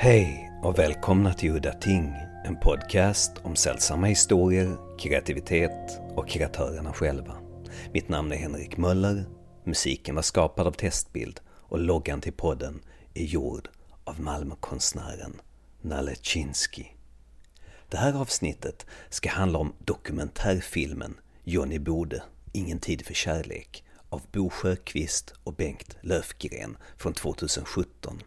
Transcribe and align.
Hej 0.00 0.52
och 0.62 0.78
välkomna 0.78 1.34
till 1.34 1.50
Udda 1.50 1.72
Ting, 1.72 2.14
en 2.44 2.60
podcast 2.60 3.32
om 3.42 3.56
sällsamma 3.56 4.06
historier, 4.06 4.76
kreativitet 4.98 6.00
och 6.16 6.28
kreatörerna 6.28 6.92
själva. 6.92 7.36
Mitt 7.92 8.08
namn 8.08 8.32
är 8.32 8.36
Henrik 8.36 8.76
Möller, 8.76 9.24
musiken 9.64 10.14
var 10.14 10.22
skapad 10.22 10.66
av 10.66 10.72
Testbild 10.72 11.40
och 11.48 11.78
loggan 11.78 12.20
till 12.20 12.32
podden 12.32 12.80
är 13.14 13.24
gjord 13.24 13.68
av 14.04 14.20
Malmökonstnären 14.20 15.40
Nalle 15.80 16.14
Chinsky. 16.22 16.84
Det 17.88 17.96
här 17.96 18.20
avsnittet 18.20 18.86
ska 19.10 19.30
handla 19.30 19.58
om 19.58 19.72
dokumentärfilmen 19.78 21.20
Johnny 21.44 21.78
Bode, 21.78 22.22
Ingen 22.52 22.78
tid 22.78 23.06
för 23.06 23.14
kärlek 23.14 23.84
av 24.08 24.22
Bo 24.32 24.50
Sjöqvist 24.50 25.34
och 25.44 25.54
Bengt 25.54 25.96
Löfgren 26.00 26.76
från 26.96 27.12
2017. 27.12 28.22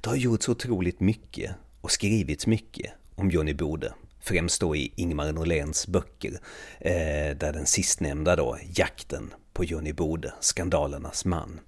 Det 0.00 0.08
har 0.08 0.16
gjorts 0.16 0.48
otroligt 0.48 1.00
mycket 1.00 1.50
och 1.80 1.90
skrivits 1.90 2.46
mycket 2.46 2.92
om 3.14 3.30
Johnny 3.30 3.54
Bode. 3.54 3.92
Främst 4.20 4.60
då 4.60 4.76
i 4.76 4.92
Ingmar 4.96 5.32
Norléns 5.32 5.86
böcker, 5.86 6.32
eh, 6.80 7.36
där 7.36 7.52
den 7.52 7.66
sistnämnda 7.66 8.36
då, 8.36 8.58
Jakten 8.74 9.34
på 9.52 9.64
Johnny 9.64 9.92
Bode, 9.92 10.32
skandalernas 10.40 11.24
man, 11.24 11.60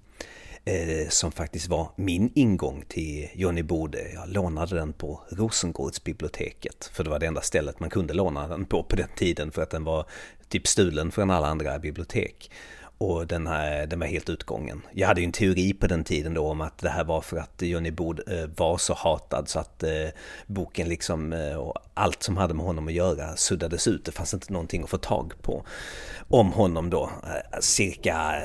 eh, 0.65 1.09
som 1.09 1.31
faktiskt 1.31 1.67
var 1.67 1.91
min 1.95 2.31
ingång 2.35 2.83
till 2.87 3.29
Johnny 3.33 3.63
Bode. 3.63 4.11
Jag 4.13 4.29
lånade 4.29 4.75
den 4.75 4.93
på 4.93 5.23
Rosengårdsbiblioteket, 5.29 6.89
för 6.93 7.03
det 7.03 7.09
var 7.09 7.19
det 7.19 7.27
enda 7.27 7.41
stället 7.41 7.79
man 7.79 7.89
kunde 7.89 8.13
låna 8.13 8.47
den 8.47 8.65
på 8.65 8.83
på 8.83 8.95
den 8.95 9.09
tiden, 9.17 9.51
för 9.51 9.61
att 9.61 9.69
den 9.69 9.83
var 9.83 10.05
typ 10.49 10.67
stulen 10.67 11.11
från 11.11 11.29
alla 11.29 11.47
andra 11.47 11.79
bibliotek. 11.79 12.51
Och 12.99 13.27
den, 13.27 13.47
här, 13.47 13.87
den 13.87 13.99
var 13.99 14.07
helt 14.07 14.29
utgången. 14.29 14.81
Jag 14.91 15.07
hade 15.07 15.21
ju 15.21 15.25
en 15.25 15.31
teori 15.31 15.73
på 15.73 15.87
den 15.87 16.03
tiden 16.03 16.33
då 16.33 16.47
om 16.47 16.61
att 16.61 16.77
det 16.77 16.89
här 16.89 17.03
var 17.03 17.21
för 17.21 17.37
att 17.37 17.61
Johnny 17.61 17.91
Bod 17.91 18.21
eh, 18.27 18.45
var 18.57 18.77
så 18.77 18.93
hatad 18.93 19.49
så 19.49 19.59
att 19.59 19.83
eh, 19.83 20.07
boken 20.47 20.89
liksom 20.89 21.33
eh, 21.33 21.55
och 21.55 21.75
allt 21.93 22.23
som 22.23 22.37
hade 22.37 22.53
med 22.53 22.65
honom 22.65 22.87
att 22.87 22.93
göra 22.93 23.35
suddades 23.35 23.87
ut. 23.87 24.05
Det 24.05 24.11
fanns 24.11 24.33
inte 24.33 24.53
någonting 24.53 24.83
att 24.83 24.89
få 24.89 24.97
tag 24.97 25.33
på 25.41 25.65
om 26.27 26.51
honom 26.51 26.89
då. 26.89 27.03
Eh, 27.03 27.59
cirka 27.59 28.41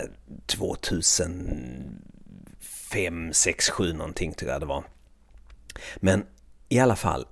2005, 0.46 3.32
6, 3.32 3.70
7 3.70 3.92
någonting 3.92 4.32
tror 4.32 4.50
jag 4.50 4.60
det 4.60 4.66
var. 4.66 4.84
Men 5.96 6.24
i 6.68 6.78
alla 6.78 6.96
fall, 6.96 7.26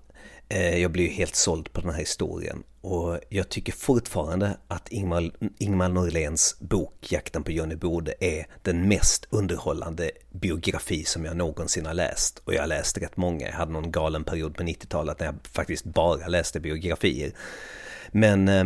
eh, 0.48 0.78
jag 0.78 0.90
blev 0.90 1.06
ju 1.06 1.12
helt 1.12 1.36
såld 1.36 1.72
på 1.72 1.80
den 1.80 1.90
här 1.90 1.98
historien 1.98 2.62
och 2.82 3.18
jag 3.28 3.48
tycker 3.48 3.72
fortfarande 3.72 4.56
att 4.68 4.88
Ingmar, 4.88 5.30
Ingmar 5.58 5.88
Norléns 5.88 6.56
bok 6.60 7.12
Jakten 7.12 7.44
på 7.44 7.50
Johnny 7.50 7.76
Bode 7.76 8.14
är 8.20 8.46
den 8.62 8.88
mest 8.88 9.26
underhållande 9.30 10.10
biografi 10.30 11.04
som 11.04 11.24
jag 11.24 11.36
någonsin 11.36 11.86
har 11.86 11.94
läst. 11.94 12.42
Och 12.44 12.54
jag 12.54 12.60
har 12.60 12.66
läst 12.66 12.98
rätt 12.98 13.16
många. 13.16 13.46
Jag 13.46 13.52
hade 13.52 13.72
någon 13.72 13.92
galen 13.92 14.24
period 14.24 14.56
på 14.56 14.62
90-talet 14.62 15.20
när 15.20 15.26
jag 15.26 15.34
faktiskt 15.52 15.84
bara 15.84 16.28
läste 16.28 16.60
biografier. 16.60 17.32
Men 18.10 18.48
eh, 18.48 18.64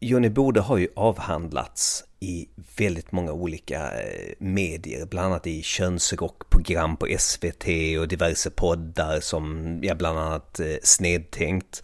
Johnny 0.00 0.28
Bode 0.28 0.60
har 0.60 0.78
ju 0.78 0.88
avhandlats 0.96 2.04
i 2.20 2.48
väldigt 2.76 3.12
många 3.12 3.32
olika 3.32 4.00
eh, 4.00 4.34
medier, 4.38 5.06
bland 5.06 5.26
annat 5.26 5.46
i 5.46 5.62
könsrockprogram 5.62 6.96
på 6.96 7.06
SVT 7.18 7.66
och 8.00 8.08
diverse 8.08 8.50
poddar 8.50 9.20
som, 9.20 9.78
ja, 9.82 9.94
bland 9.94 10.18
annat 10.18 10.60
eh, 10.60 10.76
Snedtänkt. 10.82 11.82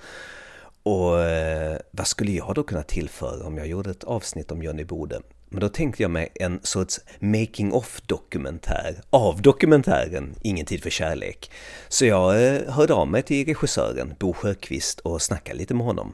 Och 0.84 1.20
eh, 1.20 1.78
vad 1.90 2.06
skulle 2.06 2.32
jag 2.32 2.54
då 2.54 2.62
kunna 2.62 2.82
tillföra 2.82 3.46
om 3.46 3.58
jag 3.58 3.66
gjorde 3.66 3.90
ett 3.90 4.04
avsnitt 4.04 4.52
om 4.52 4.62
Johnny 4.62 4.84
Bode? 4.84 5.20
Men 5.48 5.60
då 5.60 5.68
tänkte 5.68 6.02
jag 6.02 6.10
mig 6.10 6.28
en 6.34 6.60
sorts 6.62 7.00
making-off-dokumentär 7.18 9.02
av 9.10 9.42
dokumentären 9.42 10.34
Ingen 10.42 10.66
tid 10.66 10.82
för 10.82 10.90
kärlek. 10.90 11.50
Så 11.88 12.06
jag 12.06 12.46
eh, 12.46 12.70
hörde 12.72 12.94
av 12.94 13.08
mig 13.08 13.22
till 13.22 13.46
regissören 13.46 14.14
Bo 14.18 14.32
Sjöqvist 14.32 15.00
och 15.00 15.22
snackade 15.22 15.58
lite 15.58 15.74
med 15.74 15.86
honom. 15.86 16.12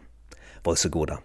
Varsågoda. 0.62 1.18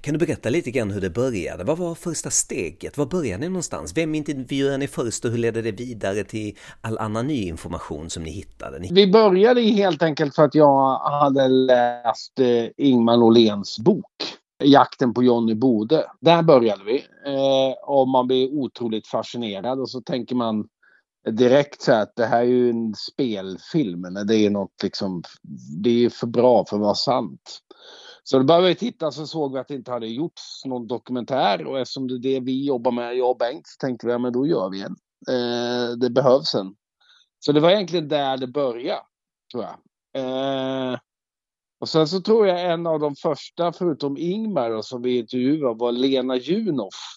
Kan 0.00 0.14
du 0.14 0.26
berätta 0.26 0.48
lite 0.48 0.70
grann 0.70 0.90
hur 0.90 1.00
det 1.00 1.10
började? 1.10 1.64
Vad 1.64 1.78
var 1.78 1.94
första 1.94 2.30
steget? 2.30 2.98
Var 2.98 3.06
började 3.06 3.40
ni 3.40 3.48
någonstans? 3.48 3.96
Vem 3.96 4.14
intervjuade 4.14 4.78
ni 4.78 4.86
först 4.86 5.24
och 5.24 5.30
hur 5.30 5.38
ledde 5.38 5.62
det 5.62 5.72
vidare 5.72 6.24
till 6.24 6.56
all 6.80 6.98
annan 6.98 7.26
ny 7.26 7.48
information 7.48 8.10
som 8.10 8.22
ni 8.22 8.30
hittade? 8.30 8.88
Vi 8.90 9.12
började 9.12 9.60
helt 9.60 10.02
enkelt 10.02 10.34
för 10.34 10.44
att 10.44 10.54
jag 10.54 10.98
hade 10.98 11.48
läst 11.48 12.38
eh, 12.40 12.66
Ingmar 12.76 13.16
Norléns 13.16 13.78
bok 13.78 14.06
Jakten 14.62 15.14
på 15.14 15.22
Johnny 15.22 15.54
Bode. 15.54 16.06
Där 16.20 16.42
började 16.42 16.84
vi. 16.84 16.96
Eh, 17.26 17.72
och 17.82 18.08
man 18.08 18.26
blir 18.26 18.52
otroligt 18.52 19.06
fascinerad 19.06 19.80
och 19.80 19.90
så 19.90 20.00
tänker 20.00 20.34
man 20.34 20.68
direkt 21.30 21.82
så 21.82 21.92
att 21.92 22.12
det 22.16 22.26
här 22.26 22.40
är 22.40 22.44
ju 22.44 22.70
en 22.70 22.94
spelfilm. 22.94 24.02
Det 24.26 24.36
är 24.36 24.50
något 24.50 24.82
liksom, 24.82 25.22
det 25.82 26.04
är 26.04 26.10
för 26.10 26.26
bra 26.26 26.64
för 26.64 26.76
att 26.76 26.82
vara 26.82 26.94
sant. 26.94 27.60
Så 28.30 28.38
då 28.38 28.44
började 28.44 28.68
vi 28.68 28.74
titta 28.74 29.10
så 29.10 29.26
såg 29.26 29.52
vi 29.52 29.58
att 29.58 29.68
det 29.68 29.74
inte 29.74 29.90
hade 29.90 30.06
gjorts 30.06 30.64
någon 30.64 30.86
dokumentär 30.86 31.66
och 31.66 31.78
eftersom 31.78 32.08
det 32.08 32.14
är 32.14 32.18
det 32.18 32.40
vi 32.40 32.66
jobbar 32.66 32.92
med, 32.92 33.16
jag 33.16 33.30
och 33.30 33.36
Bengt, 33.36 33.66
så 33.66 33.86
tänkte 33.86 34.06
vi 34.06 34.12
att 34.12 34.22
ja, 34.22 34.30
då 34.30 34.46
gör 34.46 34.70
vi 34.70 34.82
en. 34.82 34.96
Eh, 35.28 35.96
det 35.96 36.10
behövs 36.10 36.54
en. 36.54 36.74
Så 37.38 37.52
det 37.52 37.60
var 37.60 37.70
egentligen 37.70 38.08
där 38.08 38.36
det 38.36 38.46
började, 38.46 39.02
tror 39.52 39.64
jag. 39.64 39.74
Eh, 40.14 40.98
och 41.80 41.88
sen 41.88 42.08
så 42.08 42.20
tror 42.20 42.46
jag 42.46 42.72
en 42.72 42.86
av 42.86 43.00
de 43.00 43.14
första, 43.14 43.72
förutom 43.72 44.16
Ingmar 44.18 44.70
då, 44.70 44.82
som 44.82 45.02
vi 45.02 45.18
intervjuade, 45.18 45.78
var 45.78 45.92
Lena 45.92 46.36
Junoff 46.36 47.16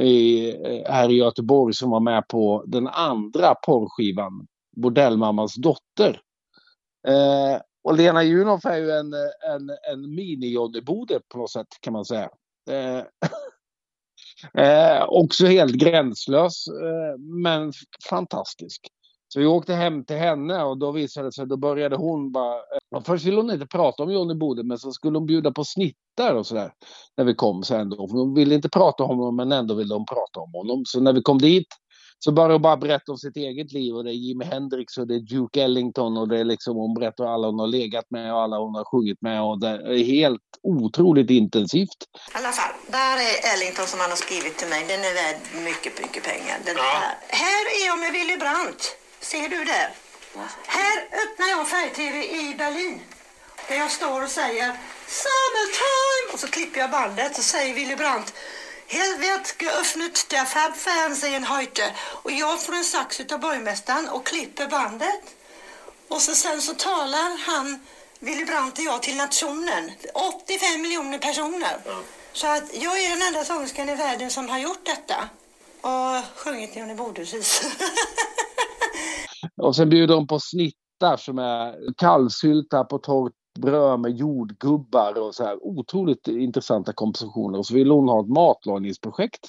i, 0.00 0.48
eh, 0.50 0.92
här 0.92 1.10
i 1.10 1.14
Göteborg 1.14 1.74
som 1.74 1.90
var 1.90 2.00
med 2.00 2.28
på 2.28 2.64
den 2.66 2.88
andra 2.88 3.54
porrskivan, 3.54 4.46
Bordellmammans 4.76 5.54
dotter. 5.54 6.20
Eh, 7.08 7.60
och 7.86 7.96
Lena 7.96 8.24
Junoff 8.24 8.64
är 8.64 8.76
ju 8.76 8.90
en, 8.90 9.14
en, 9.54 9.70
en 9.92 10.14
mini-Johnny 10.14 10.80
Bode 10.80 11.20
på 11.28 11.38
något 11.38 11.50
sätt 11.50 11.66
kan 11.80 11.92
man 11.92 12.04
säga. 12.04 12.28
Eh, 12.70 13.02
eh, 14.64 15.04
också 15.08 15.46
helt 15.46 15.74
gränslös, 15.74 16.66
eh, 16.68 17.18
men 17.18 17.72
fantastisk. 18.10 18.86
Så 19.28 19.40
vi 19.40 19.46
åkte 19.46 19.74
hem 19.74 20.04
till 20.04 20.16
henne 20.16 20.62
och 20.62 20.78
då 20.78 20.92
visade 20.92 21.26
det 21.26 21.32
sig, 21.32 21.46
då 21.46 21.56
började 21.56 21.96
hon 21.96 22.32
bara... 22.32 22.54
Eh, 22.54 23.02
först 23.04 23.24
ville 23.24 23.36
hon 23.36 23.50
inte 23.50 23.66
prata 23.66 24.02
om 24.02 24.12
Johnny 24.12 24.34
Bode, 24.34 24.62
men 24.62 24.78
så 24.78 24.92
skulle 24.92 25.18
hon 25.18 25.26
bjuda 25.26 25.52
på 25.52 25.64
snittar 25.64 26.34
och 26.34 26.46
sådär. 26.46 26.72
När 27.16 27.24
vi 27.24 27.34
kom 27.34 27.62
sen 27.62 27.90
då. 27.90 28.06
Hon 28.10 28.34
ville 28.34 28.54
inte 28.54 28.68
prata 28.68 29.04
om 29.04 29.18
honom, 29.18 29.36
men 29.36 29.52
ändå 29.52 29.74
ville 29.74 29.94
hon 29.94 30.06
prata 30.06 30.40
om 30.40 30.52
honom. 30.54 30.84
Så 30.86 31.00
när 31.00 31.12
vi 31.12 31.22
kom 31.22 31.38
dit 31.38 31.68
så 32.18 32.32
börjar 32.32 32.50
hon 32.50 32.62
bara 32.62 32.76
berätta 32.76 33.12
om 33.12 33.18
sitt 33.18 33.36
eget 33.36 33.72
liv 33.72 33.94
och 33.94 34.04
det 34.04 34.10
är 34.10 34.20
Jimi 34.26 34.44
Hendrix 34.44 34.98
och 34.98 35.06
det 35.06 35.14
är 35.14 35.20
Duke 35.20 35.62
Ellington 35.62 36.16
och 36.16 36.28
det 36.28 36.38
är 36.40 36.44
liksom 36.44 36.76
hon 36.76 36.94
berättar 36.94 37.24
alla 37.24 37.46
hon 37.46 37.58
har 37.58 37.66
legat 37.66 38.04
med 38.10 38.32
och 38.34 38.40
alla 38.42 38.58
hon 38.58 38.74
har 38.74 38.84
sjungit 38.84 39.22
med 39.22 39.42
och 39.42 39.60
det 39.60 39.68
är 39.68 40.04
helt 40.04 40.42
otroligt 40.62 41.30
intensivt. 41.30 42.00
I 42.34 42.38
alla 42.38 42.52
fall, 42.52 42.74
där 42.98 43.16
är 43.28 43.34
Ellington 43.52 43.86
som 43.86 44.00
han 44.00 44.10
har 44.10 44.20
skrivit 44.26 44.56
till 44.58 44.68
mig. 44.68 44.80
Den 44.92 45.00
är 45.08 45.14
värd 45.20 45.38
mycket, 45.68 45.92
mycket 46.02 46.22
pengar. 46.30 46.56
Den 46.64 46.76
ja. 46.76 46.82
här. 46.82 47.14
här 47.44 47.64
är 47.76 47.82
jag 47.88 47.98
med 48.02 48.12
Willy 48.16 48.36
Brandt. 48.42 48.82
Ser 49.20 49.48
du 49.48 49.60
det? 49.72 49.86
Här 50.78 50.96
öppnar 51.22 51.48
jag 51.54 51.68
färg-tv 51.68 52.16
i 52.40 52.54
Berlin. 52.58 53.00
Där 53.68 53.76
jag 53.76 53.90
står 53.90 54.22
och 54.22 54.28
säger 54.40 54.68
Summertime! 55.22 56.26
Och 56.32 56.38
så 56.38 56.46
klipper 56.46 56.80
jag 56.80 56.90
bandet 56.90 57.38
och 57.38 57.44
säger 57.44 57.74
Willy 57.74 57.96
Brandt 57.96 58.34
Här 58.88 59.18
wird 59.18 59.46
geöffnet 59.58 60.30
der 60.30 60.44
Farbfernsehen 60.44 61.44
heute. 61.56 61.82
Och 62.22 62.30
jag 62.30 62.62
får 62.62 62.72
en 62.74 62.84
sax 62.84 63.20
av 63.32 63.40
borgmästaren 63.40 64.08
och 64.08 64.26
klipper 64.26 64.68
bandet. 64.68 65.24
Och 66.08 66.20
så 66.20 66.32
sen 66.32 66.60
så 66.60 66.74
talar 66.74 67.46
han, 67.46 67.80
Willy 68.20 68.44
Brandt 68.44 68.78
och 68.78 68.84
jag, 68.84 69.02
till 69.02 69.16
nationen. 69.16 69.90
85 70.14 70.82
miljoner 70.82 71.18
personer. 71.18 71.76
Mm. 71.84 72.02
Så 72.32 72.46
att 72.46 72.82
jag 72.82 73.04
är 73.04 73.10
den 73.10 73.22
enda 73.28 73.44
sångerskan 73.44 73.88
i 73.88 73.94
världen 73.94 74.30
som 74.30 74.48
har 74.48 74.58
gjort 74.58 74.84
detta. 74.84 75.28
Och 75.80 76.24
sjungit 76.36 76.76
Johnny 76.76 76.94
Bodhus 76.94 77.34
Och 79.62 79.76
sen 79.76 79.88
bjuder 79.88 80.14
de 80.14 80.26
på 80.26 80.40
snittar 80.40 81.16
som 81.16 81.38
är 81.38 81.94
kallsylta 81.96 82.84
på 82.84 82.98
torrt 82.98 83.32
bröd 83.58 84.00
med 84.00 84.16
jordgubbar 84.16 85.18
och 85.18 85.34
så 85.34 85.44
här. 85.44 85.66
Otroligt 85.66 86.28
intressanta 86.28 86.92
kompositioner. 86.92 87.58
Och 87.58 87.66
så 87.66 87.74
ville 87.74 87.92
hon 87.92 88.08
ha 88.08 88.20
ett 88.20 88.28
matlagningsprojekt. 88.28 89.48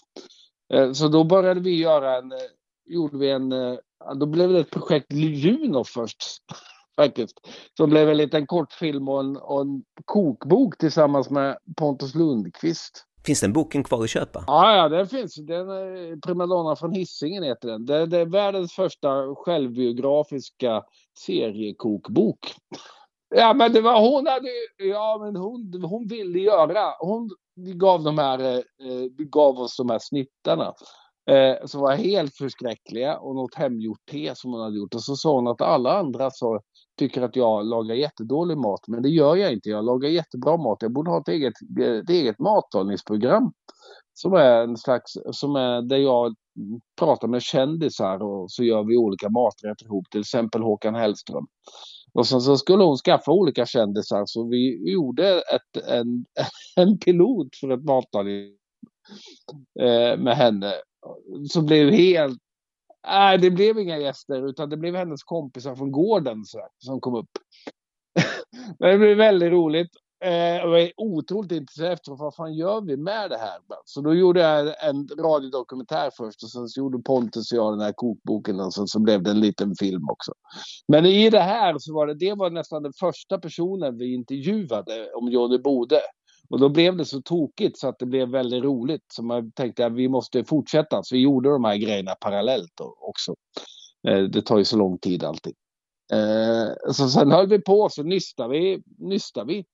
Eh, 0.73 0.91
så 0.91 1.07
då 1.07 1.23
började 1.23 1.59
vi 1.59 1.81
göra 1.81 2.17
en, 2.17 2.31
eh, 2.31 2.37
gjorde 2.85 3.17
vi 3.17 3.31
en, 3.31 3.51
eh, 3.51 3.77
då 4.15 4.25
blev 4.25 4.49
det 4.49 4.59
ett 4.59 4.71
projekt 4.71 5.13
Juno 5.13 5.83
först. 5.83 6.23
Faktiskt. 6.95 7.37
Som 7.77 7.89
blev 7.89 8.09
en 8.09 8.17
liten 8.17 8.47
kortfilm 8.47 9.09
och 9.09 9.19
en, 9.19 9.37
och 9.37 9.61
en 9.61 9.83
kokbok 10.05 10.77
tillsammans 10.77 11.29
med 11.29 11.57
Pontus 11.75 12.15
Lundqvist. 12.15 13.03
Finns 13.25 13.41
den 13.41 13.53
boken 13.53 13.83
kvar 13.83 14.03
att 14.03 14.09
köpa? 14.09 14.43
Ja, 14.47 14.75
ja 14.75 14.89
den 14.89 15.07
finns. 15.07 15.35
Den 15.35 15.67
Primadonna 16.21 16.75
från 16.75 16.91
Hisingen 16.91 17.43
heter 17.43 17.67
den. 17.67 17.85
Det, 17.85 18.05
det 18.05 18.17
är 18.17 18.25
världens 18.25 18.73
första 18.73 19.35
självbiografiska 19.35 20.83
seriekokbok. 21.25 22.39
Ja, 23.29 23.53
men 23.53 23.73
det 23.73 23.81
var 23.81 24.01
hon 24.01 24.27
hade, 24.27 24.49
ja 24.77 25.17
men 25.21 25.35
hon, 25.35 25.83
hon 25.83 26.07
ville 26.07 26.39
göra, 26.39 26.93
hon 26.99 27.29
gav 27.55 28.03
de 28.03 28.17
här, 28.17 28.39
eh, 28.57 29.05
gav 29.17 29.59
oss 29.59 29.77
de 29.77 29.89
här 29.89 29.99
snittarna. 30.01 30.73
Eh, 31.29 31.65
som 31.65 31.81
var 31.81 31.95
helt 31.95 32.35
förskräckliga 32.35 33.17
och 33.17 33.35
något 33.35 33.55
hemgjort 33.55 33.99
te 34.11 34.31
som 34.35 34.51
hon 34.53 34.61
hade 34.61 34.77
gjort. 34.77 34.93
Och 34.93 35.03
så 35.03 35.15
sa 35.15 35.35
hon 35.35 35.47
att 35.47 35.61
alla 35.61 35.99
andra 35.99 36.31
så 36.31 36.59
tycker 36.99 37.21
att 37.21 37.35
jag 37.35 37.65
lagar 37.65 37.95
jättedålig 37.95 38.57
mat. 38.57 38.79
Men 38.87 39.01
det 39.01 39.09
gör 39.09 39.35
jag 39.35 39.53
inte. 39.53 39.69
Jag 39.69 39.85
lagar 39.85 40.09
jättebra 40.09 40.57
mat. 40.57 40.77
Jag 40.81 40.93
borde 40.93 41.11
ha 41.11 41.21
ett 41.21 41.27
eget, 41.27 41.53
ett 41.81 42.09
eget 42.09 42.39
mathållningsprogram 42.39 43.51
Som 44.13 44.33
är 44.33 44.63
en 44.63 44.77
slags, 44.77 45.13
som 45.31 45.55
är 45.55 45.81
där 45.81 45.97
jag 45.97 46.35
pratar 46.99 47.27
med 47.27 47.41
kändisar 47.41 48.23
och 48.23 48.51
så 48.51 48.63
gör 48.63 48.83
vi 48.83 48.97
olika 48.97 49.29
maträtter 49.29 49.85
ihop. 49.85 50.05
Till 50.11 50.21
exempel 50.21 50.61
Håkan 50.61 50.95
Hellström. 50.95 51.47
Och 52.17 52.27
sen 52.27 52.41
så 52.41 52.57
skulle 52.57 52.83
hon 52.83 52.97
skaffa 52.97 53.31
olika 53.31 53.65
kändisar 53.65 54.23
så 54.25 54.47
vi 54.47 54.91
gjorde 54.91 55.41
ett, 55.41 55.83
en, 55.87 56.25
en 56.75 56.97
pilot 56.97 57.55
för 57.59 57.69
ett 57.69 57.83
matlagning 57.83 58.45
eh, 59.79 60.17
med 60.17 60.37
henne. 60.37 60.73
Som 61.49 61.65
blev 61.65 61.89
helt... 61.89 62.39
Nej, 63.07 63.37
det 63.37 63.51
blev 63.51 63.79
inga 63.79 63.97
gäster 63.97 64.49
utan 64.49 64.69
det 64.69 64.77
blev 64.77 64.95
hennes 64.95 65.23
kompisar 65.23 65.75
från 65.75 65.91
gården 65.91 66.45
så, 66.45 66.67
som 66.77 67.01
kom 67.01 67.15
upp. 67.15 67.29
Men 68.79 68.91
det 68.91 68.97
blev 68.97 69.17
väldigt 69.17 69.51
roligt. 69.51 69.91
Eh, 70.19 70.31
jag 70.31 70.81
är 70.81 70.91
otroligt 70.97 71.51
intresserad 71.51 71.93
efter 71.93 72.11
vad 72.15 72.35
fan 72.35 72.53
gör 72.53 72.81
vi 72.81 72.97
med 72.97 73.29
det 73.29 73.37
här? 73.37 73.57
Så 73.85 74.01
då 74.01 74.13
gjorde 74.13 74.39
jag 74.39 74.87
en 74.89 75.07
radiodokumentär 75.07 76.11
först 76.17 76.43
och 76.43 76.49
sen 76.49 76.67
så 76.67 76.79
gjorde 76.79 76.99
Pontus 76.99 77.51
och 77.51 77.57
jag 77.57 77.73
den 77.73 77.81
här 77.81 77.93
kokboken 77.93 78.59
och 78.59 78.73
sen 78.73 78.87
så 78.87 78.99
blev 78.99 79.23
det 79.23 79.31
en 79.31 79.39
liten 79.39 79.75
film 79.75 80.09
också. 80.09 80.33
Men 80.87 81.05
i 81.05 81.29
det 81.29 81.39
här 81.39 81.75
så 81.79 81.93
var 81.93 82.07
det, 82.07 82.13
det 82.13 82.33
var 82.33 82.49
nästan 82.49 82.83
den 82.83 82.93
första 82.93 83.37
personen 83.37 83.97
vi 83.97 84.13
intervjuade 84.13 85.11
om 85.13 85.29
Johnny 85.29 85.57
Bode. 85.57 86.01
Och 86.49 86.59
då 86.59 86.69
blev 86.69 86.97
det 86.97 87.05
så 87.05 87.21
tokigt 87.21 87.79
så 87.79 87.87
att 87.87 87.99
det 87.99 88.05
blev 88.05 88.29
väldigt 88.29 88.63
roligt. 88.63 89.03
Så 89.13 89.23
man 89.23 89.51
tänkte 89.51 89.85
att 89.85 89.93
vi 89.93 90.09
måste 90.09 90.43
fortsätta. 90.43 91.03
Så 91.03 91.15
vi 91.15 91.21
gjorde 91.21 91.49
de 91.49 91.63
här 91.63 91.77
grejerna 91.77 92.15
parallellt 92.15 92.81
också. 92.99 93.35
Eh, 94.07 94.23
det 94.23 94.41
tar 94.41 94.57
ju 94.57 94.65
så 94.65 94.77
lång 94.77 94.97
tid 94.97 95.23
alltid. 95.23 95.53
Eh, 96.13 96.93
så 96.93 97.09
sen 97.09 97.31
höll 97.31 97.47
vi 97.47 97.61
på 97.61 97.89
så 97.89 98.03
nystade 98.03 98.49
vi, 98.49 98.83
nystade 98.97 99.53
vi 99.53 99.65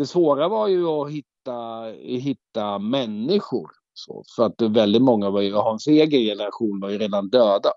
det 0.00 0.06
svåra 0.06 0.48
var 0.48 0.68
ju 0.68 0.86
att 0.86 1.10
hitta, 1.10 1.84
hitta 1.98 2.78
människor. 2.78 3.70
Så, 3.92 4.24
för 4.36 4.46
att 4.46 4.62
väldigt 4.62 5.02
många 5.02 5.30
var 5.30 5.40
ju, 5.40 5.54
hans 5.54 5.86
egen 5.86 6.20
generation 6.20 6.80
var 6.80 6.90
ju 6.90 6.98
redan 6.98 7.28
döda. 7.28 7.72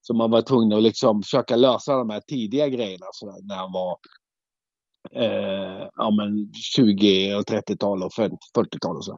Så 0.00 0.14
man 0.14 0.30
var 0.30 0.42
tvungen 0.42 0.78
att 0.78 0.82
liksom 0.82 1.22
försöka 1.22 1.56
lösa 1.56 1.96
de 1.96 2.10
här 2.10 2.20
tidiga 2.20 2.68
grejerna 2.68 3.06
så 3.12 3.26
där, 3.26 3.42
när 3.42 3.56
han 3.56 3.72
var 3.72 3.98
eh, 5.12 5.88
ja, 5.96 6.10
men 6.10 6.52
20 6.76 7.34
och 7.34 7.42
30-tal 7.42 8.02
och 8.02 8.12
40-tal 8.12 8.96
och 8.96 9.04
så. 9.04 9.16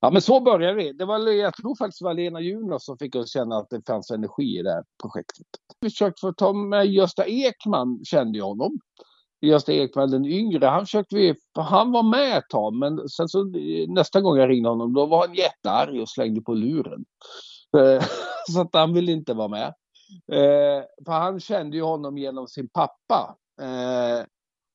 Ja 0.00 0.10
men 0.10 0.22
så 0.22 0.40
började 0.40 0.74
vi. 0.74 0.92
Det 0.92 1.04
var, 1.04 1.28
jag 1.28 1.54
tror 1.54 1.76
faktiskt 1.76 1.98
det 1.98 2.04
var 2.04 2.14
Lena 2.14 2.40
Juno 2.40 2.78
som 2.78 2.98
fick 2.98 3.16
oss 3.16 3.32
känna 3.32 3.56
att 3.56 3.70
det 3.70 3.86
fanns 3.86 4.10
energi 4.10 4.58
i 4.58 4.62
det 4.62 4.72
här 4.72 4.84
projektet. 5.02 5.46
Vi 5.80 5.90
försökte 5.90 6.20
få 6.20 6.32
ta 6.32 6.52
med 6.52 6.86
Gösta 6.86 7.26
Ekman, 7.26 8.04
kände 8.04 8.38
jag 8.38 8.46
honom. 8.46 8.78
Gösta 9.46 9.72
Ekman 9.72 10.10
den 10.10 10.26
yngre, 10.26 10.66
han 10.66 10.86
försökte 10.86 11.16
vi, 11.16 11.34
han 11.54 11.92
var 11.92 12.02
med 12.02 12.38
ett 12.38 12.48
tag 12.48 12.74
men 12.74 13.08
sen 13.08 13.28
så 13.28 13.44
nästa 13.88 14.20
gång 14.20 14.36
jag 14.36 14.50
ringde 14.50 14.68
honom 14.68 14.94
då 14.94 15.06
var 15.06 15.26
han 15.26 15.34
jättearg 15.34 16.00
och 16.00 16.08
slängde 16.08 16.40
på 16.40 16.54
luren. 16.54 17.04
Eh, 17.76 18.04
så 18.52 18.60
att 18.60 18.74
han 18.74 18.94
ville 18.94 19.12
inte 19.12 19.34
vara 19.34 19.48
med. 19.48 19.74
Eh, 20.32 20.84
för 21.06 21.12
han 21.12 21.40
kände 21.40 21.76
ju 21.76 21.82
honom 21.82 22.18
genom 22.18 22.46
sin 22.48 22.68
pappa. 22.68 23.36
Eh, 23.60 24.26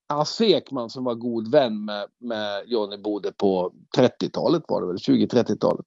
Hasse 0.09 0.45
Ekman 0.45 0.89
som 0.89 1.03
var 1.03 1.15
god 1.15 1.51
vän 1.51 1.85
med, 1.85 2.07
med 2.19 2.63
Johnny 2.67 2.97
Bode 2.97 3.31
på 3.37 3.71
30-talet 3.97 4.63
var 4.67 4.81
det 4.81 4.87
väl, 4.87 4.97
20-30-talet. 4.97 5.85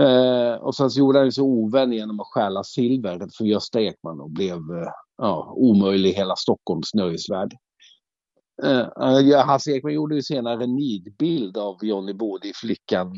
Eh, 0.00 0.54
och 0.54 0.74
sen 0.74 0.90
så 0.90 0.98
gjorde 0.98 1.18
han 1.18 1.32
sig 1.32 1.42
ovän 1.42 1.92
genom 1.92 2.20
att 2.20 2.26
stjäla 2.26 2.64
silver 2.64 3.28
för 3.38 3.44
Gösta 3.44 3.80
Ekman 3.80 4.20
och 4.20 4.30
blev 4.30 4.56
eh, 4.56 4.92
ja, 5.16 5.52
omöjlig 5.56 6.10
i 6.10 6.14
hela 6.14 6.36
Stockholms 6.36 6.94
nöjesvärld. 6.94 7.54
Uh, 8.62 9.36
Hasse 9.46 9.72
Ekman 9.72 9.92
gjorde 9.92 10.14
ju 10.14 10.22
senare 10.22 10.64
en 10.64 10.74
nidbild 10.74 11.56
av 11.56 11.84
Johnny 11.84 12.12
Bode 12.12 12.48
i 12.48 12.52
Flickan 12.52 13.12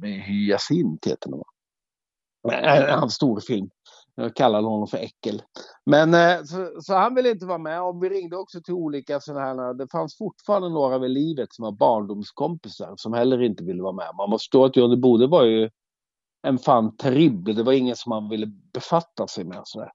med 0.00 0.22
hyacint 0.22 1.06
heter 1.06 1.30
den 1.30 1.38
va? 1.38 1.44
Eh, 2.52 2.98
hans 2.98 3.14
storfilm. 3.14 3.70
Jag 4.14 4.36
kallade 4.36 4.66
honom 4.66 4.86
för 4.86 4.98
äckel. 4.98 5.42
Men 5.86 6.14
uh, 6.14 6.44
så, 6.44 6.80
så, 6.80 6.94
han 6.94 7.14
ville 7.14 7.30
inte 7.30 7.46
vara 7.46 7.58
med 7.58 7.82
och 7.82 8.04
vi 8.04 8.08
ringde 8.08 8.36
också 8.36 8.60
till 8.60 8.74
olika 8.74 9.20
sådana 9.20 9.40
här. 9.40 9.74
Det 9.74 9.88
fanns 9.92 10.18
fortfarande 10.18 10.68
några 10.68 10.98
vid 10.98 11.10
livet 11.10 11.52
som 11.52 11.62
var 11.62 11.72
barndomskompisar 11.72 12.94
som 12.96 13.12
heller 13.12 13.42
inte 13.42 13.64
ville 13.64 13.82
vara 13.82 13.92
med. 13.92 14.10
Man 14.16 14.30
måste 14.30 14.44
förstå 14.44 14.64
att 14.64 14.76
Johnny 14.76 14.96
Bode 14.96 15.26
var 15.26 15.44
ju 15.44 15.70
en 16.42 16.58
fan 16.58 16.96
terrible. 16.96 17.54
Det 17.54 17.62
var 17.62 17.72
ingen 17.72 17.96
som 17.96 18.10
man 18.10 18.28
ville 18.28 18.46
befatta 18.46 19.26
sig 19.26 19.44
med. 19.44 19.60
Sådär. 19.64 19.90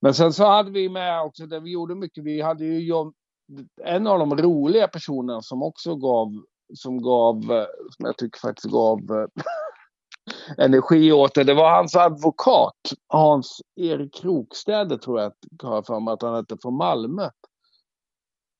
Men 0.00 0.14
sen 0.14 0.32
så 0.32 0.44
hade 0.44 0.70
vi 0.70 0.88
med 0.88 1.22
också, 1.22 1.46
det 1.46 1.60
vi 1.60 1.70
gjorde 1.70 1.94
mycket, 1.94 2.24
vi 2.24 2.40
hade 2.40 2.64
ju 2.64 2.80
John, 2.80 3.12
en 3.84 4.06
av 4.06 4.18
de 4.18 4.36
roliga 4.36 4.88
personerna 4.88 5.42
som 5.42 5.62
också 5.62 5.96
gav, 5.96 6.42
som 6.74 7.02
gav, 7.02 7.42
som 7.90 8.06
jag 8.06 8.16
tycker 8.16 8.38
faktiskt 8.40 8.72
gav 8.72 8.98
eh, 8.98 9.44
energi 10.64 11.12
åt 11.12 11.34
det, 11.34 11.44
det 11.44 11.54
var 11.54 11.70
hans 11.70 11.96
advokat, 11.96 12.92
Hans-Erik 13.08 14.14
Krokstäder 14.14 14.96
tror 14.96 15.20
jag, 15.20 15.32
har 15.62 15.82
för 15.82 16.00
mig 16.00 16.12
att 16.14 16.22
han 16.22 16.34
hette, 16.34 16.56
från 16.62 16.76
Malmö. 16.76 17.30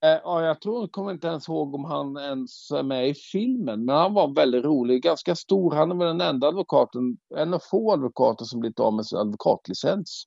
Eh, 0.05 0.21
ja, 0.25 0.43
jag 0.43 0.61
tror, 0.61 0.81
jag 0.81 0.93
kommer 0.93 1.13
inte 1.13 1.27
ens 1.27 1.49
ihåg 1.49 1.75
om 1.75 1.85
han 1.85 2.17
ens 2.17 2.71
är 2.71 2.83
med 2.83 3.09
i 3.09 3.15
filmen, 3.15 3.85
men 3.85 3.97
han 3.97 4.15
var 4.15 4.35
väldigt 4.35 4.65
rolig, 4.65 5.03
ganska 5.03 5.37
stor. 5.37 5.75
Han 5.75 5.91
är 5.91 5.95
väl 5.95 6.07
den 6.07 6.21
enda 6.21 6.49
advokaten, 6.49 7.17
en 7.37 7.55
av 7.55 7.61
få 7.71 7.93
advokater 7.93 8.45
som 8.45 8.61
blivit 8.61 8.81
av 8.81 8.95
med 8.95 9.07
sin 9.07 9.19
advokatlicens. 9.19 10.25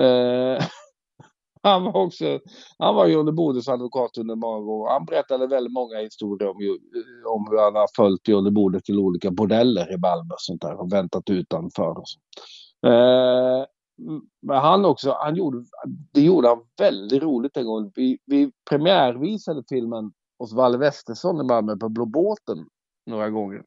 Eh, 0.00 0.64
Han 1.68 1.84
var 1.84 1.96
också, 1.96 2.40
han 2.78 2.94
var 2.94 3.06
Johnny 3.06 3.32
Bodes 3.32 3.68
advokat 3.68 4.18
under 4.18 4.34
många 4.34 4.72
år. 4.72 4.88
Han 4.88 5.04
berättade 5.04 5.46
väldigt 5.46 5.72
många 5.72 5.98
historier 5.98 6.48
om, 6.48 6.56
om 7.26 7.46
hur 7.50 7.58
han 7.58 7.74
har 7.74 7.88
följt 7.96 8.28
Johnny 8.28 8.50
Bode 8.50 8.80
till 8.80 8.98
olika 8.98 9.30
bordeller 9.30 9.94
i 9.94 9.98
Malmö 9.98 10.34
och 10.34 10.40
sånt 10.40 10.62
där 10.62 10.80
och 10.80 10.92
väntat 10.92 11.30
utanför. 11.30 11.98
Och 11.98 12.08
så. 12.08 12.18
Eh, 12.88 13.64
men 14.42 14.56
han 14.56 14.84
också, 14.84 15.16
han 15.18 15.36
gjorde, 15.36 15.64
det 16.12 16.20
gjorde 16.20 16.48
han 16.48 16.60
väldigt 16.78 17.22
roligt 17.22 17.56
en 17.56 17.66
gång. 17.66 17.92
Vi, 17.94 18.18
vi 18.26 18.52
premiärvisade 18.70 19.62
filmen 19.68 20.12
hos 20.38 20.52
Valle 20.52 20.78
Westesson 20.78 21.40
i 21.40 21.44
Malmö 21.44 21.76
på 21.76 21.88
Blå 21.88 22.06
båten 22.06 22.66
några 23.06 23.30
gånger. 23.30 23.62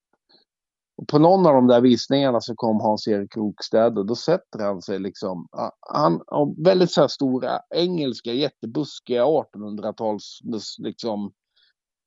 Och 1.02 1.08
på 1.08 1.20
någon 1.20 1.46
av 1.46 1.54
de 1.54 1.68
där 1.68 1.82
visningarna 1.82 2.42
så 2.42 2.56
kom 2.56 2.82
Hans-Erik 2.82 3.34
Krokstäd 3.34 3.98
och 3.98 4.06
då 4.06 4.16
sätter 4.16 4.60
han 4.60 4.82
sig 4.82 5.00
liksom. 5.00 5.48
Han 5.80 6.22
har 6.28 6.64
väldigt 6.64 6.92
så 6.92 7.02
här 7.02 7.08
stora 7.08 7.62
engelska 7.70 8.34
jättebuskiga 8.34 9.24
1800-tals 9.24 10.40
liksom 10.78 11.32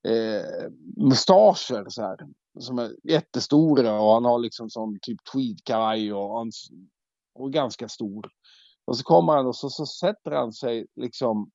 eh, 0.09 0.71
mustascher 0.97 1.89
så 1.89 2.03
här. 2.03 2.17
Som 2.61 2.79
är 2.79 2.91
jättestora 3.03 4.01
och 4.01 4.13
han 4.13 4.25
har 4.25 4.39
liksom 4.39 4.71
sån 4.71 4.99
typ 5.03 5.19
tweedkavaj 5.33 6.13
och, 6.13 6.47
och 7.35 7.53
ganska 7.53 7.89
stor. 7.89 8.31
Och 8.85 8.97
så 8.97 9.05
kommer 9.05 9.33
han 9.33 9.47
och 9.47 9.57
så, 9.57 9.71
så 9.71 9.87
sätter 9.87 10.31
han 10.31 10.53
sig 10.53 10.87
liksom 10.97 11.51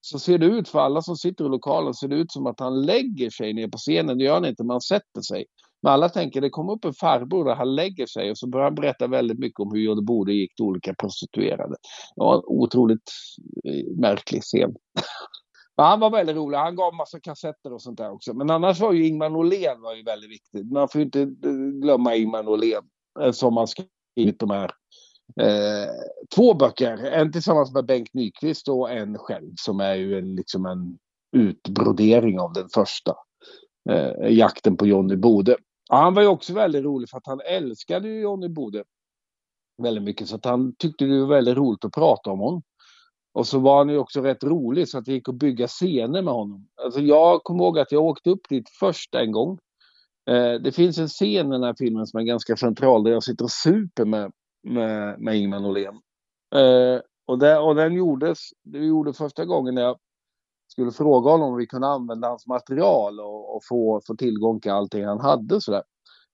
så 0.00 0.18
ser 0.18 0.38
det 0.38 0.46
ut 0.46 0.68
för 0.68 0.78
alla 0.78 1.02
som 1.02 1.16
sitter 1.16 1.44
i 1.44 1.48
lokalen, 1.48 1.94
ser 1.94 2.08
det 2.08 2.16
ut 2.16 2.32
som 2.32 2.46
att 2.46 2.60
han 2.60 2.82
lägger 2.82 3.30
sig 3.30 3.52
ner 3.52 3.68
på 3.68 3.78
scenen. 3.78 4.18
Det 4.18 4.24
gör 4.24 4.34
han 4.34 4.44
inte, 4.44 4.64
man 4.64 4.80
sätter 4.80 5.20
sig. 5.20 5.46
Men 5.84 5.92
alla 5.92 6.08
tänker 6.08 6.40
det 6.40 6.50
kommer 6.50 6.72
upp 6.72 6.84
en 6.84 6.94
farbror 6.94 7.48
och 7.48 7.56
han 7.56 7.74
lägger 7.74 8.06
sig 8.06 8.30
och 8.30 8.38
så 8.38 8.46
börjar 8.46 8.64
han 8.64 8.74
berätta 8.74 9.06
väldigt 9.06 9.38
mycket 9.38 9.60
om 9.60 9.72
hur 9.72 9.80
Johnny 9.80 10.02
Bode 10.02 10.32
gick 10.32 10.56
till 10.56 10.64
olika 10.64 10.94
prostituerade. 10.94 11.76
Det 12.16 12.20
var 12.20 12.34
en 12.34 12.42
otroligt 12.46 13.10
eh, 13.64 13.96
märklig 13.96 14.42
scen. 14.42 14.74
Men 15.76 15.86
han 15.86 16.00
var 16.00 16.10
väldigt 16.10 16.36
rolig. 16.36 16.58
Han 16.58 16.76
gav 16.76 16.94
massa 16.94 17.20
kassetter 17.20 17.72
och 17.72 17.82
sånt 17.82 17.98
där 17.98 18.10
också. 18.10 18.34
Men 18.34 18.50
annars 18.50 18.80
var 18.80 18.92
ju 18.92 19.06
Ingmar 19.06 19.30
Norlén 19.30 19.80
var 19.80 19.94
ju 19.94 20.02
väldigt 20.02 20.30
viktig. 20.30 20.72
Man 20.72 20.88
får 20.88 20.98
ju 20.98 21.04
inte 21.04 21.20
eh, 21.20 21.52
glömma 21.82 22.14
Ingmar 22.14 22.42
Norlén 22.42 22.82
eh, 23.20 23.32
som 23.32 23.56
har 23.56 23.66
skrivit 23.66 24.38
de 24.38 24.50
här 24.50 24.70
eh, 25.40 25.90
två 26.36 26.54
böcker. 26.54 26.96
En 26.96 27.32
tillsammans 27.32 27.74
med 27.74 27.86
Bengt 27.86 28.14
Nyqvist 28.14 28.68
och 28.68 28.90
en 28.90 29.18
själv 29.18 29.52
som 29.56 29.80
är 29.80 29.94
ju 29.94 30.18
en, 30.18 30.34
liksom 30.36 30.66
en 30.66 30.98
utbrodering 31.36 32.40
av 32.40 32.52
den 32.52 32.68
första. 32.74 33.14
Eh, 33.90 34.28
jakten 34.30 34.76
på 34.76 34.86
Johnny 34.86 35.16
Bode. 35.16 35.56
Ja, 35.88 35.96
han 35.96 36.14
var 36.14 36.22
ju 36.22 36.28
också 36.28 36.54
väldigt 36.54 36.84
rolig 36.84 37.08
för 37.08 37.18
att 37.18 37.26
han 37.26 37.40
älskade 37.40 38.08
ju 38.08 38.20
Johnny 38.20 38.48
Bode 38.48 38.84
väldigt 39.82 40.04
mycket 40.04 40.28
så 40.28 40.36
att 40.36 40.44
han 40.44 40.74
tyckte 40.78 41.04
det 41.04 41.20
var 41.20 41.26
väldigt 41.26 41.56
roligt 41.56 41.84
att 41.84 41.92
prata 41.92 42.30
om 42.30 42.38
honom. 42.38 42.62
Och 43.34 43.46
så 43.46 43.58
var 43.58 43.78
han 43.78 43.88
ju 43.88 43.98
också 43.98 44.20
rätt 44.20 44.44
rolig 44.44 44.88
så 44.88 44.98
att 44.98 45.04
det 45.04 45.12
gick 45.12 45.28
att 45.28 45.34
bygga 45.34 45.68
scener 45.68 46.22
med 46.22 46.34
honom. 46.34 46.68
Alltså 46.84 47.00
jag 47.00 47.44
kommer 47.44 47.64
ihåg 47.64 47.78
att 47.78 47.92
jag 47.92 48.04
åkte 48.04 48.30
upp 48.30 48.48
dit 48.48 48.68
först 48.80 49.14
en 49.14 49.32
gång. 49.32 49.58
Eh, 50.30 50.54
det 50.54 50.72
finns 50.72 50.98
en 50.98 51.08
scen 51.08 51.46
i 51.46 51.50
den 51.50 51.62
här 51.62 51.74
filmen 51.78 52.06
som 52.06 52.20
är 52.20 52.24
ganska 52.24 52.56
central 52.56 53.04
där 53.04 53.10
jag 53.10 53.22
sitter 53.22 53.44
och 53.44 53.50
super 53.50 54.04
med, 54.04 54.32
med, 54.62 55.20
med 55.20 55.36
Ingmar 55.36 55.60
Norlén. 55.60 56.00
Eh, 56.54 57.00
och, 57.26 57.38
det, 57.38 57.58
och 57.58 57.74
den 57.74 57.92
gjordes, 57.92 58.38
det 58.62 58.78
gjorde 58.78 59.12
första 59.12 59.44
gången 59.44 59.74
när 59.74 59.82
jag 59.82 59.98
skulle 60.68 60.92
fråga 60.92 61.30
honom 61.30 61.48
om 61.48 61.56
vi 61.56 61.66
kunde 61.66 61.86
använda 61.86 62.28
hans 62.28 62.46
material 62.46 63.20
och, 63.20 63.56
och 63.56 63.62
få, 63.68 64.00
få 64.06 64.16
tillgång 64.16 64.60
till 64.60 64.70
allting 64.70 65.04
han 65.04 65.20
hade. 65.20 65.60
Sådär. 65.60 65.82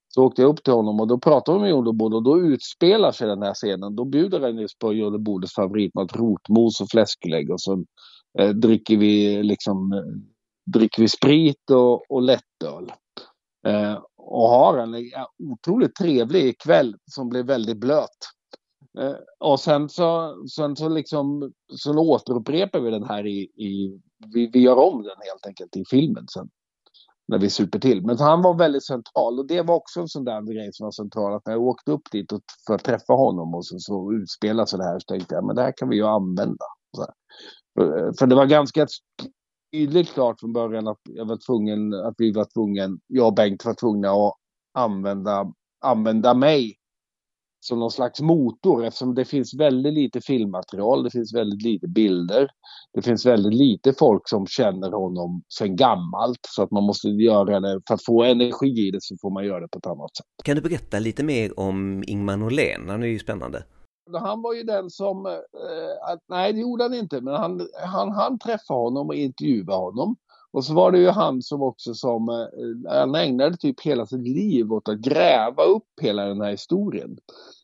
Så 0.09 0.25
åkte 0.25 0.43
jag 0.43 0.49
upp 0.49 0.65
till 0.65 0.73
honom 0.73 1.01
och 1.01 1.07
då 1.07 1.19
pratade 1.19 1.59
vi 1.59 1.63
med 1.63 1.71
Jodebod 1.71 2.15
och 2.15 2.23
då 2.23 2.41
utspelar 2.41 3.13
sig 3.13 3.29
den 3.29 3.43
här 3.43 3.55
scenen. 3.55 3.97
Då 3.97 4.05
bjuder 4.05 4.41
han 4.41 4.59
just 4.59 4.79
på 4.79 4.93
Jodebodes 4.93 5.55
favoritmat 5.55 6.17
rotmos 6.17 6.81
och 6.81 6.89
fläsklägg 6.91 7.51
och 7.51 7.61
så 7.61 7.85
eh, 8.39 8.49
dricker 8.49 8.97
vi 8.97 9.43
liksom 9.43 9.93
eh, 9.93 10.31
dricker 10.73 11.03
vi 11.03 11.09
sprit 11.09 11.71
och, 11.71 12.11
och 12.11 12.23
lättöl. 12.23 12.93
Eh, 13.67 13.99
och 14.17 14.49
har 14.49 14.79
en 14.79 15.09
ja, 15.09 15.33
otroligt 15.53 15.95
trevlig 15.95 16.59
kväll 16.59 16.97
som 17.11 17.29
blev 17.29 17.47
väldigt 17.47 17.81
blöt. 17.81 18.19
Eh, 18.99 19.17
och 19.39 19.61
sen 19.61 19.89
så, 19.89 20.37
sen 20.57 20.77
så 20.77 20.89
liksom 20.89 21.53
så 21.77 21.99
återupprepar 21.99 22.81
vi 22.81 22.91
den 22.91 23.05
här 23.05 23.27
i, 23.27 23.41
i 23.41 24.01
vi, 24.35 24.51
vi 24.53 24.61
gör 24.61 24.77
om 24.77 25.03
den 25.03 25.17
helt 25.31 25.47
enkelt 25.47 25.77
i 25.77 25.85
filmen 25.91 26.29
sen. 26.29 26.49
När 27.29 27.39
vi 27.39 27.51
super 27.51 27.79
till. 27.79 28.07
Men 28.07 28.19
han 28.19 28.43
var 28.43 28.55
väldigt 28.55 28.87
central 28.87 29.39
och 29.39 29.47
det 29.47 29.63
var 29.63 29.75
också 29.75 30.01
en 30.01 30.09
sån 30.09 30.25
där 30.25 30.55
grej 30.55 30.71
som 30.73 30.85
var 30.85 30.91
central. 30.91 31.35
Att 31.35 31.47
när 31.47 31.53
jag 31.53 31.63
åkte 31.63 31.93
upp 31.93 32.11
dit 32.13 32.33
och, 32.33 32.41
för 32.67 32.75
att 32.75 32.85
träffa 32.85 33.13
honom 33.13 33.55
och 33.55 33.67
så, 33.67 33.79
så 33.79 34.13
utspelade 34.13 34.67
sig 34.67 34.79
det 34.79 34.85
här 34.85 34.99
så 34.99 35.05
tänkte 35.05 35.35
jag 35.35 35.47
men 35.47 35.57
det 35.57 35.63
här 35.63 35.73
kan 35.77 35.89
vi 35.89 35.97
ju 35.97 36.07
använda. 36.07 36.65
För, 36.97 37.03
eh, 37.83 38.13
för 38.19 38.27
det 38.27 38.35
var 38.35 38.47
ganska 38.47 38.87
tydligt 39.73 40.13
klart 40.13 40.41
från 40.41 40.53
början 40.53 40.89
att 40.89 41.01
jag 41.05 41.25
var 41.25 41.39
tvungen, 41.47 41.95
att 41.95 42.15
vi 42.19 42.33
var 42.33 42.45
tvungen, 42.45 43.01
jag 43.07 43.27
och 43.27 43.35
Bengt 43.35 43.65
var 43.65 43.75
tvungna 43.75 44.11
att 44.11 44.35
använda, 44.75 45.53
använda 45.81 46.35
mig 46.35 46.80
som 47.61 47.79
någon 47.79 47.91
slags 47.91 48.21
motor 48.21 48.85
eftersom 48.85 49.15
det 49.15 49.25
finns 49.25 49.55
väldigt 49.55 49.95
lite 49.95 50.21
filmmaterial, 50.21 51.05
det 51.05 51.11
finns 51.11 51.35
väldigt 51.35 51.63
lite 51.63 51.89
bilder. 51.89 52.49
Det 52.93 53.03
finns 53.03 53.27
väldigt 53.27 53.55
lite 53.55 53.93
folk 53.99 54.29
som 54.29 54.47
känner 54.47 54.93
honom 54.93 55.43
sen 55.49 55.77
gammalt 55.77 56.41
så 56.49 56.63
att 56.63 56.71
man 56.71 56.83
måste 56.83 57.09
göra 57.09 57.61
det, 57.61 57.81
för 57.89 57.95
att 57.95 58.05
få 58.05 58.23
energi 58.23 58.89
i 58.89 58.91
det 58.91 59.03
så 59.03 59.17
får 59.23 59.31
man 59.31 59.45
göra 59.45 59.61
det 59.61 59.69
på 59.69 59.79
ett 59.79 59.87
annat 59.87 60.17
sätt. 60.17 60.27
Kan 60.45 60.57
du 60.57 60.63
berätta 60.63 60.99
lite 60.99 61.23
mer 61.23 61.61
om 61.61 62.05
Ingmar 62.07 62.37
Norlén? 62.37 62.89
Han 62.89 63.03
är 63.03 63.07
ju 63.07 63.19
spännande. 63.19 63.65
Han 64.13 64.43
var 64.43 64.55
ju 64.55 64.63
den 64.63 64.91
som, 64.91 65.27
eh, 65.27 66.13
att, 66.13 66.21
nej 66.29 66.53
det 66.53 66.61
gjorde 66.61 66.85
han 66.85 66.95
inte, 66.95 67.21
men 67.21 67.35
han, 67.35 67.69
han, 67.85 68.13
han 68.13 68.39
träffade 68.39 68.81
honom 68.81 69.09
och 69.09 69.15
intervjuade 69.15 69.73
honom. 69.73 70.17
Och 70.53 70.65
så 70.65 70.75
var 70.75 70.93
det 70.93 70.99
ju 70.99 71.09
han 71.09 71.43
som 71.43 71.63
också 71.63 71.95
som, 71.95 72.29
eh, 72.29 72.93
han 72.93 73.15
ägnade 73.15 73.57
typ 73.57 73.81
hela 73.81 74.07
sitt 74.07 74.29
liv 74.29 74.73
åt 74.73 74.89
att 74.89 74.99
gräva 74.99 75.63
upp 75.65 75.89
hela 76.01 76.25
den 76.25 76.41
här 76.41 76.51
historien. 76.51 77.19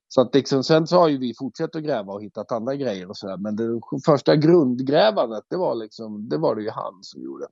Så 0.09 0.21
att 0.21 0.35
liksom, 0.35 0.65
sen 0.65 0.87
så 0.87 0.97
har 0.97 1.09
ju 1.09 1.19
vi 1.19 1.35
fortsatt 1.35 1.77
att 1.77 1.83
gräva 1.83 2.13
och 2.13 2.23
hittat 2.23 2.53
andra 2.53 2.75
grejer 2.75 3.09
och 3.11 3.17
sådär. 3.17 3.37
Men 3.37 3.57
det 3.57 3.81
första 4.07 4.37
grundgrävandet, 4.37 5.45
det 5.49 5.57
var 5.57 5.75
liksom, 5.75 6.29
det 6.29 6.39
var 6.39 6.55
det 6.55 6.63
ju 6.63 6.71
han 6.71 6.99
som 7.03 7.23
gjorde. 7.23 7.47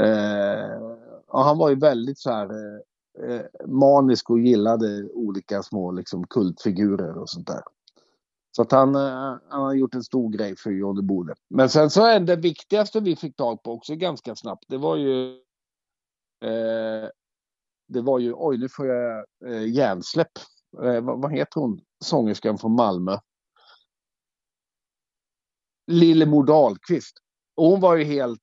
Eh, 0.00 0.82
och 1.28 1.44
han 1.44 1.58
var 1.58 1.68
ju 1.68 1.74
väldigt 1.74 2.18
så 2.18 2.30
här 2.30 2.50
eh, 2.50 3.34
eh 3.34 3.42
manisk 3.66 4.30
och 4.30 4.40
gillade 4.40 5.08
olika 5.14 5.62
små 5.62 5.92
liksom 5.92 6.26
kultfigurer 6.26 7.18
och 7.18 7.30
sånt 7.30 7.46
där. 7.46 7.62
Så 8.56 8.62
att 8.62 8.72
han, 8.72 8.94
eh, 8.94 9.36
han 9.48 9.62
har 9.62 9.74
gjort 9.74 9.94
en 9.94 10.04
stor 10.04 10.30
grej 10.30 10.56
för 10.56 10.70
Johnny 10.70 11.02
Bode. 11.02 11.34
Men 11.50 11.68
sen 11.68 11.90
så 11.90 12.06
är 12.06 12.20
det 12.20 12.36
viktigaste 12.36 13.00
vi 13.00 13.16
fick 13.16 13.36
tag 13.36 13.62
på 13.62 13.72
också 13.72 13.94
ganska 13.94 14.36
snabbt. 14.36 14.64
Det 14.68 14.78
var 14.78 14.96
ju 14.96 15.30
eh, 16.44 17.08
det 17.92 18.00
var 18.00 18.18
ju, 18.18 18.32
oj 18.36 18.58
nu 18.58 18.68
får 18.68 18.86
jag 18.86 19.24
eh, 19.46 19.68
hjärnsläpp. 19.68 20.32
Eh, 20.82 21.00
vad, 21.00 21.22
vad, 21.22 21.32
heter 21.32 21.60
hon, 21.60 21.80
sångerskan 22.04 22.58
från 22.58 22.74
Malmö? 22.74 23.18
Lillemor 25.86 26.44
Dahlqvist. 26.46 27.16
Och 27.56 27.66
hon 27.66 27.80
var 27.80 27.96
ju 27.96 28.04
helt, 28.04 28.40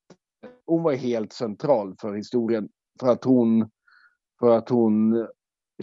hon 0.65 0.83
var 0.83 0.93
helt 0.93 1.33
central 1.33 1.95
för 2.01 2.13
historien. 2.13 2.69
För 2.99 3.07
att 3.07 3.23
hon, 3.23 3.69
för 4.39 4.57
att 4.57 4.69
hon 4.69 5.27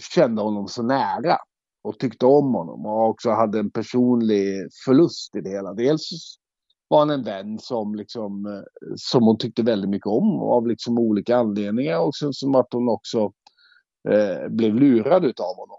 kände 0.01 0.43
honom 0.43 0.69
så 0.69 0.83
nära 0.83 1.39
och 1.87 1.99
tyckte 1.99 2.27
om 2.27 2.55
honom 2.55 2.87
och 2.87 3.09
också 3.09 3.31
hade 3.31 3.59
en 3.59 3.71
personlig 3.71 4.69
förlust 4.85 5.37
i 5.37 5.41
det 5.41 5.51
hela. 5.51 5.73
Dels 5.73 6.11
var 6.89 6.99
han 6.99 7.11
en 7.11 7.23
vän 7.23 7.59
som, 7.59 7.95
liksom, 7.95 8.47
eh, 8.47 8.63
som 8.97 9.23
hon 9.23 9.39
tyckte 9.39 9.63
väldigt 9.63 9.91
mycket 9.91 10.07
om 10.07 10.43
av 10.43 10.67
liksom 10.67 10.99
olika 10.99 11.37
anledningar 11.37 11.99
och 11.99 12.15
sen 12.15 12.33
som 12.33 12.55
att 12.55 12.73
hon 12.73 12.89
också 12.89 13.33
eh, 14.09 14.49
blev 14.49 14.75
lurad 14.75 15.25
utav 15.25 15.57
honom 15.57 15.79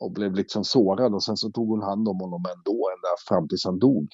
och 0.00 0.12
blev 0.12 0.34
liksom 0.34 0.64
sårad 0.64 1.14
och 1.14 1.24
sen 1.24 1.36
så 1.36 1.50
tog 1.50 1.68
hon 1.68 1.82
hand 1.82 2.08
om 2.08 2.20
honom 2.20 2.44
ändå 2.56 2.90
ända 2.96 3.08
fram 3.28 3.48
tills 3.48 3.64
han 3.64 3.78
dog. 3.78 4.08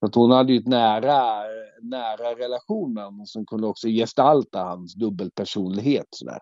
Så 0.00 0.06
att 0.06 0.14
hon 0.14 0.30
hade 0.30 0.52
ju 0.52 0.58
ett 0.58 0.68
nära, 0.68 1.42
nära 1.82 2.34
relation 2.38 2.94
med 2.94 3.04
honom 3.04 3.26
som 3.26 3.46
kunde 3.46 3.66
också 3.66 3.88
gestalta 3.88 4.64
hans 4.64 4.94
dubbelpersonlighet. 4.94 6.06
Sådär. 6.10 6.40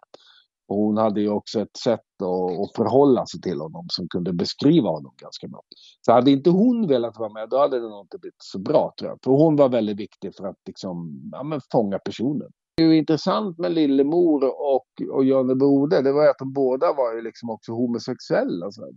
Och 0.71 0.77
hon 0.77 0.97
hade 0.97 1.21
ju 1.21 1.29
också 1.29 1.61
ett 1.61 1.77
sätt 1.77 2.23
att, 2.23 2.61
att 2.61 2.77
förhålla 2.77 3.27
sig 3.27 3.41
till 3.41 3.61
honom 3.61 3.87
som 3.89 4.09
kunde 4.09 4.33
beskriva 4.33 4.89
honom 4.89 5.15
ganska 5.17 5.49
bra. 5.49 5.63
Så 6.01 6.13
hade 6.13 6.31
inte 6.31 6.51
hon 6.51 6.87
velat 6.87 7.19
vara 7.19 7.33
med, 7.33 7.49
då 7.49 7.59
hade 7.59 7.81
det 7.81 7.89
nog 7.89 8.05
inte 8.05 8.19
blivit 8.19 8.43
så 8.43 8.59
bra 8.59 8.93
tror 8.99 9.11
jag. 9.11 9.19
För 9.25 9.31
hon 9.31 9.57
var 9.57 9.69
väldigt 9.69 9.99
viktig 9.99 10.35
för 10.37 10.47
att 10.47 10.57
liksom, 10.67 11.21
ja, 11.33 11.43
men 11.43 11.61
fånga 11.73 11.99
personen. 11.99 12.49
Det 12.77 12.83
är 12.83 12.87
ju 12.87 12.99
intressant 12.99 13.59
med 13.59 13.73
Lillemor 13.73 14.45
och, 14.45 15.17
och 15.17 15.25
Janne 15.25 15.55
Bode, 15.55 16.03
det 16.03 16.13
var 16.13 16.23
ju 16.23 16.31
att 16.31 16.39
de 16.39 16.53
båda 16.53 16.93
var 16.93 17.15
ju 17.15 17.23
liksom 17.23 17.51
också 17.51 17.73
homosexuella. 17.73 18.71
Så. 18.71 18.93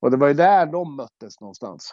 Och 0.00 0.10
det 0.10 0.16
var 0.16 0.28
ju 0.28 0.34
där 0.34 0.66
de 0.66 0.96
möttes 0.96 1.40
någonstans. 1.40 1.92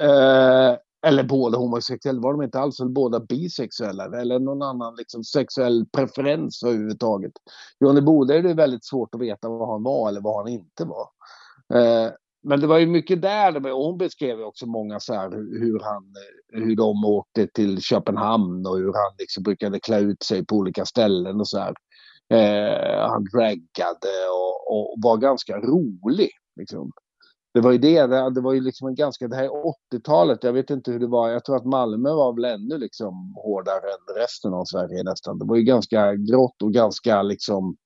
Eh, 0.00 0.76
eller 1.06 1.22
båda 1.22 1.58
homosexuella, 1.58 2.20
var 2.20 2.32
de 2.32 2.42
inte 2.42 2.58
alls, 2.58 2.80
eller 2.80 2.90
båda 2.90 3.20
bisexuella 3.20 4.20
eller 4.20 4.38
någon 4.38 4.62
annan 4.62 4.96
liksom, 4.96 5.24
sexuell 5.24 5.86
preferens 5.92 6.62
överhuvudtaget. 6.62 7.32
Johnny 7.80 8.00
Bode 8.00 8.38
är 8.38 8.42
det 8.42 8.54
väldigt 8.54 8.84
svårt 8.84 9.14
att 9.14 9.20
veta 9.20 9.48
vad 9.48 9.68
han 9.68 9.82
var 9.82 10.08
eller 10.08 10.20
vad 10.20 10.36
han 10.36 10.48
inte 10.48 10.84
var. 10.84 11.08
Eh, 11.74 12.12
men 12.44 12.60
det 12.60 12.66
var 12.66 12.78
ju 12.78 12.86
mycket 12.86 13.22
där, 13.22 13.72
och 13.72 13.84
hon 13.84 13.98
beskrev 13.98 14.38
ju 14.38 14.44
också 14.44 14.66
många 14.66 15.00
så 15.00 15.14
här 15.14 15.30
hur, 15.30 15.80
han, 15.80 16.04
eh, 16.54 16.64
hur 16.64 16.76
de 16.76 17.04
åkte 17.04 17.46
till 17.46 17.82
Köpenhamn 17.82 18.66
och 18.66 18.76
hur 18.76 18.92
han 18.92 19.14
liksom 19.18 19.42
brukade 19.42 19.80
klä 19.80 20.00
ut 20.00 20.22
sig 20.22 20.46
på 20.46 20.56
olika 20.56 20.84
ställen 20.84 21.40
och 21.40 21.48
så 21.48 21.58
här. 21.58 21.74
Eh, 22.32 23.08
han 23.08 23.24
draggade 23.24 24.28
och, 24.30 24.74
och, 24.74 24.96
var 25.02 25.16
ganska 25.16 25.58
rolig. 25.58 26.30
Liksom 26.56 26.92
det 27.54 27.60
var 27.60 27.72
ju 27.72 27.78
det, 27.78 28.30
det 28.30 28.40
var 28.40 28.52
ju 28.52 28.60
liksom 28.60 28.88
en 28.88 28.94
ganska, 28.94 29.28
det 29.28 29.36
här 29.36 29.44
är 29.44 29.74
80-talet, 29.94 30.44
jag 30.44 30.52
vet 30.52 30.70
inte 30.70 30.92
hur 30.92 31.00
det 31.00 31.06
var, 31.06 31.28
jag 31.28 31.44
tror 31.44 31.56
att 31.56 31.64
Malmö 31.64 32.12
var 32.12 32.32
väl 32.34 32.44
ännu 32.44 32.78
liksom 32.78 33.34
hårdare 33.36 33.90
än 33.90 34.14
resten 34.16 34.54
av 34.54 34.64
Sverige 34.64 35.02
nästan. 35.02 35.38
Det 35.38 35.44
var 35.44 35.56
ju 35.56 35.62
ganska 35.62 36.14
grått 36.14 36.62
och 36.62 36.72
ganska 36.72 37.22
liksom 37.22 37.76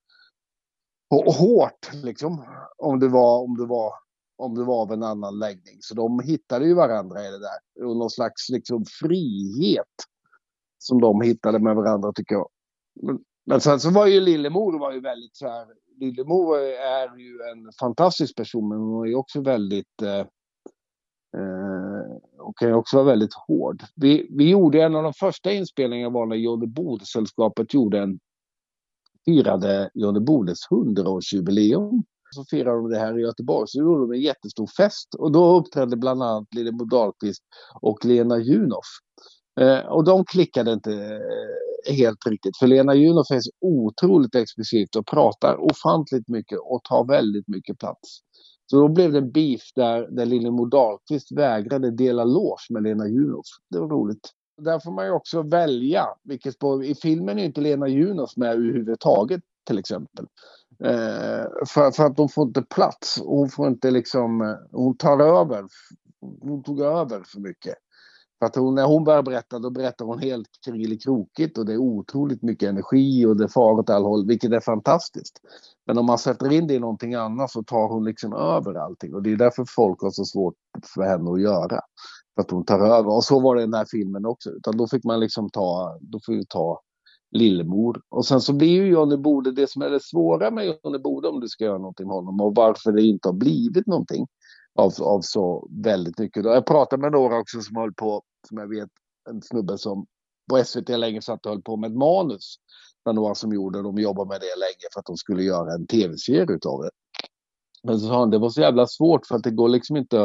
och 1.11 1.35
hårt 1.35 1.93
liksom. 2.05 2.45
Om 2.79 3.01
det 3.01 3.09
var, 3.09 3.43
om 3.43 3.57
det 3.57 3.67
var, 3.67 3.93
om 4.37 4.55
det 4.55 4.65
var 4.65 4.83
av 4.83 4.93
en 4.93 5.03
annan 5.03 5.39
läggning. 5.39 5.77
Så 5.81 5.95
de 5.95 6.21
hittade 6.21 6.67
ju 6.67 6.75
varandra 6.75 7.21
i 7.21 7.31
det 7.31 7.39
där. 7.39 7.87
Och 7.87 7.97
någon 7.97 8.11
slags 8.11 8.49
liksom 8.49 8.85
frihet 9.01 9.95
som 10.79 11.01
de 11.01 11.21
hittade 11.21 11.59
med 11.59 11.77
varandra 11.77 12.13
tycker 12.13 12.35
jag. 12.35 12.49
Men, 13.03 13.19
men 13.47 13.61
sen 13.61 13.81
så 13.81 13.91
var 13.91 14.07
ju 14.07 14.21
Lillemor 14.21 14.79
var 14.79 14.93
ju 14.93 15.01
väldigt 15.01 15.37
så 15.37 15.49
här 15.49 15.67
Lillemor 15.97 16.59
är 16.59 17.19
ju 17.19 17.39
en 17.53 17.73
fantastisk 17.81 18.37
person 18.37 18.69
men 18.69 18.79
hon 18.79 19.09
är 19.09 19.15
också 19.15 19.41
väldigt 19.41 20.03
eh, 20.03 20.27
och 22.39 22.45
hon 22.45 22.55
kan 22.55 22.69
ju 22.69 22.75
också 22.75 22.97
vara 22.97 23.07
väldigt 23.07 23.35
hård. 23.35 23.83
Vi, 23.95 24.29
vi 24.31 24.51
gjorde 24.51 24.83
en 24.83 24.97
av 24.97 25.03
de 25.03 25.13
första 25.13 25.53
inspelningarna 25.53 26.15
var 26.15 26.27
när 26.27 26.37
Johnny 26.37 26.67
Bode-sällskapet 26.67 27.75
gjorde 27.75 27.99
en 27.99 28.19
firade 29.25 29.91
Johnny 29.95 30.21
Bodes 30.21 30.59
100-årsjubileum. 30.71 32.03
Så 32.31 32.45
firade 32.51 32.77
de 32.77 32.91
det 32.91 32.99
här 32.99 33.19
i 33.19 33.23
Göteborg, 33.23 33.69
så 33.69 33.79
gjorde 33.79 34.01
de 34.01 34.13
en 34.13 34.21
jättestor 34.21 34.67
fest 34.77 35.15
och 35.15 35.33
då 35.33 35.59
uppträdde 35.59 35.97
bland 35.97 36.23
annat 36.23 36.55
Lillemor 36.55 36.87
Dahlqvist 36.87 37.43
och 37.81 38.05
Lena 38.05 38.39
Junoff. 38.39 38.87
Eh, 39.61 39.79
och 39.79 40.05
de 40.05 40.25
klickade 40.25 40.73
inte 40.73 40.93
eh, 40.93 41.76
helt 41.89 42.27
riktigt. 42.27 42.57
För 42.57 42.67
Lena 42.67 42.95
Junoff 42.95 43.31
är 43.31 43.41
så 43.41 43.51
otroligt 43.61 44.35
exklusivt 44.35 44.97
och 44.97 45.07
pratar 45.07 45.57
ofantligt 45.57 46.29
mycket 46.29 46.59
och 46.59 46.85
tar 46.85 47.05
väldigt 47.05 47.49
mycket 47.49 47.79
plats. 47.79 48.21
Så 48.71 48.77
då 48.81 48.89
blev 48.89 49.13
det 49.13 49.19
en 49.19 49.33
beef 49.33 49.61
där, 49.75 50.09
där 50.11 50.27
Lillemor 50.27 50.71
Dahlqvist 50.71 51.33
vägrade 51.33 51.91
dela 51.91 52.25
lås 52.25 52.67
med 52.71 52.83
Lena 52.83 53.09
Junoff. 53.09 53.47
Det 53.71 53.79
var 53.79 53.89
roligt. 53.89 54.31
Där 54.63 54.79
får 54.79 54.93
man 54.93 55.07
ju 55.07 55.13
också 55.13 55.43
välja. 55.43 56.07
Vilket 56.25 56.55
spår. 56.55 56.85
I 56.85 56.95
filmen 56.95 57.39
är 57.39 57.45
inte 57.45 57.61
Lena 57.61 57.89
Junoff 57.89 58.37
med 58.37 58.53
överhuvudtaget 58.53 59.41
till 59.67 59.79
exempel. 59.79 60.27
Eh, 60.85 61.47
för, 61.69 61.91
för 61.91 62.05
att 62.05 62.19
hon 62.19 62.29
får 62.29 62.47
inte 62.47 62.63
plats. 62.63 63.21
Hon 63.25 63.49
får 63.49 63.69
inte 63.69 63.91
liksom, 63.91 64.41
eh, 64.41 64.55
hon 64.73 64.97
tar 64.97 65.21
över. 65.21 65.65
Hon 66.41 66.63
tog 66.63 66.81
över 66.81 67.23
för 67.27 67.41
mycket. 67.41 67.75
För 68.39 68.47
att 68.47 68.57
hon, 68.57 68.75
när 68.75 68.85
hon 68.85 69.05
börjar 69.05 69.23
berätta, 69.23 69.59
då 69.59 69.71
berättar 69.71 70.05
hon 70.05 70.19
helt 70.19 70.49
krokigt 71.05 71.59
och 71.59 71.67
det 71.67 71.73
är 71.73 71.79
otroligt 71.79 72.43
mycket 72.43 72.69
energi 72.69 73.27
och 73.27 73.37
det 73.37 73.49
far 73.49 73.73
åt 73.73 73.91
all 73.91 74.05
håll, 74.05 74.27
vilket 74.27 74.53
är 74.53 74.61
fantastiskt. 74.61 75.41
Men 75.87 75.99
om 75.99 76.07
man 76.07 76.19
sätter 76.19 76.53
in 76.53 76.67
det 76.67 76.75
i 76.75 76.79
någonting 76.79 77.15
annat 77.15 77.51
så 77.51 77.63
tar 77.63 77.89
hon 77.89 78.05
liksom 78.05 78.33
över 78.33 78.75
allting 78.75 79.15
och 79.15 79.23
det 79.23 79.33
är 79.33 79.37
därför 79.37 79.65
folk 79.69 80.03
har 80.03 80.11
så 80.11 80.25
svårt 80.25 80.55
för 80.95 81.03
henne 81.03 81.33
att 81.33 81.41
göra. 81.41 81.81
För 82.35 82.43
att 82.43 82.51
hon 82.51 82.65
tar 82.65 82.81
över. 82.81 83.15
Och 83.15 83.25
så 83.25 83.41
var 83.41 83.55
det 83.55 83.63
i 83.63 83.65
den 83.65 83.75
här 83.75 83.87
filmen 83.91 84.27
också. 84.27 84.51
Utan 84.51 84.77
då 84.77 84.89
fick 84.89 85.05
man 85.05 85.21
liksom 85.21 85.51
ta, 85.51 85.99
då 86.01 86.21
får 86.27 86.33
vi 86.33 86.47
ta 86.47 86.81
Lillemor. 87.31 88.03
Och 88.09 88.27
sen 88.27 88.41
så 88.41 88.53
blir 88.53 88.69
ju 88.69 88.87
Johnny 88.87 89.17
Bode 89.17 89.53
det 89.53 89.71
som 89.71 89.83
är 89.83 89.91
det 89.91 90.03
svåra 90.03 90.51
med 90.51 90.67
Johnny 90.67 90.99
Bode 90.99 91.29
om 91.29 91.41
du 91.41 91.49
ska 91.49 91.65
göra 91.65 91.79
någonting 91.79 92.07
med 92.07 92.17
honom 92.17 92.41
och 92.41 92.55
varför 92.55 92.93
det 92.93 93.03
inte 93.03 93.29
har 93.29 93.35
blivit 93.35 93.87
någonting 93.87 94.27
av, 94.77 94.93
av 95.01 95.21
så 95.21 95.69
väldigt 95.71 96.19
mycket. 96.19 96.45
Jag 96.45 96.67
pratade 96.67 97.03
med 97.03 97.13
några 97.13 97.39
också 97.39 97.61
som 97.61 97.77
höll 97.77 97.95
på, 97.95 98.23
som 98.49 98.59
jag 98.59 98.69
vet, 98.69 98.91
en 99.31 99.43
snubbe 99.43 99.79
som 99.79 100.07
på 100.51 100.65
SVT 100.65 100.89
länge 100.89 101.23
satt 101.23 101.47
och 101.47 101.53
höll 101.53 101.63
på 101.63 101.77
med 101.77 101.91
ett 101.91 101.97
manus. 101.97 102.57
Det 103.05 103.13
några 103.13 103.35
som 103.35 103.53
gjorde, 103.53 103.83
de 103.83 103.99
jobbade 103.99 104.29
med 104.29 104.41
det 104.41 104.61
länge 104.61 104.89
för 104.93 105.01
att 105.01 105.07
de 105.07 105.17
skulle 105.17 105.43
göra 105.43 105.75
en 105.75 105.87
tv-serie 105.87 106.55
utav 106.55 106.83
det. 106.83 106.91
Men 107.83 108.01
så 108.01 108.07
sa 108.07 108.19
han, 108.19 108.31
det 108.31 108.39
var 108.39 108.49
så 108.49 108.61
jävla 108.61 108.87
svårt 108.87 109.27
för 109.27 109.35
att 109.35 109.43
det 109.43 109.51
går 109.51 109.69
liksom 109.69 109.97
inte 109.97 110.25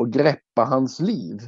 att 0.00 0.08
greppa 0.10 0.64
hans 0.64 1.00
liv. 1.00 1.38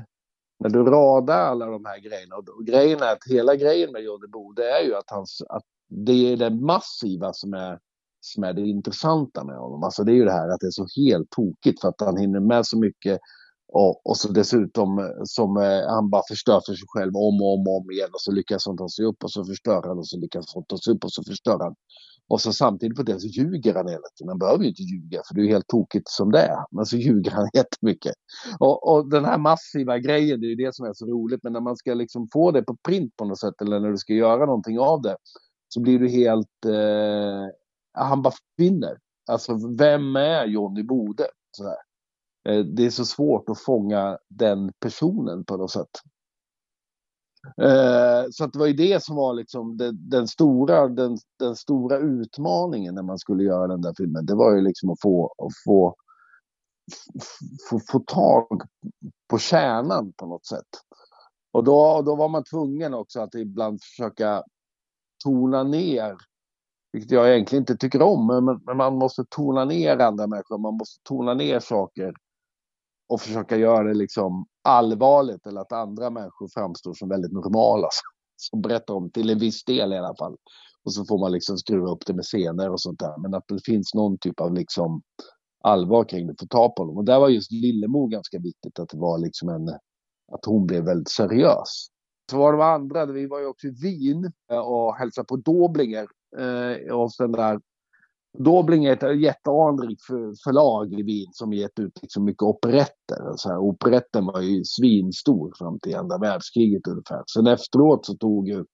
När 0.59 0.71
du 0.71 0.85
radar 0.85 1.39
alla 1.39 1.67
de 1.67 1.85
här 1.85 1.99
grejerna. 1.99 2.37
Och 2.37 2.67
grejen 2.67 3.03
är 3.03 3.13
att 3.13 3.25
hela 3.31 3.57
grejen 3.57 3.93
med 3.93 4.03
Johnny 4.03 4.27
Bode 4.27 4.71
är 4.71 4.85
ju 4.85 4.95
att, 4.95 5.11
hans, 5.11 5.43
att 5.49 5.65
det 5.89 6.33
är 6.33 6.37
det 6.37 6.51
massiva 6.51 7.33
som 7.33 7.55
är, 7.55 7.79
som 8.25 8.45
är 8.45 8.53
det 8.53 8.61
intressanta 8.61 9.45
med 9.45 9.57
honom. 9.57 9.85
Alltså 9.85 10.05
det 10.05 10.13
är 10.13 10.17
ju 10.17 10.25
det 10.25 10.33
här 10.33 10.49
att 10.49 10.61
det 10.61 10.67
är 10.67 10.71
så 10.71 10.87
helt 10.97 11.31
tokigt 11.31 11.81
för 11.81 11.89
att 11.89 12.01
han 12.01 12.17
hinner 12.17 12.41
med 12.41 12.67
så 12.67 12.79
mycket 12.79 13.21
och, 13.73 14.07
och 14.07 14.17
så 14.17 14.33
dessutom 14.33 14.99
eh, 14.99 15.05
som 15.25 15.57
eh, 15.57 15.89
han 15.89 16.11
bara 16.11 16.23
förstör 16.29 16.61
för 16.67 16.75
sig 16.75 16.87
själv 16.89 17.17
om 17.17 17.43
och 17.43 17.55
om 17.55 17.67
och 17.67 17.77
om 17.77 17.91
igen 17.91 18.11
och 18.13 18.21
så 18.21 18.33
lyckas 18.33 18.67
han 18.67 18.77
ta 18.77 18.89
sig 18.89 19.05
upp 19.05 19.25
och 19.25 19.33
så 19.33 19.45
förstör 19.45 19.83
han 19.83 19.99
och 19.99 20.09
så 20.09 20.19
lyckas 20.19 20.55
han 20.55 20.65
ta 20.65 20.79
sig 20.79 20.95
upp 20.95 21.05
och 21.05 21.13
så 21.13 21.25
förstör 21.25 21.59
han. 21.59 21.75
Och 22.29 22.41
så 22.41 22.53
samtidigt 22.53 22.97
på 22.97 23.03
det 23.03 23.21
så 23.21 23.27
ljuger 23.27 23.75
han 23.75 23.89
hela 23.89 24.09
tiden. 24.17 24.29
Han 24.29 24.39
behöver 24.39 24.63
ju 24.63 24.69
inte 24.69 24.83
ljuga 24.83 25.23
för 25.29 25.35
det 25.35 25.41
är 25.41 25.45
ju 25.45 25.51
helt 25.51 25.69
tokigt 25.69 26.09
som 26.09 26.33
det 26.33 26.41
är. 26.41 26.65
Men 26.71 26.87
så 26.87 26.97
ljuger 26.97 27.31
han 27.31 27.49
jättemycket. 27.55 28.15
Och, 28.59 28.93
och 28.93 29.11
den 29.11 29.25
här 29.25 29.39
massiva 29.39 29.99
grejen, 29.99 30.41
det 30.41 30.47
är 30.47 30.49
ju 30.49 30.65
det 30.65 30.75
som 30.75 30.87
är 30.87 30.93
så 30.93 31.07
roligt. 31.07 31.41
Men 31.43 31.53
när 31.53 31.61
man 31.61 31.77
ska 31.77 31.95
liksom 31.95 32.29
få 32.33 32.51
det 32.51 32.63
på 32.63 32.77
print 32.89 33.17
på 33.17 33.25
något 33.25 33.41
sätt 33.41 33.63
eller 33.63 33.81
när 33.81 33.91
du 33.91 33.97
ska 33.99 34.13
göra 34.13 34.47
någonting 34.47 34.79
av 34.79 35.03
det 35.03 35.17
så 35.69 35.81
blir 35.81 35.99
du 35.99 36.09
helt... 36.09 36.65
Eh, 36.67 37.62
han 37.93 38.23
bara 38.23 38.33
försvinner. 38.33 38.99
Alltså 39.31 39.59
vem 39.79 40.17
är 40.17 40.45
Johnny 40.45 40.83
Bode? 40.83 41.27
Sådär. 41.57 41.77
Eh, 42.49 42.65
det 42.65 42.87
är 42.87 42.91
så 42.91 43.05
svårt 43.05 43.49
att 43.49 43.61
fånga 43.61 44.19
den 44.29 44.73
personen 44.81 45.45
på 45.45 45.57
något 45.57 45.71
sätt. 45.71 45.91
Eh, 47.63 48.25
så 48.31 48.45
att 48.45 48.53
det 48.53 48.59
var 48.59 48.67
ju 48.67 48.73
det 48.73 49.03
som 49.03 49.17
var 49.17 49.35
liksom 49.35 49.77
den, 49.77 50.09
den, 50.11 50.29
stora, 50.29 50.89
den, 50.89 51.19
den, 51.39 51.57
stora 51.57 51.99
utmaningen 51.99 52.95
när 52.95 53.03
man 53.03 53.19
skulle 53.19 53.45
göra 53.45 53.67
den 53.67 53.81
där 53.81 53.95
filmen. 53.97 54.27
Det 54.27 54.35
var 54.35 54.55
ju 54.55 54.61
liksom 54.61 54.91
att 54.91 55.01
få, 55.01 55.27
att 55.27 55.53
få, 55.65 55.95
få, 57.71 57.81
få 57.89 57.99
tag 57.99 58.63
på 59.31 59.39
kärnan 59.39 60.13
på 60.13 60.27
något 60.27 60.47
sätt. 60.47 60.69
Och 61.53 61.65
då, 61.65 62.03
då 62.03 62.17
var 62.17 62.29
man 62.29 62.45
tvungen 62.45 62.95
också 62.95 63.21
att 63.21 63.35
ibland 63.35 63.83
försöka 63.83 64.43
tona 65.25 65.63
ner, 65.63 66.17
vilket 66.93 67.11
jag 67.11 67.31
egentligen 67.31 67.63
inte 67.63 67.77
tycker 67.77 68.03
om, 68.03 68.27
men, 68.27 68.61
men 68.67 68.77
man 68.77 68.95
måste 68.95 69.25
tona 69.29 69.65
ner 69.65 69.99
andra 69.99 70.27
människor, 70.27 70.59
man 70.59 70.75
måste 70.75 71.03
tona 71.03 71.35
ner 71.35 71.61
saker 71.61 72.15
och 73.09 73.21
försöka 73.21 73.57
göra 73.57 73.89
det 73.89 73.95
liksom 73.95 74.47
allvarligt 74.63 75.47
eller 75.47 75.61
att 75.61 75.73
andra 75.73 76.11
människor 76.11 76.49
framstår 76.49 76.95
som 76.95 77.09
väldigt 77.09 77.33
normala. 77.33 77.89
Som 78.37 78.63
berättar 78.63 78.95
om 78.95 79.11
till 79.11 79.31
en 79.31 79.39
viss 79.39 79.65
del 79.65 79.93
i 79.93 79.99
alla 79.99 80.15
fall. 80.17 80.37
Och 80.85 80.93
så 80.93 81.05
får 81.05 81.19
man 81.19 81.33
liksom 81.33 81.59
skruva 81.59 81.91
upp 81.91 82.07
det 82.07 82.15
med 82.15 82.25
scener 82.25 82.71
och 82.71 82.81
sånt 82.81 82.99
där. 82.99 83.19
Men 83.19 83.35
att 83.35 83.45
det 83.49 83.65
finns 83.65 83.95
någon 83.95 84.19
typ 84.19 84.41
av 84.41 84.55
liksom 84.55 85.03
allvar 85.61 86.05
kring 86.05 86.27
det, 86.27 86.35
få 86.41 86.47
ta 86.47 86.69
på 86.69 86.85
dem. 86.85 86.97
Och 86.97 87.05
där 87.05 87.21
var 87.21 87.29
just 87.29 87.53
Lillemo 87.53 88.07
ganska 88.07 88.39
viktigt 88.39 88.79
att 88.79 88.89
det 88.89 88.99
var 88.99 89.19
liksom 89.19 89.49
en, 89.49 89.69
att 90.33 90.45
hon 90.47 90.67
blev 90.67 90.85
väldigt 90.85 91.09
seriös. 91.09 91.89
Så 92.31 92.39
var 92.39 92.53
de 92.53 92.61
andra, 92.61 93.07
vi 93.07 93.27
var 93.27 93.41
ju 93.41 93.47
också 93.47 93.67
i 93.67 93.71
Wien 93.71 94.33
eh, 94.53 94.59
och 94.59 94.95
hälsade 94.95 95.27
på 95.27 95.37
Doblinger. 95.37 96.07
Eh, 96.39 96.95
och 96.95 97.11
den 97.19 97.33
där 97.33 97.61
Dobling 98.39 98.85
är 98.85 98.93
ett 98.93 99.21
jätteanrikt 99.21 100.03
för, 100.03 100.35
förlag 100.45 100.93
i 100.93 101.03
Wien 101.03 101.33
som 101.33 101.53
gett 101.53 101.79
ut 101.79 102.03
liksom 102.03 102.25
mycket 102.25 102.43
operetter. 102.43 103.33
Så 103.37 103.49
här, 103.49 103.59
operetten 103.59 104.27
var 104.27 104.41
ju 104.41 104.65
svinstor 104.65 105.53
fram 105.59 105.79
till 105.79 105.97
andra 105.97 106.19
världskriget 106.19 106.87
ungefär. 106.87 107.23
Sen 107.35 107.47
efteråt 107.47 108.07
så 108.07 108.15
tog 108.15 108.49
ju 108.49 108.65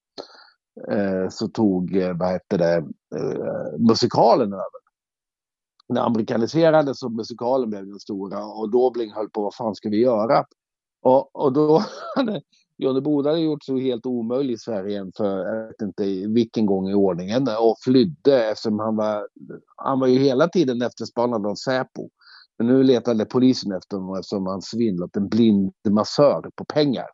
eh, 0.91 1.29
så 1.31 1.49
tog, 1.49 1.97
eh, 1.97 2.17
vad 2.17 2.29
hette 2.29 2.57
det, 2.57 2.77
eh, 3.17 3.79
musikalen 3.89 4.53
över. 4.53 4.79
När 5.89 6.01
amerikaniserades 6.01 6.99
så 6.99 7.09
musikalen 7.09 7.71
blev 7.71 7.87
den 7.87 8.01
stora 8.01 8.45
och 8.45 8.71
Dobling 8.71 9.13
höll 9.13 9.31
på 9.31 9.43
vad 9.43 9.55
fan 9.55 9.75
ska 9.75 9.89
vi 9.89 10.01
göra? 10.03 10.45
Och, 11.03 11.37
och 11.37 11.53
då 11.53 11.83
Johnny 12.79 13.01
Boda 13.01 13.31
hade 13.31 13.41
gjort 13.43 13.65
sig 13.65 13.81
helt 13.81 14.07
omöjlig 14.07 14.55
i 14.55 14.59
Sverige 14.59 15.11
för 15.17 15.39
jag 15.39 15.67
vet 15.67 15.83
inte 15.83 16.05
vilken 16.29 16.67
gång 16.67 16.89
i 16.89 16.95
ordningen 16.95 17.49
och 17.61 17.77
flydde 17.85 18.45
eftersom 18.45 18.79
han 18.79 18.97
var, 18.97 19.29
han 19.77 20.01
var 20.01 20.07
ju 20.07 20.19
hela 20.19 20.49
tiden 20.49 20.83
efterspanad 20.83 21.47
av 21.47 21.55
Säpo. 21.55 22.11
Men 22.59 22.67
nu 22.67 22.83
letade 22.83 23.25
polisen 23.25 23.73
efter 23.73 23.97
honom 23.97 24.15
eftersom 24.15 24.47
han 24.47 24.63
svindlat 24.63 25.17
en 25.17 25.29
blind 25.29 25.73
massör 25.91 26.51
på 26.57 26.65
pengar. 26.65 27.07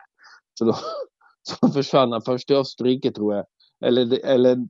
Så 0.59 0.65
då 0.65 0.77
så 1.43 1.69
försvann 1.69 2.13
han 2.13 2.23
först 2.23 2.47
till 2.47 2.57
Österrike 2.57 3.13
tror 3.13 3.35
jag, 3.35 3.45
eller, 3.85 4.25
eller 4.25 4.69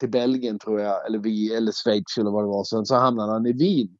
till 0.00 0.10
Belgien 0.10 0.58
tror 0.58 0.80
jag, 0.80 1.06
eller, 1.06 1.18
vi, 1.18 1.54
eller 1.54 1.72
Schweiz 1.72 2.18
eller 2.18 2.30
vad 2.30 2.44
det 2.44 2.48
var. 2.48 2.64
Sen 2.64 2.86
så 2.86 2.94
hamnade 2.94 3.32
han 3.32 3.46
i 3.46 3.52
Wien 3.52 3.96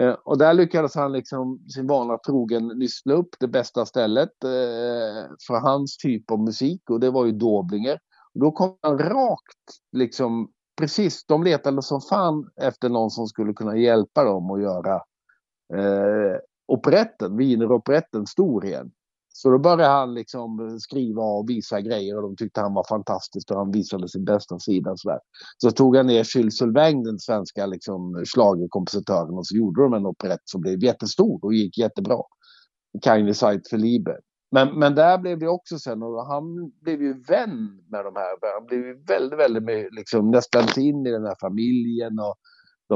Eh, 0.00 0.12
och 0.24 0.38
där 0.38 0.54
lyckades 0.54 0.94
han 0.94 1.12
liksom 1.12 1.58
sin 1.68 1.86
vana 1.86 2.18
trogen 2.18 2.68
lyssna 2.68 3.14
upp 3.14 3.28
det 3.40 3.48
bästa 3.48 3.86
stället 3.86 4.44
eh, 4.44 5.30
för 5.46 5.60
hans 5.60 5.96
typ 5.96 6.30
av 6.30 6.40
musik 6.40 6.90
och 6.90 7.00
det 7.00 7.10
var 7.10 7.26
ju 7.26 7.32
Doblinger. 7.32 7.98
Då 8.34 8.52
kom 8.52 8.78
han 8.82 8.98
rakt 8.98 9.80
liksom 9.92 10.50
precis, 10.78 11.24
de 11.26 11.42
letade 11.42 11.82
som 11.82 12.00
fan 12.00 12.50
efter 12.56 12.88
någon 12.88 13.10
som 13.10 13.26
skulle 13.26 13.52
kunna 13.52 13.76
hjälpa 13.76 14.24
dem 14.24 14.50
att 14.50 14.62
göra 14.62 14.94
eh, 15.74 16.38
operetten, 16.66 17.36
Wieneroperetten 17.36 18.26
stor 18.26 18.64
igen. 18.64 18.92
Så 19.36 19.50
då 19.50 19.58
började 19.58 19.84
han 19.84 20.14
liksom 20.14 20.78
skriva 20.80 21.22
och 21.22 21.50
visa 21.50 21.80
grejer 21.80 22.16
och 22.16 22.22
de 22.22 22.36
tyckte 22.36 22.60
han 22.60 22.74
var 22.74 22.84
fantastisk 22.88 23.50
och 23.50 23.56
han 23.56 23.70
visade 23.70 24.08
sin 24.08 24.24
bästa 24.24 24.58
sida. 24.58 24.96
Så, 24.96 25.08
där. 25.08 25.18
så 25.58 25.70
tog 25.70 25.96
han 25.96 26.06
ner 26.06 26.36
Jules 26.36 26.58
Sylvain, 26.58 27.04
den 27.04 27.18
svenska 27.18 27.66
liksom, 27.66 28.24
schlagerkompositören 28.24 29.34
och 29.34 29.46
så 29.46 29.56
gjorde 29.56 29.82
de 29.82 29.94
en 29.94 30.06
operett 30.06 30.40
som 30.44 30.60
blev 30.60 30.84
jättestor 30.84 31.44
och 31.44 31.54
gick 31.54 31.78
jättebra. 31.78 32.18
Kindly 33.04 33.34
Sight 33.34 33.68
för 33.68 33.78
Liebe. 33.78 34.16
Men, 34.50 34.78
men 34.78 34.94
där 34.94 35.18
blev 35.18 35.38
det 35.38 35.48
också 35.48 35.78
sen, 35.78 36.02
och 36.02 36.26
han 36.26 36.72
blev 36.82 37.02
ju 37.02 37.12
vän 37.12 37.84
med 37.90 38.04
de 38.04 38.16
här. 38.16 38.54
Han 38.58 38.66
blev 38.66 38.80
ju 38.80 39.04
väldigt, 39.04 39.38
väldigt 39.38 39.94
liksom, 39.94 40.30
nästan 40.30 40.82
in 40.82 41.06
i 41.06 41.10
den 41.10 41.24
här 41.24 41.36
familjen. 41.40 42.18
Och, 42.18 42.34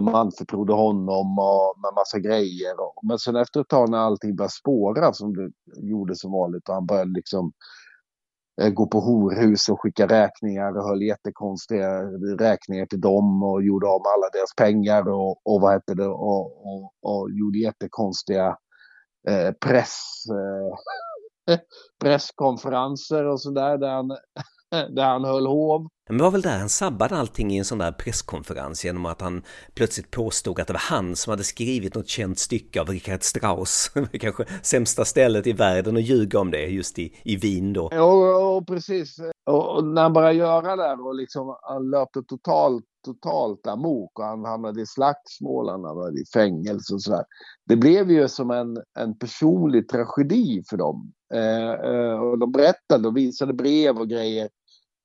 de 0.05 0.15
anförtrodde 0.15 0.73
honom 0.73 1.39
och 1.39 1.81
med 1.83 1.95
massa 1.95 2.19
grejer. 2.19 2.75
Men 3.03 3.19
sen 3.19 3.37
efter 3.37 3.61
ett 3.61 3.69
tag 3.69 3.91
när 3.91 3.99
allting 3.99 4.37
började 4.37 4.53
spåra 4.53 5.13
som 5.13 5.33
det 5.37 5.51
gjorde 5.89 6.17
som 6.17 6.33
vanligt 6.33 6.69
och 6.69 6.75
han 6.75 6.87
började 6.87 7.13
liksom 7.13 7.53
eh, 8.61 8.71
gå 8.71 8.87
på 8.87 9.01
horhus 9.01 9.69
och 9.69 9.81
skicka 9.83 10.07
räkningar 10.07 10.79
och 10.79 10.89
höll 10.89 11.03
jättekonstiga 11.03 12.03
räkningar 12.39 12.87
till 12.87 13.01
dem 13.01 13.43
och 13.43 13.63
gjorde 13.63 13.87
av 13.87 14.01
med 14.01 14.13
alla 14.13 14.29
deras 14.33 14.55
pengar 14.57 15.09
och, 15.09 15.47
och 15.47 15.61
vad 15.61 15.73
hette 15.73 15.95
det 15.95 16.09
och, 16.09 16.67
och, 16.67 16.93
och 17.03 17.31
gjorde 17.31 17.59
jättekonstiga 17.59 18.57
eh, 19.29 19.53
press, 19.53 20.25
eh, 20.31 21.59
presskonferenser 22.01 23.25
och 23.25 23.41
sådär 23.41 23.79
där 23.79 23.91
han, 23.91 24.09
där 24.95 25.05
han 25.05 25.25
höll 25.25 25.47
hov. 25.47 25.89
Men 26.09 26.18
det 26.18 26.25
var 26.25 26.31
väl 26.31 26.42
där 26.42 26.59
han 26.59 26.68
sabbade 26.68 27.16
allting 27.16 27.53
i 27.53 27.59
en 27.59 27.64
sån 27.64 27.79
där 27.79 27.92
presskonferens 27.92 28.85
genom 28.85 29.07
att 29.07 29.21
han 29.21 29.42
plötsligt 29.75 30.11
påstod 30.11 30.61
att 30.61 30.66
det 30.66 30.73
var 30.73 30.81
han 30.81 31.16
som 31.16 31.31
hade 31.31 31.44
skrivit 31.44 31.94
något 31.94 32.09
känt 32.09 32.38
stycke 32.38 32.81
av 32.81 32.88
Richard 32.88 33.23
Strauss. 33.23 33.90
Kanske 34.12 34.44
sämsta 34.62 35.05
stället 35.05 35.47
i 35.47 35.53
världen 35.53 35.97
att 35.97 36.03
ljuga 36.03 36.38
om 36.38 36.51
det 36.51 36.66
just 36.66 36.99
i, 36.99 37.14
i 37.25 37.37
Wien 37.37 37.73
då. 37.73 37.88
Ja, 37.92 38.64
precis. 38.66 39.16
Och, 39.47 39.85
när 39.85 40.03
han 40.03 40.12
började 40.12 40.35
göra 40.35 40.77
det 40.77 41.03
och 41.03 41.14
liksom 41.14 41.57
han 41.62 41.90
löpte 41.90 42.23
totalt 42.23 42.85
totalt 43.05 43.66
amok 43.66 44.18
och 44.18 44.25
han 44.25 44.44
hamnade 44.44 44.83
i 44.83 44.87
slagsmål, 44.87 45.68
han 45.68 45.85
hamnade 45.85 46.21
i 46.21 46.25
fängelse 46.35 46.94
och 46.94 47.03
sådär. 47.03 47.25
Det 47.66 47.77
blev 47.77 48.11
ju 48.11 48.29
som 48.29 48.51
en, 48.51 48.77
en 48.99 49.18
personlig 49.18 49.88
tragedi 49.88 50.62
för 50.71 50.77
dem. 50.77 51.12
Eh, 51.35 51.73
eh, 51.73 52.21
och 52.21 52.38
de 52.38 52.53
berättade 52.53 53.09
och 53.09 53.16
visade 53.16 53.53
brev 53.53 53.99
och 53.99 54.09
grejer 54.09 54.49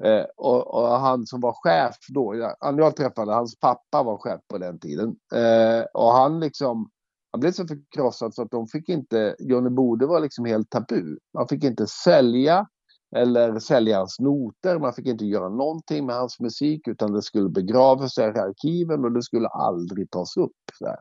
Eh, 0.05 0.25
och, 0.37 0.73
och, 0.73 0.87
han 0.87 1.25
som 1.25 1.39
var 1.39 1.53
chef 1.53 1.95
då, 2.09 2.55
han 2.59 2.77
jag 2.77 2.95
träffade, 2.95 3.33
hans 3.33 3.59
pappa 3.59 4.03
var 4.03 4.17
chef 4.17 4.41
på 4.47 4.57
den 4.57 4.79
tiden. 4.79 5.15
Eh, 5.35 5.83
och 5.93 6.11
han 6.11 6.39
liksom, 6.39 6.89
han 7.31 7.39
blev 7.39 7.51
så 7.51 7.67
förkrossad 7.67 8.33
så 8.33 8.41
att 8.41 8.51
de 8.51 8.67
fick 8.67 8.89
inte, 8.89 9.35
Johnny 9.39 9.69
Bode 9.69 10.05
var 10.05 10.19
liksom 10.19 10.45
helt 10.45 10.69
tabu. 10.69 11.17
Man 11.33 11.47
fick 11.47 11.63
inte 11.63 11.87
sälja 11.87 12.67
eller 13.15 13.59
sälja 13.59 13.97
hans 13.97 14.19
noter, 14.19 14.79
man 14.79 14.93
fick 14.93 15.07
inte 15.07 15.25
göra 15.25 15.49
någonting 15.49 16.05
med 16.05 16.15
hans 16.15 16.39
musik 16.39 16.87
utan 16.87 17.13
det 17.13 17.21
skulle 17.21 17.49
begravas 17.49 18.17
i 18.17 18.21
arkiven 18.21 19.05
och 19.05 19.11
det 19.11 19.23
skulle 19.23 19.47
aldrig 19.47 20.11
tas 20.11 20.37
upp. 20.37 20.51
Så 20.79 20.95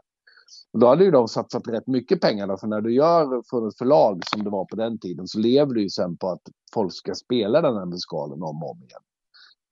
och 0.72 0.78
då 0.78 0.86
hade 0.86 1.04
ju 1.04 1.10
de 1.10 1.28
satsat 1.28 1.68
rätt 1.68 1.86
mycket 1.86 2.20
pengar 2.20 2.46
då, 2.46 2.56
för 2.56 2.66
när 2.66 2.80
du 2.80 2.94
gör 2.94 3.42
för 3.50 3.68
ett 3.68 3.78
förlag 3.78 4.22
som 4.26 4.44
det 4.44 4.50
var 4.50 4.64
på 4.64 4.76
den 4.76 4.98
tiden 4.98 5.28
så 5.28 5.38
lever 5.38 5.74
du 5.74 5.82
ju 5.82 5.88
sen 5.88 6.16
på 6.16 6.28
att 6.28 6.42
folk 6.74 6.92
ska 6.92 7.14
spela 7.14 7.60
den 7.60 7.76
här 7.76 7.86
musikalen 7.86 8.42
om 8.42 8.62
och 8.62 8.70
om 8.70 8.78
igen. 8.78 9.02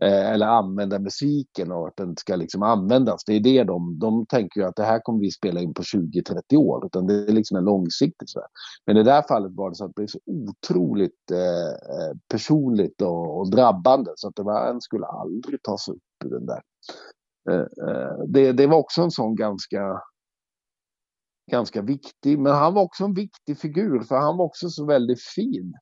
Eh, 0.03 0.31
eller 0.31 0.47
använda 0.47 0.99
musiken 0.99 1.73
och 1.73 1.89
att 1.89 1.97
den 1.97 2.17
ska 2.17 2.37
liksom 2.37 2.63
användas. 2.63 3.25
Det 3.25 3.33
är 3.33 3.41
det 3.41 3.65
de, 3.65 3.99
de 3.99 4.27
tänker 4.27 4.61
ju 4.61 4.67
att 4.67 4.77
det 4.77 4.85
här 4.85 5.01
kommer 5.01 5.21
vi 5.21 5.31
spela 5.31 5.61
in 5.61 5.75
på 5.75 5.83
20-30 5.83 6.57
år. 6.57 6.87
Utan 6.87 7.07
det 7.07 7.15
är 7.15 7.33
liksom 7.33 7.57
en 7.57 7.65
långsiktig 7.65 8.29
sådär. 8.29 8.49
Men 8.87 8.97
i 8.97 9.03
det 9.03 9.13
här 9.13 9.25
fallet 9.29 9.53
var 9.55 9.71
det 9.71 9.77
så 9.77 9.85
att 9.85 9.91
det 9.91 10.01
blev 10.01 10.07
så 10.07 10.19
otroligt 10.27 11.31
eh, 11.33 11.69
eh, 11.69 12.17
personligt 12.29 13.03
och, 13.03 13.39
och, 13.39 13.51
drabbande 13.51 14.11
så 14.17 14.29
att 14.29 14.37
det 14.37 14.43
var, 14.43 14.71
en 14.71 14.81
skulle 14.81 15.07
aldrig 15.07 15.63
tas 15.63 15.89
upp 15.89 16.25
ur 16.25 16.31
den 16.31 16.47
där. 16.47 16.63
Eh, 17.51 17.67
eh, 17.89 18.19
det, 18.29 18.53
det 18.53 18.67
var 18.67 18.77
också 18.77 19.03
en 19.03 19.11
sån 19.11 19.35
ganska 19.35 20.01
ganska 21.51 21.83
viktig, 21.83 22.39
men 22.39 22.53
han 22.53 22.75
var 22.75 22.83
också 22.83 23.05
en 23.05 23.15
viktig 23.15 23.59
figur 23.59 24.01
för 24.01 24.17
han 24.17 24.37
var 24.37 24.45
också 24.45 24.69
så 24.69 24.87
väldigt 24.87 25.23
fin. 25.23 25.75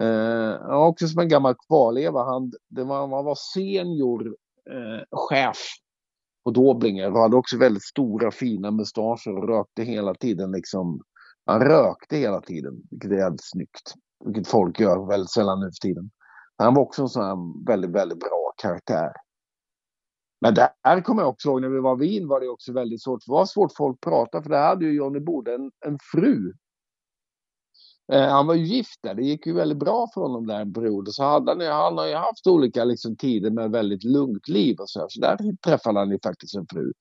Eh, 0.00 0.70
också 0.70 1.08
som 1.08 1.22
en 1.22 1.28
gammal 1.28 1.54
kvarleva. 1.68 2.24
Han, 2.24 2.52
det 2.68 2.84
var, 2.84 3.00
han 3.00 3.24
var 3.24 3.36
senior 3.54 4.26
eh, 4.70 5.04
chef 5.10 5.58
på 6.44 6.50
Doblinger 6.50 7.12
och 7.12 7.20
hade 7.20 7.36
också 7.36 7.58
väldigt 7.58 7.82
stora 7.82 8.30
fina 8.30 8.70
mustascher 8.70 9.38
och 9.38 9.48
rökte 9.48 9.82
hela 9.82 10.14
tiden. 10.14 10.52
Liksom, 10.52 11.00
han 11.46 11.60
rökte 11.60 12.16
hela 12.16 12.40
tiden, 12.40 12.82
vilket 12.90 13.10
är 13.10 13.16
jävligt 13.16 13.50
snyggt. 13.50 13.94
Vilket 14.24 14.48
folk 14.48 14.80
gör 14.80 15.08
väldigt 15.08 15.30
sällan 15.30 15.60
nu 15.60 15.66
för 15.66 15.88
tiden. 15.88 16.10
Han 16.56 16.74
var 16.74 16.82
också 16.82 17.02
en 17.02 17.08
sån 17.08 17.24
här 17.24 17.66
väldigt, 17.66 17.90
väldigt 17.90 18.20
bra 18.20 18.52
karaktär. 18.62 19.12
Men 20.42 20.54
där 20.54 21.00
kommer 21.00 21.22
jag 21.22 21.28
också 21.28 21.48
ihåg 21.48 21.60
när 21.62 21.68
vi 21.68 21.80
var 21.80 22.04
i 22.04 22.08
Wien 22.08 22.28
var 22.28 22.40
det 22.40 22.48
också 22.48 22.72
väldigt 22.72 23.02
svårt. 23.02 23.26
Det 23.26 23.32
var 23.32 23.46
svårt 23.46 23.72
folk 23.76 23.94
att 23.96 24.10
prata 24.10 24.42
för 24.42 24.50
där 24.50 24.66
hade 24.66 24.84
ju 24.84 24.92
Johnny 24.92 25.20
Bode 25.20 25.54
en, 25.54 25.70
en 25.86 25.98
fru 26.12 26.52
Eh, 28.12 28.28
han 28.28 28.46
var 28.46 28.54
ju 28.54 28.66
gift 28.66 28.98
där. 29.02 29.14
Det 29.14 29.22
gick 29.22 29.46
ju 29.46 29.52
väldigt 29.52 29.78
bra 29.78 30.08
för 30.14 30.20
honom 30.20 30.46
där 30.46 30.60
en 30.60 30.72
period. 30.72 31.08
Så 31.14 31.24
hade 31.24 31.50
han, 31.50 31.60
han 31.60 31.98
har 31.98 32.06
ju 32.06 32.14
haft 32.14 32.46
olika 32.46 32.84
liksom, 32.84 33.16
tider 33.16 33.50
med 33.50 33.70
väldigt 33.70 34.04
lugnt 34.04 34.48
liv 34.48 34.76
och 34.80 34.90
så. 34.90 35.00
Här. 35.00 35.06
Så 35.08 35.20
där 35.20 35.56
träffade 35.64 35.98
han 35.98 36.10
ju 36.10 36.18
faktiskt 36.22 36.56
en 36.56 36.66
fru. 36.72 36.92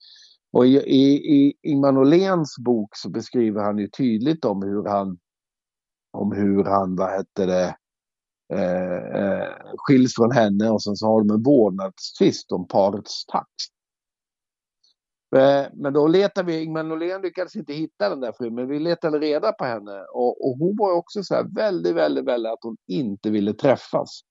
Och 0.54 0.66
i, 0.66 0.78
i, 0.78 1.36
i 1.38 1.54
Ingmar 1.62 1.92
Noléns 1.92 2.56
bok 2.60 2.96
så 2.96 3.10
beskriver 3.10 3.62
han 3.62 3.78
ju 3.78 3.88
tydligt 3.88 4.46
om 4.46 4.64
hur 4.64 4.86
han, 4.86 5.20
om 6.12 6.32
hur 6.32 6.64
han, 6.64 6.96
vad 6.96 7.10
hette 7.10 7.46
det, 7.46 7.76
Eh, 8.52 9.22
eh, 9.22 9.54
skiljs 9.78 10.16
från 10.16 10.32
henne 10.32 10.70
och 10.70 10.84
sen 10.84 10.96
så 10.96 11.06
har 11.08 11.20
de 11.20 11.34
en 11.34 11.44
vårdnadstvist 11.44 12.52
om 12.52 12.68
parets 12.68 13.26
takt. 13.26 13.48
Eh, 15.36 15.66
men 15.74 15.94
då 15.94 16.08
letade 16.08 16.48
vi, 16.48 16.64
Ingmar 16.64 16.84
Norlén 16.84 17.22
lyckades 17.22 17.56
inte 17.56 17.74
hitta 17.74 18.10
den 18.10 18.20
där 18.20 18.32
frun, 18.32 18.56
men 18.56 18.68
vi 18.68 18.80
letade 18.80 19.20
reda 19.20 19.52
på 19.52 19.66
henne. 19.66 20.06
Och, 20.14 20.48
och 20.48 20.58
hon 20.58 20.76
var 20.80 20.94
också 20.94 21.24
så 21.24 21.36
här 21.36 21.46
väldigt, 21.56 21.96
väldigt, 21.96 22.26
väldigt 22.26 22.52
att 22.52 22.64
hon 22.64 22.78
inte 22.88 23.30
ville 23.30 23.54
träffas. 23.54 24.22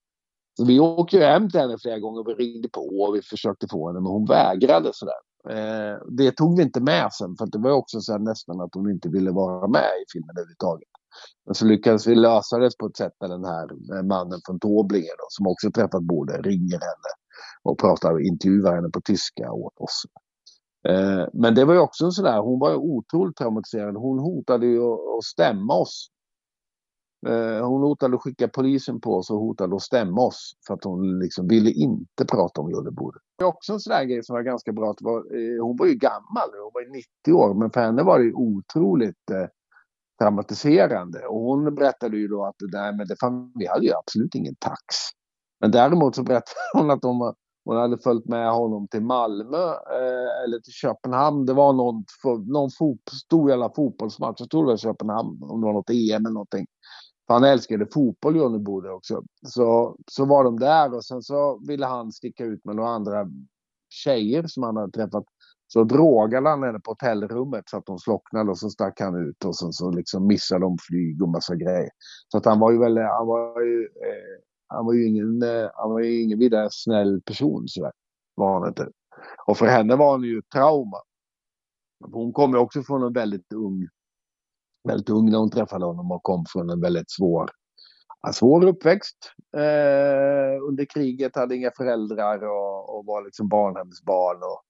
Så 0.56 0.64
vi 0.64 0.80
åkte 0.80 1.16
ju 1.16 1.22
hem 1.22 1.50
till 1.50 1.60
henne 1.60 1.76
flera 1.82 1.98
gånger, 1.98 2.24
vi 2.24 2.44
ringde 2.44 2.68
på 2.68 2.80
och 2.80 3.14
vi 3.14 3.22
försökte 3.22 3.68
få 3.70 3.86
henne, 3.88 4.00
men 4.00 4.12
hon 4.12 4.26
vägrade 4.26 4.90
sådär. 4.92 5.20
Eh, 5.48 5.98
det 6.08 6.32
tog 6.32 6.56
vi 6.56 6.62
inte 6.62 6.80
med 6.80 7.12
sen, 7.12 7.36
för 7.38 7.46
det 7.46 7.58
var 7.58 7.70
också 7.70 8.00
så 8.00 8.18
nästan 8.18 8.60
att 8.60 8.74
hon 8.74 8.90
inte 8.90 9.08
ville 9.08 9.30
vara 9.30 9.68
med 9.68 9.90
i 10.02 10.04
filmen 10.12 10.36
överhuvudtaget. 10.36 10.88
Men 11.46 11.54
så 11.54 11.64
lyckades 11.64 12.06
vi 12.06 12.14
lösa 12.14 12.58
det 12.58 12.78
på 12.78 12.86
ett 12.86 12.96
sätt 12.96 13.12
med 13.20 13.30
den 13.30 13.44
här 13.44 13.66
mannen 14.02 14.40
från 14.46 14.60
Tåblinge 14.60 15.14
då, 15.18 15.26
som 15.28 15.46
också 15.46 15.70
träffat 15.70 16.02
Bode 16.02 16.32
ringer 16.32 16.80
henne 16.80 17.10
och 17.62 17.78
pratar, 17.78 18.12
och 18.12 18.20
intervjuar 18.20 18.74
henne 18.74 18.88
på 18.90 19.00
tyska 19.00 19.52
åt 19.52 19.78
oss. 19.78 20.02
Eh, 20.88 21.28
men 21.32 21.54
det 21.54 21.64
var 21.64 21.74
ju 21.74 21.80
också 21.80 22.04
en 22.04 22.12
sån 22.12 22.24
där, 22.24 22.40
hon 22.40 22.58
var 22.58 22.70
ju 22.70 22.76
otroligt 22.76 23.36
traumatiserad. 23.36 23.96
Hon 23.96 24.18
hotade 24.18 24.66
ju 24.66 24.82
att 25.18 25.24
stämma 25.24 25.74
oss. 25.74 26.08
Eh, 27.26 27.66
hon 27.66 27.82
hotade 27.82 28.16
att 28.16 28.22
skicka 28.22 28.48
polisen 28.48 29.00
på 29.00 29.14
oss 29.14 29.30
och 29.30 29.38
hotade 29.38 29.76
att 29.76 29.82
stämma 29.82 30.20
oss 30.20 30.52
för 30.66 30.74
att 30.74 30.84
hon 30.84 31.18
liksom 31.18 31.48
ville 31.48 31.70
inte 31.70 32.24
prata 32.24 32.60
om 32.60 32.70
Jollebordet. 32.70 33.22
Det 33.38 33.44
är 33.44 33.48
också 33.48 33.72
en 33.72 33.80
sån 33.80 33.90
där 33.90 34.04
grej 34.04 34.24
som 34.24 34.34
var 34.34 34.42
ganska 34.42 34.72
bra. 34.72 34.90
Att 34.90 35.02
var, 35.02 35.16
eh, 35.18 35.64
hon 35.64 35.76
var 35.76 35.86
ju 35.86 35.94
gammal, 35.94 36.50
hon 36.62 36.70
var 36.74 36.80
ju 36.80 36.90
90 36.90 37.32
år, 37.32 37.54
men 37.54 37.70
för 37.70 37.80
henne 37.80 38.02
var 38.02 38.18
det 38.18 38.24
ju 38.24 38.32
otroligt 38.32 39.30
eh, 39.30 39.46
traumatiserande. 40.20 41.26
Och 41.26 41.40
hon 41.40 41.74
berättade 41.74 42.16
ju 42.16 42.28
då 42.28 42.44
att 42.44 42.54
det 42.58 42.70
där 42.70 42.92
med 42.92 43.08
det, 43.08 43.16
vi 43.54 43.66
hade 43.66 43.86
ju 43.86 43.92
absolut 43.92 44.34
ingen 44.34 44.54
tax. 44.54 44.84
Men 45.60 45.70
däremot 45.70 46.16
så 46.16 46.22
berättade 46.22 46.56
hon 46.72 46.90
att 46.90 47.04
hon, 47.04 47.34
hon 47.64 47.76
hade 47.76 47.98
följt 47.98 48.26
med 48.26 48.52
honom 48.52 48.88
till 48.88 49.02
Malmö 49.02 49.68
eh, 49.68 50.44
eller 50.44 50.58
till 50.58 50.72
Köpenhamn. 50.72 51.46
Det 51.46 51.52
var 51.52 51.72
någon, 51.72 52.04
någon 52.46 52.70
fot, 52.78 53.00
stor 53.24 53.50
jävla 53.50 53.70
fotbollsmatch. 53.76 54.40
Jag 54.40 54.50
tror 54.50 54.64
det 54.64 54.70
var 54.70 54.76
Köpenhamn, 54.76 55.42
om 55.42 55.60
det 55.60 55.66
var 55.66 55.72
något 55.72 55.90
EM 55.90 56.26
eller 56.26 56.34
någonting. 56.34 56.66
För 57.26 57.34
han 57.34 57.44
älskade 57.44 57.86
fotboll, 57.94 58.36
Johnny 58.36 58.58
Bode 58.58 58.90
också. 58.90 59.22
Så, 59.46 59.96
så 60.10 60.24
var 60.24 60.44
de 60.44 60.58
där 60.58 60.94
och 60.94 61.04
sen 61.04 61.22
så 61.22 61.60
ville 61.68 61.86
han 61.86 62.12
sticka 62.12 62.44
ut 62.44 62.64
med 62.64 62.76
några 62.76 62.90
andra 62.90 63.26
tjejer 63.88 64.46
som 64.46 64.62
han 64.62 64.76
hade 64.76 64.92
träffat. 64.92 65.24
Så 65.72 65.84
drogade 65.84 66.48
han 66.48 66.62
henne 66.62 66.80
på 66.80 66.90
hotellrummet 66.90 67.68
så 67.68 67.76
att 67.76 67.88
hon 67.88 67.98
slocknade 67.98 68.50
och 68.50 68.58
så 68.58 68.70
stack 68.70 69.00
han 69.00 69.28
ut 69.28 69.44
och 69.44 69.56
sen 69.56 69.72
så 69.72 69.90
liksom 69.90 70.26
missade 70.26 70.60
de 70.60 70.76
flyg 70.88 71.22
och 71.22 71.28
massa 71.28 71.56
grejer. 71.56 71.90
Så 72.28 72.38
att 72.38 72.44
han 72.44 72.58
var 72.60 72.72
ju 72.72 72.78
väldigt, 72.78 73.04
han 73.04 73.26
var 73.26 73.60
ju 73.60 73.84
eh, 73.84 74.42
han 74.70 74.86
var 74.86 74.92
ju 74.92 75.06
ingen, 75.06 75.42
eh, 75.42 75.70
han 75.74 75.90
var 75.90 76.00
ju 76.00 76.22
ingen 76.22 76.38
vidare 76.38 76.68
snäll 76.70 77.22
person 77.22 77.68
sådär. 77.68 77.92
Var 78.34 78.58
han 78.58 78.68
inte. 78.68 78.88
Och 79.46 79.56
för 79.56 79.66
henne 79.66 79.96
var 79.96 80.10
han 80.10 80.22
ju 80.22 80.42
trauma. 80.42 80.96
Hon 82.12 82.32
kom 82.32 82.50
ju 82.50 82.58
också 82.58 82.82
från 82.82 83.02
en 83.02 83.12
väldigt 83.12 83.52
ung, 83.52 83.88
väldigt 84.88 85.10
ung 85.10 85.30
när 85.30 85.38
hon 85.38 85.50
träffade 85.50 85.84
honom 85.84 86.12
och 86.12 86.22
kom 86.22 86.44
från 86.48 86.70
en 86.70 86.80
väldigt 86.80 87.10
svår, 87.10 87.50
en 88.26 88.32
svår 88.32 88.66
uppväxt. 88.66 89.32
Eh, 89.56 90.62
under 90.68 90.84
kriget, 90.84 91.36
hade 91.36 91.56
inga 91.56 91.70
föräldrar 91.76 92.42
och, 92.42 92.98
och 92.98 93.06
var 93.06 93.24
liksom 93.24 93.48
barnhemsbarn 93.48 94.36
och, 94.36 94.64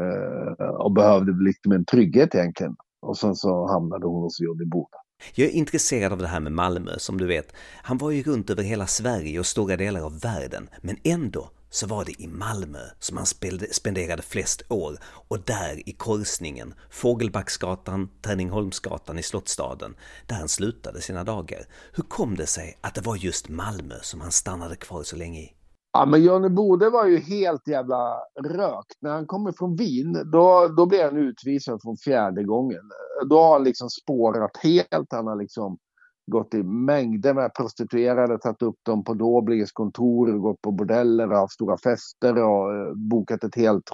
Eh, 0.00 0.66
och 0.66 0.92
behövde 0.92 1.44
lite 1.44 1.68
mer 1.68 1.84
trygghet 1.84 2.34
egentligen. 2.34 2.76
Och 3.02 3.18
sen 3.18 3.34
så 3.34 3.66
hamnade 3.66 4.06
hon 4.06 4.22
hos 4.22 4.40
Johnny 4.40 4.64
Boda. 4.64 4.98
Jag 5.34 5.48
är 5.48 5.52
intresserad 5.52 6.12
av 6.12 6.18
det 6.18 6.26
här 6.26 6.40
med 6.40 6.52
Malmö, 6.52 6.98
som 6.98 7.18
du 7.18 7.26
vet. 7.26 7.52
Han 7.82 7.98
var 7.98 8.10
ju 8.10 8.22
runt 8.22 8.50
över 8.50 8.62
hela 8.62 8.86
Sverige 8.86 9.38
och 9.38 9.46
stora 9.46 9.76
delar 9.76 10.00
av 10.00 10.20
världen, 10.20 10.68
men 10.80 10.96
ändå 11.04 11.50
så 11.70 11.86
var 11.86 12.04
det 12.04 12.22
i 12.22 12.26
Malmö 12.26 12.78
som 12.98 13.16
han 13.16 13.26
spenderade 13.70 14.22
flest 14.22 14.62
år 14.68 14.98
och 15.28 15.40
där 15.40 15.88
i 15.88 15.92
korsningen, 15.92 16.74
Fågelbacksgatan, 16.90 18.08
Tärningholmsgatan 18.22 19.18
i 19.18 19.22
Slottstaden, 19.22 19.94
där 20.26 20.36
han 20.36 20.48
slutade 20.48 21.00
sina 21.00 21.24
dagar. 21.24 21.60
Hur 21.92 22.02
kom 22.02 22.36
det 22.36 22.46
sig 22.46 22.78
att 22.80 22.94
det 22.94 23.00
var 23.00 23.16
just 23.16 23.48
Malmö 23.48 23.94
som 24.02 24.20
han 24.20 24.32
stannade 24.32 24.76
kvar 24.76 25.02
så 25.02 25.16
länge 25.16 25.40
i? 25.40 25.55
Ja, 25.98 26.06
men 26.06 26.24
Johnny 26.24 26.48
Bode 26.48 26.90
var 26.90 27.06
ju 27.06 27.18
helt 27.18 27.68
jävla 27.68 28.18
rökt. 28.44 28.96
När 29.00 29.10
han 29.10 29.26
kommer 29.26 29.52
från 29.52 29.76
Wien, 29.76 30.30
då, 30.32 30.68
då 30.76 30.86
blir 30.86 31.04
han 31.04 31.16
utvisad 31.16 31.82
från 31.82 31.96
fjärde 31.96 32.44
gången. 32.44 32.82
Då 33.30 33.42
har 33.42 33.52
han 33.52 33.64
liksom 33.64 33.90
spårat 33.90 34.56
helt. 34.56 35.12
Han 35.12 35.26
har 35.26 35.36
liksom 35.36 35.78
gått 36.26 36.54
i 36.54 36.62
mängder 36.62 37.34
med 37.34 37.54
prostituerade, 37.54 38.38
tagit 38.38 38.62
upp 38.62 38.78
dem 38.82 39.04
på 39.04 39.14
Dobliges 39.14 39.72
kontor, 39.72 40.38
gått 40.38 40.60
på 40.62 40.70
bordeller, 40.70 41.32
och 41.32 41.38
haft 41.38 41.54
stora 41.54 41.76
fester 41.78 42.42
och 42.42 42.74
eh, 42.74 42.92
bokat 42.94 43.44
ett 43.44 43.56
helt 43.56 43.90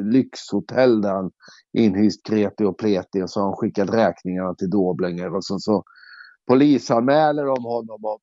lyxhotell 0.00 1.00
där 1.00 1.12
han 1.12 1.30
inhyst 1.78 2.26
kreti 2.26 2.64
och 2.64 2.78
pleti 2.78 3.22
och 3.22 3.30
så 3.30 3.40
har 3.40 3.46
han 3.46 3.56
skickat 3.56 3.94
räkningarna 3.94 4.54
till 4.54 4.70
Doblinger 4.70 5.34
och 5.34 5.44
så, 5.44 5.58
så 5.58 5.84
polisanmäler 6.46 7.44
de 7.44 7.64
honom 7.64 8.04
och 8.04 8.20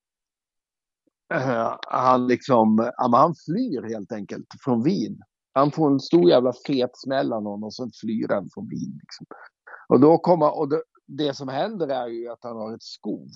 Eh, 1.34 1.78
han 1.88 2.28
liksom, 2.28 2.92
han 2.98 3.36
flyr 3.46 3.90
helt 3.90 4.12
enkelt 4.12 4.48
från 4.64 4.84
Wien. 4.84 5.22
Han 5.54 5.72
får 5.72 5.92
en 5.92 6.00
stor 6.00 6.30
jävla 6.30 6.54
fet 6.68 6.92
smäll 6.94 7.34
av 7.34 7.44
någon 7.44 7.64
och 7.64 7.74
sen 7.74 7.92
flyr 8.02 8.28
han 8.30 8.50
från 8.54 8.70
Wien. 8.70 9.00
Liksom. 9.02 9.26
Och 9.88 10.00
då 10.00 10.18
kommer, 10.18 10.58
och 10.58 10.70
det, 10.70 10.84
det, 11.08 11.34
som 11.34 11.48
händer 11.48 11.88
är 11.88 12.08
ju 12.08 12.30
att 12.30 12.44
han 12.44 12.56
har 12.56 12.76
ett 12.76 12.84
skov. 12.84 13.28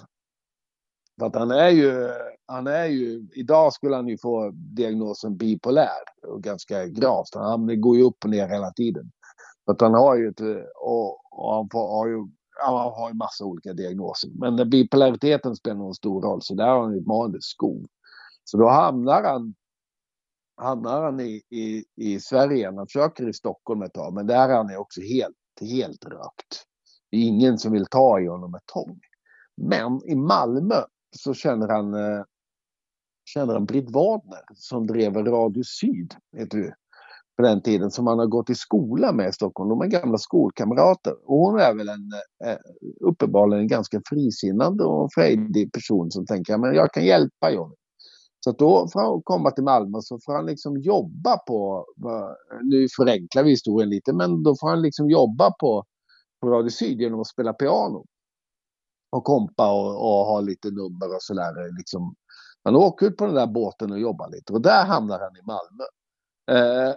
För 1.20 1.26
att 1.26 1.36
han 1.36 1.52
är 1.52 1.70
ju, 1.70 2.10
han 2.46 2.68
är 2.68 2.86
ju, 2.86 3.28
idag 3.34 3.74
skulle 3.74 3.96
han 3.96 4.08
ju 4.08 4.18
få 4.18 4.52
diagnosen 4.54 5.38
bipolär 5.38 6.04
och 6.28 6.44
ganska 6.44 6.86
gravt. 6.86 7.36
Han 7.36 7.82
går 7.82 7.98
ju 7.98 8.04
upp 8.04 8.24
och 8.24 8.30
ner 8.30 8.48
hela 8.48 8.72
tiden. 8.72 9.12
Så 9.66 9.72
att 9.72 9.82
han 9.82 9.94
har 9.94 10.16
ju 10.16 10.28
ett, 10.28 10.42
och, 10.76 11.32
och 11.32 11.54
han 11.56 11.70
får, 11.72 11.88
har 11.88 12.08
ju 12.08 12.28
han 12.60 12.94
har 12.94 13.10
ju 13.10 13.16
massa 13.16 13.46
olika 13.46 13.74
diagnoser. 13.74 14.30
Men 14.34 14.70
bipolariteten 14.70 15.56
spelar 15.56 15.78
nog 15.78 15.88
en 15.88 15.94
stor 15.94 16.22
roll. 16.22 16.42
Så 16.42 16.54
där 16.54 16.68
har 16.68 16.82
han 16.82 16.98
ett 16.98 17.08
maniskt 17.08 17.50
skov. 17.50 17.86
Så 18.44 18.58
då 18.58 18.68
hamnar 18.70 19.24
han, 19.24 19.56
hamnar 20.62 21.04
han 21.04 21.20
i, 21.20 21.42
i, 21.50 21.86
i 21.96 22.20
Sverige. 22.20 22.66
Han 22.66 22.88
försöker 22.88 23.30
i 23.30 23.34
Stockholm 23.34 23.82
ett 23.82 23.94
tag. 23.94 24.14
Men 24.14 24.28
där 24.28 24.50
är 24.50 24.56
han 24.56 24.78
också 24.78 25.02
helt, 25.02 25.36
helt 25.62 26.06
rökt. 26.06 26.66
Det 27.12 27.18
är 27.18 27.22
ingen 27.22 27.58
som 27.58 27.72
vill 27.72 27.86
ta 27.86 28.20
i 28.20 28.28
honom 28.28 28.52
med 28.52 28.62
tång. 28.66 29.00
Men 29.62 30.02
i 30.06 30.16
Malmö 30.16 30.82
så 31.16 31.34
känner 31.34 31.68
han, 31.68 31.94
eh, 31.94 32.24
känner 33.26 33.54
han 33.54 33.66
Britt 33.66 33.92
Wadner 33.92 34.44
som 34.56 34.88
drev 34.88 35.14
Radio 35.14 35.64
Syd. 35.64 36.16
heter 36.38 36.58
du? 36.58 36.74
På 37.38 37.44
den 37.44 37.62
tiden 37.62 37.92
som 37.92 38.08
han 38.08 38.20
har 38.20 38.26
gått 38.26 38.50
i 38.50 38.56
skola 38.56 39.12
med 39.12 39.30
i 39.30 39.32
Stockholm. 39.32 39.70
De 39.70 39.82
är 39.82 39.88
gamla 39.88 40.18
skolkamrater. 40.18 41.14
Och 41.26 41.38
hon 41.38 41.60
är 41.60 41.76
väl 41.76 41.90
en 41.90 42.12
eh, 42.46 42.58
uppenbarligen 43.02 43.62
en 43.62 43.68
ganska 43.68 44.02
frisinnad 44.10 44.82
och 44.82 45.14
frejdig 45.14 45.74
person 45.74 46.12
som 46.12 46.26
tänker 46.26 46.54
att 46.54 46.76
jag 46.76 46.92
kan 46.94 47.06
hjälpa 47.06 47.52
Johnny. 47.52 47.76
Så 48.40 48.50
att 48.50 48.60
då 48.60 48.88
får 48.94 49.00
han 49.00 49.22
komma 49.24 49.52
till 49.52 49.64
Malmö 49.64 49.98
så 50.02 50.20
får 50.26 50.34
han 50.34 50.46
liksom 50.46 50.78
jobba 50.78 51.38
på, 51.38 51.86
nu 52.64 52.88
förenklar 52.98 53.44
vi 53.44 53.50
historien 53.50 53.90
lite, 53.90 54.14
men 54.14 54.44
då 54.44 54.56
får 54.60 54.70
han 54.70 54.82
liksom 54.82 55.10
jobba 55.10 55.52
på, 55.52 55.84
på 56.42 56.50
Radio 56.50 56.70
Syd 56.70 57.02
genom 57.02 57.20
att 57.20 57.28
spela 57.28 57.54
piano. 57.54 58.06
Och 59.12 59.24
kompa 59.24 59.72
och, 59.72 59.90
och 59.90 60.26
ha 60.26 60.42
lite 60.42 60.68
nummer 60.68 61.16
och 61.16 61.22
sådär. 61.22 61.78
Liksom. 61.78 62.16
Han 62.64 62.76
åker 62.76 63.06
ut 63.06 63.18
på 63.18 63.26
den 63.26 63.36
där 63.36 63.48
båten 63.48 63.92
och 63.92 64.00
jobbar 64.00 64.30
lite 64.30 64.54
och 64.54 64.62
där 64.62 64.86
hamnar 64.86 65.20
han 65.20 65.38
i 65.38 65.42
Malmö. 65.46 65.84
Eh, 66.52 66.96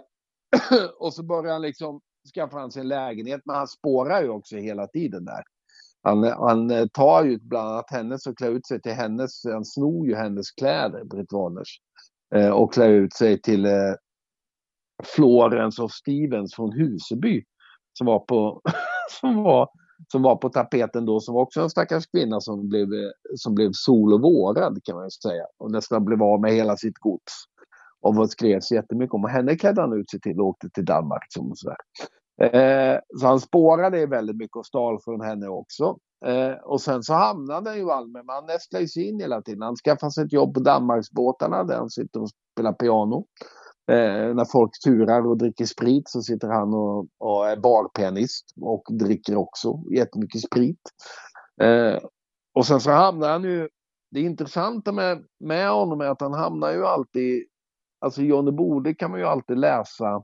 och 0.99 1.13
så 1.13 1.23
börjar 1.23 1.53
han 1.53 1.61
liksom 1.61 2.01
skaffa 2.35 2.57
han 2.57 2.71
sig 2.71 2.79
en 2.79 2.87
lägenhet, 2.87 3.41
men 3.45 3.55
han 3.55 3.67
spårar 3.67 4.21
ju 4.21 4.29
också 4.29 4.55
hela 4.55 4.87
tiden 4.87 5.25
där. 5.25 5.43
Han, 6.03 6.23
han 6.23 6.89
tar 6.89 7.23
ju 7.23 7.39
bland 7.41 7.69
annat 7.69 7.91
hennes 7.91 8.27
och 8.27 8.37
klär 8.37 8.49
ut 8.49 8.67
sig 8.67 8.81
till 8.81 8.91
hennes, 8.91 9.43
han 9.45 9.65
snor 9.65 10.07
ju 10.07 10.15
hennes 10.15 10.51
kläder, 10.51 11.03
Britt 11.03 11.33
Warners. 11.33 11.79
Eh, 12.35 12.49
och 12.49 12.73
klär 12.73 12.89
ut 12.89 13.13
sig 13.13 13.41
till 13.41 13.65
eh, 13.65 13.93
Florence 15.15 15.81
och 15.81 15.91
Stevens 15.91 16.55
från 16.55 16.71
Huseby. 16.71 17.43
Som 17.93 18.07
var 18.07 18.19
på, 18.19 18.61
som 19.21 19.43
var, 19.43 19.69
som 20.11 20.21
var 20.21 20.35
på 20.35 20.49
tapeten 20.49 21.05
då, 21.05 21.19
som 21.19 21.35
var 21.35 21.41
också 21.41 21.61
en 21.61 21.69
stackars 21.69 22.07
kvinna 22.07 22.41
som 22.41 22.69
blev, 22.69 22.93
eh, 22.93 23.11
som 23.35 23.55
blev 23.55 23.71
sol 23.73 24.13
och 24.13 24.21
vårad 24.21 24.79
kan 24.83 24.95
man 24.95 25.05
ju 25.05 25.09
säga. 25.09 25.45
Och 25.57 25.71
nästan 25.71 26.05
blev 26.05 26.23
av 26.23 26.41
med 26.41 26.53
hela 26.53 26.77
sitt 26.77 26.97
gods. 26.97 27.33
Och 28.01 28.15
vad 28.15 28.29
skrevs 28.29 28.71
jättemycket 28.71 29.13
om. 29.13 29.23
Och 29.23 29.29
henne 29.29 29.55
klädde 29.55 29.81
han 29.81 29.93
ut 29.93 30.09
sig 30.09 30.19
till 30.19 30.39
och 30.39 30.47
åkte 30.47 30.69
till 30.69 30.85
Danmark. 30.85 31.25
Som 31.29 31.51
så, 31.55 31.69
eh, 32.43 32.99
så 33.19 33.27
han 33.27 33.39
spårade 33.39 34.05
väldigt 34.05 34.37
mycket 34.37 34.57
och 34.57 34.65
stal 34.65 34.99
från 35.03 35.21
henne 35.21 35.47
också. 35.47 35.97
Eh, 36.25 36.53
och 36.63 36.81
sen 36.81 37.03
så 37.03 37.13
hamnade 37.13 37.69
han 37.69 37.79
i 37.79 37.83
Malmö, 37.83 38.19
men 38.23 38.35
han 38.35 38.45
nästlade 38.45 38.87
sig 38.87 39.09
in 39.09 39.19
hela 39.19 39.41
tiden. 39.41 39.61
Han 39.61 39.75
skaffade 39.75 40.11
sig 40.11 40.25
ett 40.25 40.33
jobb 40.33 40.53
på 40.53 40.59
Danmarksbåtarna 40.59 41.63
där 41.63 41.77
han 41.77 41.89
sitter 41.89 42.21
och 42.21 42.29
spelar 42.55 42.73
piano. 42.73 43.25
Eh, 43.91 44.35
när 44.35 44.51
folk 44.51 44.71
turar 44.85 45.27
och 45.27 45.37
dricker 45.37 45.65
sprit 45.65 46.09
så 46.09 46.21
sitter 46.21 46.47
han 46.47 46.73
och, 46.73 47.07
och 47.17 47.49
är 47.49 47.57
barpianist 47.57 48.45
och 48.61 48.83
dricker 48.91 49.35
också 49.35 49.79
jättemycket 49.95 50.41
sprit. 50.41 50.81
Eh, 51.61 51.99
och 52.53 52.65
sen 52.65 52.79
så 52.79 52.91
hamnar 52.91 53.29
han 53.29 53.43
ju, 53.43 53.69
det 54.11 54.21
intressanta 54.21 54.91
med, 54.91 55.23
med 55.39 55.69
honom 55.69 56.01
är 56.01 56.05
att 56.05 56.21
han 56.21 56.33
hamnar 56.33 56.71
ju 56.71 56.85
alltid, 56.85 57.45
alltså 58.01 58.21
Johnny 58.21 58.51
Bode 58.51 58.93
kan 58.93 59.11
man 59.11 59.19
ju 59.19 59.25
alltid 59.25 59.57
läsa 59.57 60.23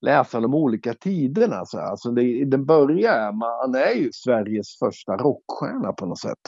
läsa 0.00 0.40
de 0.40 0.54
olika 0.54 0.94
tiderna. 0.94 1.64
Så 1.66 1.78
alltså 1.78 2.10
det, 2.10 2.44
den 2.44 2.64
börjar, 2.64 3.32
han 3.62 3.74
är 3.74 3.94
ju 3.94 4.10
Sveriges 4.12 4.78
första 4.78 5.16
rockstjärna 5.16 5.92
på 5.92 6.06
något 6.06 6.20
sätt. 6.20 6.38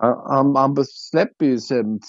Han, 0.00 0.56
han 0.56 0.84
släpper 0.84 1.46
ju 1.46 1.58
sen 1.58 2.00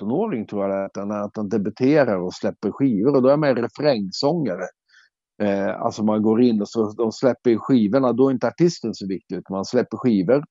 17-åring 0.00 0.46
tror 0.46 0.62
jag 0.62 0.90
det 0.94 1.00
är, 1.00 1.24
att 1.24 1.36
han 1.36 1.48
debuterar 1.48 2.16
och 2.16 2.34
släpper 2.34 2.70
skivor 2.70 3.16
och 3.16 3.22
då 3.22 3.28
är 3.28 3.36
man 3.36 3.56
refrängsångare. 3.56 4.64
Eh, 5.42 5.80
alltså 5.80 6.04
man 6.04 6.22
går 6.22 6.42
in 6.42 6.60
och 6.60 6.68
så 6.68 6.92
de 6.92 7.12
släpper 7.12 7.56
skivorna, 7.56 8.12
då 8.12 8.28
är 8.28 8.32
inte 8.32 8.48
artisten 8.48 8.94
så 8.94 9.06
viktig 9.06 9.36
utan 9.36 9.54
man 9.54 9.64
släpper 9.64 9.96
skivor. 9.96 10.44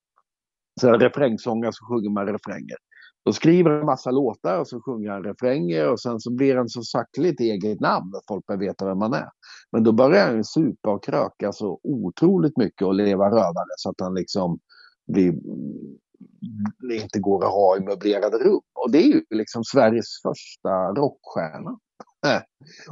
Sen 0.82 0.99
refrängsångare 0.99 1.71
så 1.73 1.86
sjunger 1.86 2.10
man 2.10 2.25
refränger. 2.25 2.77
Då 3.25 3.34
skriver 3.34 3.71
han 3.71 3.79
en 3.79 3.86
massa 3.86 4.12
låtar 4.12 4.60
och 4.60 4.67
så 4.67 4.81
sjunger 4.81 5.10
han 5.10 5.23
refränger 5.23 5.91
och 5.91 5.99
sen 5.99 6.19
så 6.19 6.31
blir 6.31 6.55
han 6.55 6.69
så 6.69 6.84
saktligt 6.84 7.39
eget 7.39 7.79
namn 7.79 8.15
att 8.15 8.27
folk 8.27 8.45
börjar 8.45 8.60
veta 8.60 8.86
vem 8.86 8.99
man 8.99 9.13
är. 9.13 9.29
Men 9.71 9.84
då 9.84 9.91
börjar 9.91 10.27
han 10.27 10.43
supa 10.43 10.89
och 10.89 11.03
kröka 11.03 11.51
så 11.51 11.79
otroligt 11.84 12.57
mycket 12.57 12.88
och 12.88 12.93
leva 12.93 13.29
rövare 13.29 13.73
så 13.77 13.89
att 13.89 14.01
han 14.01 14.13
liksom 14.13 14.60
blir, 15.07 15.29
mm, 15.29 17.01
inte 17.01 17.19
går 17.19 17.45
att 17.45 17.51
ha 17.51 17.77
i 17.77 17.79
möblerade 17.79 18.38
rum. 18.38 18.62
Och 18.73 18.91
det 18.91 18.97
är 18.97 19.07
ju 19.07 19.23
liksom 19.29 19.63
Sveriges 19.63 20.21
första 20.21 20.69
rockstjärna. 20.69 21.79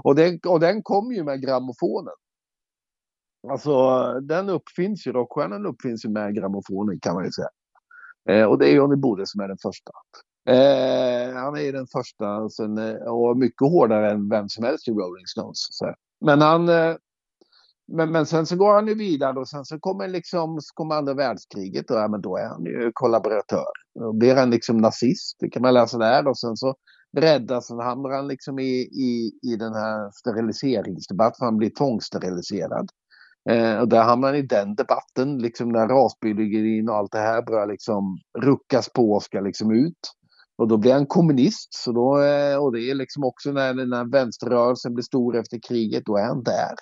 och, 0.03 0.15
den, 0.15 0.39
och 0.47 0.59
den 0.59 0.83
kom 0.83 1.11
ju 1.11 1.23
med 1.23 1.41
grammofonen. 1.41 2.13
Alltså 3.47 4.03
den 4.21 4.49
uppfinns 4.49 5.07
ju, 5.07 5.11
rockstjärnan 5.11 5.65
uppfinns 5.65 6.05
ju 6.05 6.09
med 6.09 6.35
grammofonen 6.35 6.99
kan 6.99 7.13
man 7.13 7.25
ju 7.25 7.31
säga. 7.31 7.49
Eh, 8.29 8.45
och 8.45 8.57
det 8.59 8.69
är 8.69 8.75
Johnny 8.75 8.95
Bode 8.95 9.27
som 9.27 9.41
är 9.41 9.47
den 9.47 9.57
första. 9.61 9.91
Eh, 10.49 11.33
han 11.33 11.57
är 11.57 11.73
den 11.73 11.87
första 11.87 12.49
sen, 12.49 12.77
eh, 12.77 12.95
och 12.95 13.37
mycket 13.37 13.61
hårdare 13.61 14.11
än 14.11 14.29
vem 14.29 14.49
som 14.49 14.63
helst 14.63 14.87
i 14.87 14.91
Rolling 14.91 15.27
Stones. 15.27 15.67
Så. 15.69 15.93
Men 16.21 16.41
han 16.41 16.69
eh, 16.69 16.95
men, 17.91 18.11
men 18.11 18.25
sen 18.25 18.45
så 18.45 18.55
går 18.55 18.73
han 18.73 18.87
ju 18.87 18.95
vidare 18.95 19.39
och 19.39 19.47
sen 19.47 19.65
så 19.65 19.79
kommer 19.79 20.07
liksom 20.07 20.61
så 20.61 20.73
kommer 20.73 20.95
andra 20.95 21.13
världskriget 21.13 21.91
och 21.91 21.97
ja, 21.97 22.07
men 22.07 22.21
då 22.21 22.37
är 22.37 22.47
han 22.47 22.65
ju 22.65 22.91
kollaboratör. 22.93 23.71
Då 23.99 24.13
blir 24.13 24.35
han 24.35 24.49
liksom 24.49 24.77
nazist, 24.77 25.37
det 25.39 25.49
kan 25.49 25.61
man 25.61 25.73
läsa 25.73 25.97
där 25.97 26.27
och 26.27 26.39
sen 26.39 26.57
så 26.57 26.75
räddas 27.17 27.69
han, 27.69 27.79
hamnar 27.79 28.09
han 28.09 28.27
liksom 28.27 28.59
i, 28.59 28.79
i, 28.79 29.31
i 29.41 29.55
den 29.55 29.73
här 29.73 30.11
steriliseringsdebatten, 30.11 31.45
han 31.45 31.57
blir 31.57 31.69
tvångssteriliserad. 31.69 32.89
Eh, 33.49 33.79
och 33.79 33.87
där 33.87 34.03
hamnar 34.03 34.27
han 34.27 34.37
i 34.37 34.41
den 34.41 34.75
debatten, 34.75 35.37
liksom 35.37 35.69
när 35.69 35.87
rasbiologin 35.87 36.89
och 36.89 36.95
allt 36.95 37.11
det 37.11 37.19
här 37.19 37.41
börjar 37.41 37.67
liksom 37.67 38.17
ruckas 38.39 38.89
på 38.93 39.11
och 39.11 39.23
ska 39.23 39.39
liksom 39.39 39.71
ut. 39.71 40.13
Och 40.57 40.67
då 40.67 40.77
blir 40.77 40.93
han 40.93 41.05
kommunist. 41.05 41.73
Så 41.73 41.91
då, 41.91 42.21
eh, 42.21 42.57
och 42.57 42.71
det 42.71 42.89
är 42.89 42.95
liksom 42.95 43.23
också 43.23 43.51
när, 43.51 43.73
när 43.73 44.11
vänsterrörelsen 44.11 44.93
blir 44.93 45.03
stor 45.03 45.37
efter 45.37 45.59
kriget, 45.67 46.03
då 46.05 46.17
är 46.17 46.23
han 46.23 46.43
där. 46.43 46.75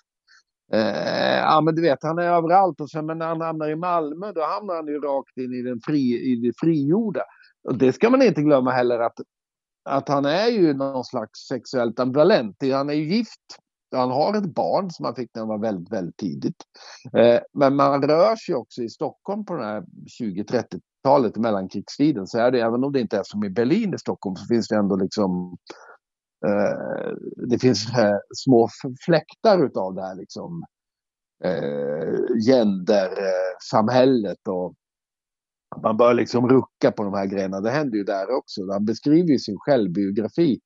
Eh, 0.74 1.40
ja 1.40 1.62
men 1.62 1.76
du 1.76 1.82
vet, 1.82 2.04
han 2.04 2.20
är 2.20 2.24
överallt 2.24 2.82
och 2.82 2.90
sen 2.90 3.06
men 3.06 3.18
när 3.18 3.28
han 3.28 3.42
hamnar 3.42 3.70
i 3.70 3.76
Malmö 3.76 4.32
då 4.32 4.42
hamnar 4.42 4.76
han 4.76 4.88
ju 4.88 5.00
rakt 5.00 5.38
in 5.38 5.54
i, 5.54 5.62
den 5.62 5.80
fri, 5.86 6.32
i 6.32 6.36
det 6.36 6.54
frigjorda. 6.60 7.24
Och 7.64 7.78
det 7.78 7.94
ska 7.94 8.10
man 8.10 8.22
inte 8.22 8.42
glömma 8.42 8.72
heller 8.72 9.00
att, 9.00 9.20
att 9.90 10.10
han 10.10 10.26
är 10.26 10.48
ju 10.48 10.74
någon 10.74 11.04
slags 11.04 11.40
sexuellt 11.40 12.00
ambivalent. 12.00 12.56
Han 12.62 12.90
är 12.90 12.94
ju 12.94 13.04
gift 13.04 13.58
han 13.92 14.12
har 14.12 14.38
ett 14.38 14.56
barn 14.56 14.92
som 14.92 15.06
han 15.06 15.16
fick 15.16 15.30
när 15.34 15.42
han 15.42 15.50
var 15.50 15.58
väldigt, 15.58 15.92
väldigt 15.92 16.18
tidigt. 16.18 16.64
Eh, 17.14 17.40
men 17.54 17.76
man 17.76 18.02
rör 18.02 18.36
sig 18.36 18.56
också 18.56 18.82
i 18.82 18.90
Stockholm 18.90 19.46
på 19.46 19.56
det 19.56 19.66
här 19.66 19.84
20-30-talet, 20.22 21.38
mellankrigstiden, 21.38 22.28
så 22.28 22.40
är 22.40 22.52
det, 22.52 22.62
även 22.62 22.84
om 22.84 22.92
det 22.92 23.02
inte 23.02 23.18
är 23.18 23.24
som 23.24 23.44
i 23.44 23.50
Berlin 23.50 23.94
i 23.94 23.98
Stockholm, 23.98 24.36
så 24.36 24.46
finns 24.46 24.68
det 24.68 24.76
ändå 24.76 24.96
liksom 24.96 25.58
eh, 26.46 27.12
det 27.50 27.60
finns 27.60 27.98
eh, 27.98 28.18
små 28.36 28.70
fläktar 29.06 29.66
utav 29.66 29.96
det 29.96 30.02
här 30.02 30.16
liksom 30.16 30.64
eh, 31.44 32.14
gendersamhället 32.48 34.48
och 34.48 34.74
man 35.82 35.98
bör 35.98 36.14
liksom 36.14 36.50
rucka 36.50 36.92
på 36.92 37.04
de 37.04 37.14
här 37.14 37.26
grejerna. 37.26 37.62
Det 37.62 37.70
händer 37.70 37.98
ju 37.98 38.04
där 38.04 38.38
också. 38.38 38.72
Han 38.72 38.86
beskriver 38.86 39.30
ju 39.30 39.40
sin 39.40 39.58
självbiografi 39.58 40.52
Eh, 40.52 40.58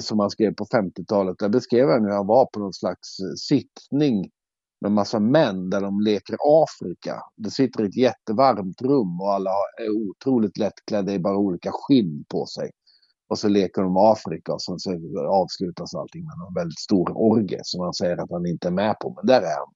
som 0.00 0.18
han 0.18 0.30
skrev 0.30 0.54
på 0.54 0.64
50-talet. 0.64 1.38
Där 1.38 1.48
beskrev 1.48 1.88
han 1.88 2.04
hur 2.04 2.10
han 2.10 2.26
var 2.26 2.46
på 2.46 2.60
någon 2.60 2.72
slags 2.72 3.20
eh, 3.20 3.34
sittning 3.36 4.30
med 4.80 4.92
massa 4.92 5.20
män 5.20 5.70
där 5.70 5.80
de 5.80 6.00
leker 6.00 6.36
Afrika. 6.40 7.22
Det 7.36 7.50
sitter 7.50 7.84
i 7.84 7.86
ett 7.86 7.96
jättevarmt 7.96 8.82
rum 8.82 9.20
och 9.20 9.32
alla 9.32 9.50
är 9.78 9.90
otroligt 9.90 10.58
lättklädda 10.58 11.12
i 11.12 11.18
bara 11.18 11.36
olika 11.36 11.70
skinn 11.72 12.24
på 12.28 12.46
sig. 12.46 12.70
Och 13.28 13.38
så 13.38 13.48
leker 13.48 13.82
de 13.82 13.96
Afrika 13.96 14.52
och 14.52 14.62
sen 14.62 14.78
så 14.78 14.90
avslutas 15.28 15.94
allting 15.94 16.24
med 16.24 16.32
en 16.48 16.54
väldigt 16.54 16.78
stor 16.78 17.12
orgie 17.16 17.60
som 17.62 17.80
han 17.80 17.94
säger 17.94 18.16
att 18.16 18.30
han 18.30 18.46
inte 18.46 18.68
är 18.68 18.72
med 18.72 18.98
på. 18.98 19.14
Men 19.16 19.26
där 19.26 19.42
är 19.42 19.56
han. 19.56 19.72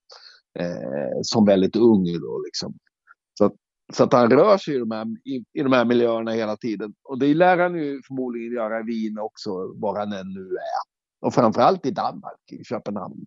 Eh, 0.59 1.19
som 1.23 1.45
väldigt 1.45 1.77
ung 1.77 2.05
då 2.05 2.43
liksom. 2.45 2.75
Så 3.39 3.45
att 3.45 3.55
så 3.93 4.05
att 4.05 4.13
han 4.13 4.31
rör 4.31 4.59
sig 4.59 4.75
i 4.75 4.79
de, 4.79 4.91
här, 4.91 5.07
i, 5.25 5.45
i 5.53 5.63
de 5.63 5.73
här 5.73 5.85
miljöerna 5.85 6.31
hela 6.31 6.57
tiden. 6.57 6.95
Och 7.03 7.19
det 7.19 7.35
lär 7.35 7.59
han 7.59 7.75
ju 7.75 8.03
förmodligen 8.03 8.53
göra 8.53 8.81
i 8.81 8.83
Wien 8.83 9.19
också, 9.19 9.51
var 9.75 9.99
han 9.99 10.13
än 10.13 10.33
nu 10.35 10.41
är. 10.41 10.95
Och 11.27 11.35
framförallt 11.35 11.87
i 11.87 11.91
Danmark, 11.91 12.53
i 12.53 12.65
Köpenhamn, 12.65 13.27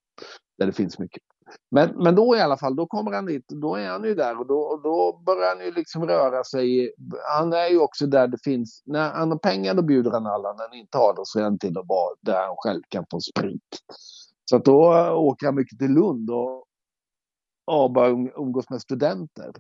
där 0.58 0.66
det 0.66 0.74
finns 0.74 1.00
mycket. 1.00 1.24
Men, 1.72 2.04
men 2.04 2.16
då 2.16 2.36
i 2.36 2.42
alla 2.42 2.58
fall, 2.58 2.76
då 2.76 2.88
kommer 2.88 3.12
han 3.12 3.26
dit, 3.26 3.48
då 3.48 3.76
är 3.76 3.90
han 3.90 4.04
ju 4.04 4.16
där 4.16 4.40
och 4.40 4.48
då, 4.48 4.60
och 4.60 4.82
då 4.82 5.22
börjar 5.26 5.56
han 5.56 5.66
ju 5.66 5.72
liksom 5.72 6.06
röra 6.06 6.44
sig. 6.44 6.94
Han 7.38 7.54
är 7.54 7.68
ju 7.68 7.80
också 7.80 8.08
där 8.08 8.28
det 8.28 8.44
finns, 8.44 8.84
när 8.86 9.12
han 9.12 9.32
har 9.32 9.38
pengar 9.38 9.74
då 9.74 9.82
bjuder 9.82 10.12
han 10.12 10.26
alla, 10.26 10.54
när 10.54 10.68
han 10.68 10.78
inte 10.78 10.98
har 10.98 11.14
det 11.14 11.22
så 11.24 11.40
är 11.40 11.44
han 11.44 11.60
till 11.60 11.78
och 11.78 11.88
vara 11.88 12.16
där 12.22 12.46
han 12.48 12.56
själv 12.58 12.82
kan 12.90 13.06
få 13.12 13.20
sprit. 13.20 13.80
Så 14.50 14.56
att 14.56 14.66
då 14.66 15.10
åker 15.12 15.46
han 15.46 15.56
mycket 15.56 15.80
till 15.80 15.92
Lund 15.92 16.30
och, 16.30 16.66
och 17.66 17.92
börjar 17.92 18.12
um-, 18.12 18.32
umgås 18.36 18.70
med 18.70 18.82
studenter. 18.82 19.52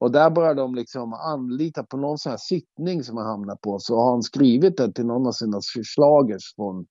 Och 0.00 0.12
där 0.12 0.30
börjar 0.30 0.54
de 0.54 0.74
liksom 0.74 1.12
anlita 1.12 1.84
på 1.84 1.96
någon 1.96 2.18
sån 2.18 2.30
här 2.30 2.38
sittning 2.38 3.04
som 3.04 3.16
han 3.16 3.26
hamnar 3.26 3.56
på. 3.56 3.78
Så 3.78 3.96
har 3.96 4.10
han 4.10 4.22
skrivit 4.22 4.76
det 4.76 4.92
till 4.92 5.06
någon 5.06 5.26
av 5.26 5.32
sina 5.32 5.60
slagers 5.94 6.54
från 6.56 6.86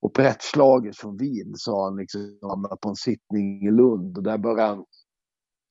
operettslagers 0.00 0.98
från 0.98 1.16
Wien. 1.16 1.52
Så 1.56 1.76
har 1.76 1.84
han 1.84 1.96
liksom 1.96 2.38
hamnat 2.42 2.80
på 2.80 2.88
en 2.88 2.96
sittning 2.96 3.66
i 3.66 3.70
Lund 3.70 4.16
och 4.16 4.22
där 4.22 4.38
börjar 4.38 4.66
han 4.68 4.84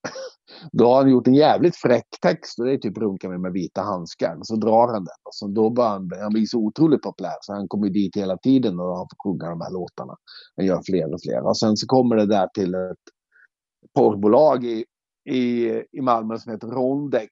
då 0.72 0.88
har 0.88 0.96
han 0.96 1.12
gjort 1.12 1.28
en 1.28 1.34
jävligt 1.34 1.76
fräck 1.76 2.08
text 2.22 2.60
och 2.60 2.66
det 2.66 2.74
är 2.74 2.78
typ 2.78 2.98
runka 2.98 3.30
med, 3.30 3.40
med 3.40 3.52
vita 3.52 3.82
handskar. 3.82 4.36
Och 4.40 4.48
Så 4.48 4.56
drar 4.56 4.88
han 4.88 5.04
den 5.04 5.22
och 5.24 5.36
så 5.36 5.48
då 5.48 5.70
börjar 5.70 5.90
han, 5.90 6.12
han 6.22 6.34
blir 6.34 6.46
så 6.46 6.58
otroligt 6.58 7.02
populär 7.02 7.36
så 7.42 7.54
han 7.54 7.68
kommer 7.68 7.90
dit 7.90 8.16
hela 8.16 8.38
tiden 8.38 8.80
och 8.80 8.98
han 8.98 9.08
får 9.12 9.30
sjunga 9.30 9.50
de 9.50 9.62
här 9.62 9.72
låtarna. 9.72 10.16
Han 10.56 10.66
gör 10.66 10.82
fler 10.86 11.14
och 11.14 11.22
fler. 11.22 11.48
Och 11.48 11.58
sen 11.58 11.78
så 11.78 11.88
kommer 11.88 12.16
det 12.16 12.26
där 12.26 12.48
till 12.48 12.74
ett 12.76 13.06
porrbolag 13.96 14.66
i 14.66 14.86
i, 15.28 15.84
i 15.92 16.02
Malmö 16.02 16.38
som 16.38 16.52
heter 16.52 16.68
Rondex. 16.68 17.32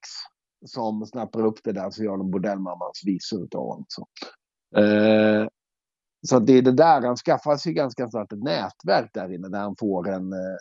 som 0.66 1.06
snappar 1.06 1.46
upp 1.46 1.58
det 1.64 1.72
där 1.72 1.90
så 1.90 2.04
gör 2.04 2.16
de 2.16 2.30
bordellmammans 2.30 3.02
visor 3.06 3.44
utav 3.44 3.66
honom. 3.66 3.84
Så. 3.88 4.06
Eh, 4.80 5.48
så 6.28 6.38
det 6.38 6.52
är 6.52 6.62
det 6.62 6.72
där, 6.72 7.02
han 7.02 7.16
skaffar 7.16 7.56
sig 7.56 7.72
ganska 7.72 8.08
snart 8.10 8.32
ett 8.32 8.42
nätverk 8.42 9.10
där 9.14 9.34
inne 9.34 9.48
där 9.48 9.58
han 9.58 9.76
får 9.80 10.08
en, 10.08 10.32
eh, 10.32 10.56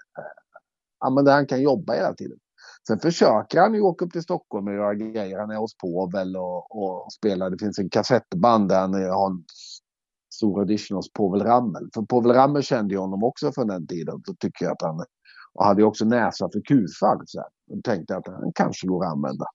ja 0.99 1.09
men 1.09 1.25
där 1.25 1.33
han 1.33 1.47
kan 1.47 1.61
jobba 1.61 1.93
hela 1.93 2.13
tiden. 2.13 2.37
Sen 2.87 2.99
försöker 2.99 3.59
han 3.61 3.73
ju 3.73 3.81
åka 3.81 4.05
upp 4.05 4.11
till 4.11 4.21
Stockholm 4.21 4.67
och 4.67 4.73
göra 4.73 4.95
grejer. 4.95 5.39
Han 5.39 5.51
är 5.51 5.55
hos 5.55 5.77
Povel 5.77 6.37
och, 6.37 6.75
och 6.77 7.13
spelar. 7.13 7.49
Det 7.49 7.57
finns 7.57 7.79
en 7.79 7.89
kassettband 7.89 8.69
där 8.69 8.79
han 8.79 8.93
har 8.93 9.29
en 9.29 9.43
stor 10.33 10.59
audition 10.59 10.95
hos 10.95 11.13
Povel 11.13 11.43
Ramel. 11.43 11.89
För 11.93 12.01
Povel 12.01 12.33
Ramel 12.33 12.63
kände 12.63 12.93
ju 12.93 12.99
honom 12.99 13.23
också 13.23 13.51
från 13.51 13.67
den 13.67 13.87
tiden. 13.87 14.21
Då 14.27 14.33
tycker 14.39 14.65
jag 14.65 14.71
att 14.71 14.81
han 14.81 15.05
och 15.55 15.65
hade 15.65 15.83
också 15.83 16.05
näsa 16.05 16.49
för 16.53 16.61
kufall. 16.61 17.23
Så 17.25 17.39
här. 17.39 17.47
Och 17.71 17.83
tänkte 17.83 18.17
att 18.17 18.27
han 18.27 18.51
kanske 18.55 18.87
går 18.87 19.05
att 19.05 19.11
använda. 19.11 19.45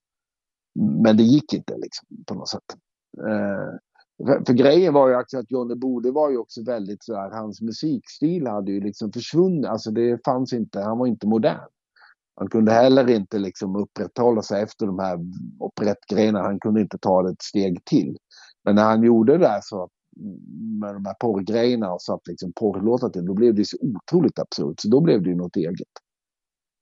Men 1.03 1.17
det 1.17 1.23
gick 1.23 1.53
inte 1.53 1.77
liksom 1.77 2.07
på 2.27 2.33
något 2.33 2.49
sätt. 2.49 2.75
Eh, 3.17 3.77
för, 4.27 4.45
för, 4.45 4.53
grejen 4.53 4.93
var 4.93 5.09
ju 5.09 5.15
också 5.15 5.37
att 5.37 5.51
Johnny 5.51 5.75
Bode 5.75 6.11
var 6.11 6.29
ju 6.29 6.37
också 6.37 6.63
väldigt 6.63 7.03
så 7.03 7.15
här, 7.15 7.31
hans 7.31 7.61
musikstil 7.61 8.47
hade 8.47 8.71
ju 8.71 8.81
liksom 8.81 9.11
försvunnit. 9.11 9.65
Alltså 9.65 9.91
det 9.91 10.25
fanns 10.25 10.53
inte, 10.53 10.79
han 10.81 10.97
var 10.97 11.07
inte 11.07 11.27
modern. 11.27 11.69
Han 12.35 12.49
kunde 12.49 12.71
heller 12.71 13.09
inte 13.09 13.37
liksom 13.37 13.75
upprätthålla 13.75 14.41
sig 14.41 14.63
efter 14.63 14.85
de 14.85 14.99
här 14.99 15.19
operettgrejerna. 15.59 16.41
Han 16.41 16.59
kunde 16.59 16.81
inte 16.81 16.97
ta 16.97 17.23
det 17.23 17.31
ett 17.31 17.41
steg 17.41 17.85
till. 17.85 18.17
Men 18.63 18.75
när 18.75 18.83
han 18.83 19.03
gjorde 19.03 19.31
det 19.37 19.43
där 19.43 19.59
så 19.63 19.89
med 20.79 20.93
de 20.93 21.05
här 21.05 21.13
porrgrejerna 21.19 21.93
och 21.93 22.01
satt 22.01 22.27
liksom 22.27 22.53
porrlåtar 22.55 23.09
till, 23.09 23.25
då 23.25 23.33
blev 23.33 23.55
det 23.55 23.65
så 23.65 23.77
otroligt 23.81 24.39
absurt. 24.39 24.79
Så 24.79 24.89
då 24.89 25.01
blev 25.01 25.23
det 25.23 25.29
ju 25.29 25.35
något 25.35 25.55
eget. 25.55 25.87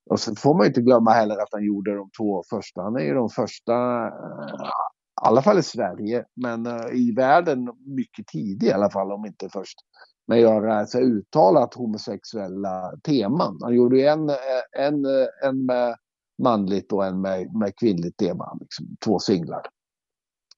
Och 0.09 0.19
sen 0.19 0.35
får 0.35 0.57
man 0.57 0.65
inte 0.65 0.81
glömma 0.81 1.11
heller 1.11 1.37
att 1.37 1.49
han 1.51 1.65
gjorde 1.65 1.95
de 1.95 2.09
två 2.17 2.43
första. 2.49 2.81
Han 2.81 2.95
är 2.95 3.03
ju 3.03 3.13
de 3.13 3.29
första, 3.29 4.07
eh, 4.07 4.65
i 4.65 5.21
alla 5.21 5.41
fall 5.41 5.59
i 5.59 5.63
Sverige, 5.63 6.25
men 6.33 6.65
eh, 6.65 6.93
i 6.93 7.11
världen 7.11 7.69
mycket 7.85 8.27
tidigt 8.27 8.69
i 8.69 8.71
alla 8.71 8.89
fall, 8.89 9.11
om 9.11 9.25
inte 9.25 9.49
först, 9.49 9.79
med 10.27 10.35
att 10.35 10.41
göra 10.41 10.79
alltså, 10.79 10.99
uttalat 10.99 11.73
homosexuella 11.73 12.93
teman. 13.03 13.59
Han 13.61 13.75
gjorde 13.75 14.09
en, 14.09 14.29
eh, 14.29 14.35
en, 14.77 15.05
en 15.43 15.65
med 15.65 15.95
manligt 16.43 16.93
och 16.93 17.05
en 17.05 17.21
med, 17.21 17.55
med 17.55 17.73
kvinnligt 17.79 18.17
tema, 18.17 18.57
liksom, 18.61 18.85
två 19.05 19.19
singlar 19.19 19.61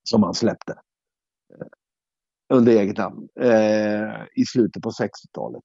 som 0.03 0.23
han 0.23 0.33
släppte 0.33 0.75
under 2.51 2.71
eget 2.71 2.97
namn 2.97 3.27
eh, 3.39 4.25
i 4.35 4.45
slutet 4.45 4.83
på 4.83 4.89
60-talet. 4.89 5.63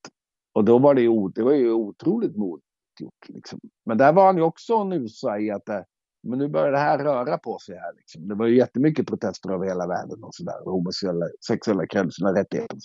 Och 0.54 0.64
då 0.64 0.78
var 0.78 0.94
det, 0.94 1.32
det 1.34 1.42
var 1.42 1.52
ju 1.52 1.72
otroligt 1.72 2.36
modigt 2.36 2.66
gjort. 3.00 3.28
Liksom. 3.28 3.60
Men 3.86 3.98
där 3.98 4.12
var 4.12 4.26
han 4.26 4.36
ju 4.36 4.42
också 4.42 4.84
nusa 4.84 5.38
i 5.38 5.50
att 5.50 5.68
eh, 5.68 5.80
men 6.28 6.38
nu 6.38 6.48
börjar 6.48 6.72
det 6.72 6.78
här 6.78 6.98
röra 6.98 7.38
på 7.38 7.58
sig 7.58 7.76
här. 7.76 7.92
Liksom. 7.96 8.28
Det 8.28 8.34
var 8.34 8.46
ju 8.46 8.56
jättemycket 8.56 9.06
protester 9.06 9.50
över 9.50 9.66
hela 9.66 9.86
världen 9.86 10.24
och 10.24 10.34
sådär. 10.34 10.64
Homosexuella, 10.64 11.26
sexuella 11.46 11.86
krävde 11.86 12.40
rättigheter. 12.40 12.78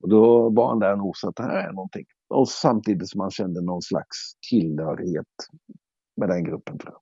Och 0.00 0.08
då 0.08 0.50
var 0.50 0.68
han 0.68 0.78
där 0.78 0.92
och 0.92 0.98
nosade 0.98 1.28
att 1.28 1.36
det 1.36 1.42
här 1.42 1.68
är 1.68 1.72
någonting. 1.72 2.04
Och 2.28 2.48
samtidigt 2.48 3.08
som 3.08 3.20
han 3.20 3.30
kände 3.30 3.60
någon 3.60 3.82
slags 3.82 4.16
tillhörighet 4.50 5.26
med 6.16 6.28
den 6.28 6.44
gruppen 6.44 6.78
tror 6.78 6.92
jag. 6.92 7.00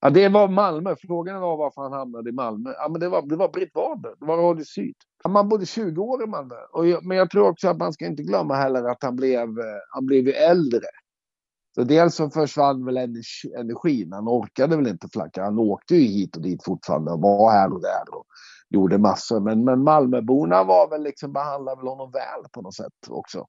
Ja, 0.00 0.10
det 0.10 0.28
var 0.28 0.48
Malmö. 0.48 0.96
Frågan 0.96 1.40
var 1.40 1.56
varför 1.56 1.82
han 1.82 1.92
hamnade 1.92 2.30
i 2.30 2.32
Malmö. 2.32 2.72
Ja, 2.76 2.88
men 2.88 3.00
det 3.00 3.08
var, 3.08 3.22
det 3.22 3.36
var 3.36 3.48
Britt 3.48 3.74
Wader. 3.74 4.14
Det 4.20 4.26
var 4.26 4.36
Radio 4.36 4.64
Syd. 4.64 4.94
Man 5.28 5.48
bodde 5.48 5.66
20 5.66 6.02
år 6.02 6.24
i 6.24 6.26
Malmö. 6.26 6.54
Och 6.72 6.86
jag, 6.86 7.06
men 7.06 7.16
jag 7.16 7.30
tror 7.30 7.48
också 7.48 7.68
att 7.68 7.78
man 7.78 7.92
ska 7.92 8.06
inte 8.06 8.22
glömma 8.22 8.54
heller 8.54 8.84
att 8.84 9.02
han 9.02 9.16
blev, 9.16 9.40
eh, 9.40 9.80
han 9.90 10.06
blev 10.06 10.28
äldre. 10.28 10.86
Så 11.74 11.82
dels 11.82 12.14
så 12.14 12.30
försvann 12.30 12.84
väl 12.84 12.96
energin. 12.96 14.12
Han 14.12 14.28
orkade 14.28 14.76
väl 14.76 14.86
inte 14.86 15.08
flacka. 15.08 15.44
Han 15.44 15.58
åkte 15.58 15.96
ju 15.96 16.00
hit 16.00 16.36
och 16.36 16.42
dit 16.42 16.64
fortfarande 16.64 17.12
och 17.12 17.20
var 17.20 17.50
här 17.50 17.72
och 17.72 17.82
där 17.82 18.14
och 18.14 18.26
gjorde 18.68 18.98
massor. 18.98 19.40
Men, 19.40 19.64
men 19.64 19.82
Malmöborna 19.82 20.64
var 20.64 20.90
väl 20.90 21.02
liksom, 21.02 21.32
behandlade 21.32 21.76
väl 21.76 21.88
honom 21.88 22.10
väl 22.10 22.50
på 22.52 22.62
något 22.62 22.74
sätt 22.74 23.08
också. 23.08 23.46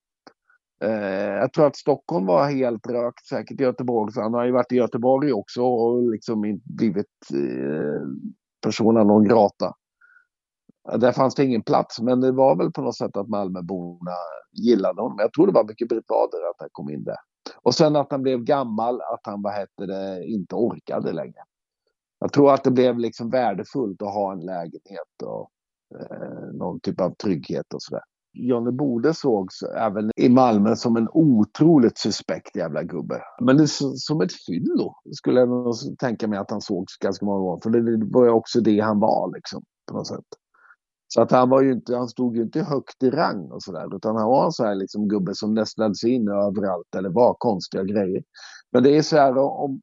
Eh, 0.83 1.33
jag 1.33 1.53
tror 1.53 1.67
att 1.67 1.75
Stockholm 1.75 2.25
var 2.25 2.49
helt 2.49 2.87
rökt, 2.87 3.25
säkert 3.25 3.59
Göteborg. 3.59 4.13
Så 4.13 4.21
han 4.21 4.33
har 4.33 4.45
ju 4.45 4.51
varit 4.51 4.71
i 4.71 4.75
Göteborg 4.75 5.33
också 5.33 5.63
och 5.63 6.11
liksom 6.11 6.61
blivit 6.63 7.07
eh, 7.33 8.01
persona 8.63 9.03
non 9.03 9.23
grata. 9.23 9.73
Där 10.97 11.11
fanns 11.11 11.35
det 11.35 11.45
ingen 11.45 11.63
plats, 11.63 12.01
men 12.01 12.21
det 12.21 12.31
var 12.31 12.55
väl 12.55 12.71
på 12.71 12.81
något 12.81 12.97
sätt 12.97 13.17
att 13.17 13.29
Malmöborna 13.29 14.11
gillade 14.51 15.01
honom. 15.01 15.17
Jag 15.19 15.33
tror 15.33 15.47
det 15.47 15.53
var 15.53 15.63
mycket 15.67 15.89
Britt 15.89 16.07
Bader 16.07 16.49
att 16.49 16.55
han 16.59 16.69
kom 16.71 16.89
in 16.89 17.03
där. 17.03 17.17
Och 17.55 17.75
sen 17.75 17.95
att 17.95 18.11
han 18.11 18.21
blev 18.21 18.43
gammal, 18.43 19.01
att 19.01 19.21
han 19.23 19.41
vad 19.41 19.53
hette 19.53 19.85
det, 19.85 20.25
inte 20.25 20.55
orkade 20.55 21.11
längre. 21.11 21.43
Jag 22.19 22.33
tror 22.33 22.53
att 22.53 22.63
det 22.63 22.71
blev 22.71 22.99
liksom 22.99 23.29
värdefullt 23.29 24.01
att 24.01 24.13
ha 24.13 24.31
en 24.31 24.39
lägenhet 24.39 25.21
och 25.23 25.49
eh, 25.99 26.53
någon 26.53 26.79
typ 26.79 27.01
av 27.01 27.15
trygghet 27.15 27.73
och 27.73 27.81
sådär. 27.81 28.03
Johnny 28.33 28.71
Bode 28.71 29.13
sågs 29.13 29.61
även 29.61 30.11
i 30.15 30.29
Malmö 30.29 30.75
som 30.75 30.97
en 30.97 31.07
otroligt 31.13 31.97
suspekt 31.97 32.55
jävla 32.55 32.83
gubbe. 32.83 33.21
Men 33.41 33.57
det 33.57 33.67
som 33.67 34.21
ett 34.21 34.33
fyllo 34.45 34.95
skulle 35.11 35.39
jag 35.39 35.49
nog 35.49 35.75
tänka 35.99 36.27
mig 36.27 36.39
att 36.39 36.51
han 36.51 36.61
sågs 36.61 36.97
ganska 36.97 37.25
många 37.25 37.39
gånger. 37.39 37.61
För 37.63 37.69
det 37.69 38.05
var 38.05 38.25
ju 38.25 38.31
också 38.31 38.61
det 38.61 38.79
han 38.79 38.99
var 38.99 39.31
liksom 39.35 39.63
på 39.91 39.97
något 39.97 40.07
sätt. 40.07 40.25
Så 41.07 41.21
att 41.21 41.31
han 41.31 41.49
var 41.49 41.61
ju 41.61 41.71
inte, 41.71 41.95
han 41.95 42.07
stod 42.07 42.37
ju 42.37 42.43
inte 42.43 42.61
högt 42.61 43.03
i 43.03 43.09
rang 43.09 43.51
och 43.51 43.63
sådär. 43.63 43.95
Utan 43.95 44.15
han 44.15 44.27
var 44.27 44.45
en 44.45 44.51
sån 44.51 44.65
här 44.65 44.75
liksom 44.75 45.07
gubbe 45.07 45.35
som 45.35 45.53
nästlade 45.53 45.95
sig 45.95 46.09
in 46.09 46.27
överallt 46.27 46.95
eller 46.97 47.09
var 47.09 47.35
konstiga 47.37 47.83
grejer. 47.83 48.23
Men 48.71 48.83
det 48.83 48.97
är 48.97 49.01
så 49.01 49.17
här 49.17 49.37
om, 49.37 49.81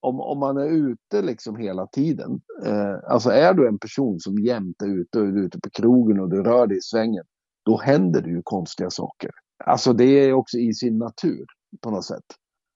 om, 0.00 0.20
om 0.20 0.38
man 0.38 0.56
är 0.56 0.66
ute 0.66 1.22
liksom 1.22 1.56
hela 1.56 1.86
tiden. 1.86 2.40
Eh, 2.66 2.94
alltså 3.06 3.30
är 3.30 3.54
du 3.54 3.68
en 3.68 3.78
person 3.78 4.20
som 4.20 4.38
jämt 4.38 4.82
är 4.82 5.00
ute 5.00 5.20
och 5.20 5.26
är 5.26 5.38
ute 5.38 5.60
på 5.60 5.70
krogen 5.70 6.20
och 6.20 6.30
du 6.30 6.42
rör 6.42 6.66
dig 6.66 6.76
i 6.76 6.82
svängen 6.82 7.24
då 7.62 7.78
händer 7.78 8.22
det 8.22 8.30
ju 8.30 8.42
konstiga 8.44 8.90
saker. 8.90 9.30
Alltså 9.64 9.92
det 9.92 10.04
är 10.04 10.32
också 10.32 10.58
i 10.58 10.74
sin 10.74 10.98
natur 10.98 11.46
på 11.80 11.90
något 11.90 12.04
sätt. 12.04 12.24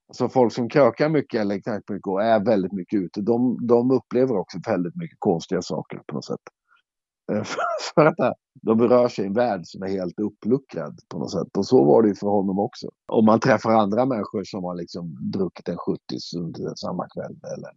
Alltså 0.09 0.29
folk 0.29 0.53
som 0.53 0.69
krökar 0.69 1.09
mycket 1.09 1.41
eller 1.41 1.59
knarkar 1.59 1.95
mycket 1.95 2.07
och 2.07 2.23
är 2.23 2.45
väldigt 2.45 2.73
mycket 2.73 3.01
ute, 3.01 3.21
de, 3.21 3.67
de 3.67 3.91
upplever 3.91 4.37
också 4.37 4.59
väldigt 4.67 4.97
mycket 4.97 5.17
konstiga 5.21 5.63
saker 5.63 6.01
på 6.07 6.15
något 6.15 6.25
sätt. 6.25 6.41
För 7.95 8.07
att 8.07 8.37
de 8.63 8.89
rör 8.89 9.09
sig 9.09 9.25
i 9.25 9.27
en 9.27 9.35
värld 9.35 9.61
som 9.65 9.83
är 9.83 9.89
helt 9.89 10.21
uppluckrad 10.21 10.99
på 11.09 11.19
något 11.19 11.33
sätt. 11.33 11.57
Och 11.57 11.67
så 11.67 11.85
var 11.85 12.03
det 12.03 12.09
ju 12.09 12.15
för 12.15 12.27
honom 12.27 12.59
också. 12.59 12.89
Om 13.13 13.25
man 13.25 13.41
träffar 13.41 13.71
andra 13.71 14.07
människor 14.07 14.45
som 14.45 14.65
har 14.65 14.75
liksom 14.75 15.31
druckit 15.33 15.69
en 15.69 15.77
70 15.77 16.01
under 16.39 16.75
samma 16.75 17.09
kväll 17.09 17.37
eller 17.57 17.71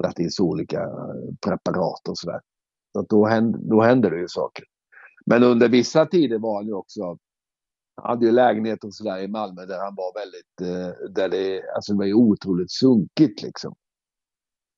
dragit 0.00 0.20
i 0.20 0.30
sig 0.30 0.42
olika 0.42 0.80
preparat 1.46 2.08
och 2.08 2.18
sådär. 2.18 2.40
Så 2.92 3.00
att 3.00 3.08
då, 3.08 3.26
händer, 3.26 3.60
då 3.62 3.82
händer 3.82 4.10
det 4.10 4.18
ju 4.18 4.28
saker. 4.28 4.64
Men 5.26 5.42
under 5.42 5.68
vissa 5.68 6.06
tider 6.06 6.38
var 6.38 6.56
han 6.56 6.66
ju 6.66 6.72
också, 6.72 7.02
han 7.96 8.10
hade 8.10 8.26
ju 8.26 8.32
lägenheter 8.32 8.88
och 8.88 8.94
sådär 8.94 9.18
i 9.18 9.28
Malmö 9.28 9.66
där 9.66 9.78
han 9.78 9.94
var 9.94 10.20
väldigt, 10.20 10.60
eh, 10.60 11.10
där 11.10 11.28
det, 11.28 11.62
alltså 11.74 11.92
det 11.92 11.98
var 11.98 12.04
ju 12.04 12.14
otroligt 12.14 12.70
sunkigt 12.70 13.42
liksom. 13.42 13.74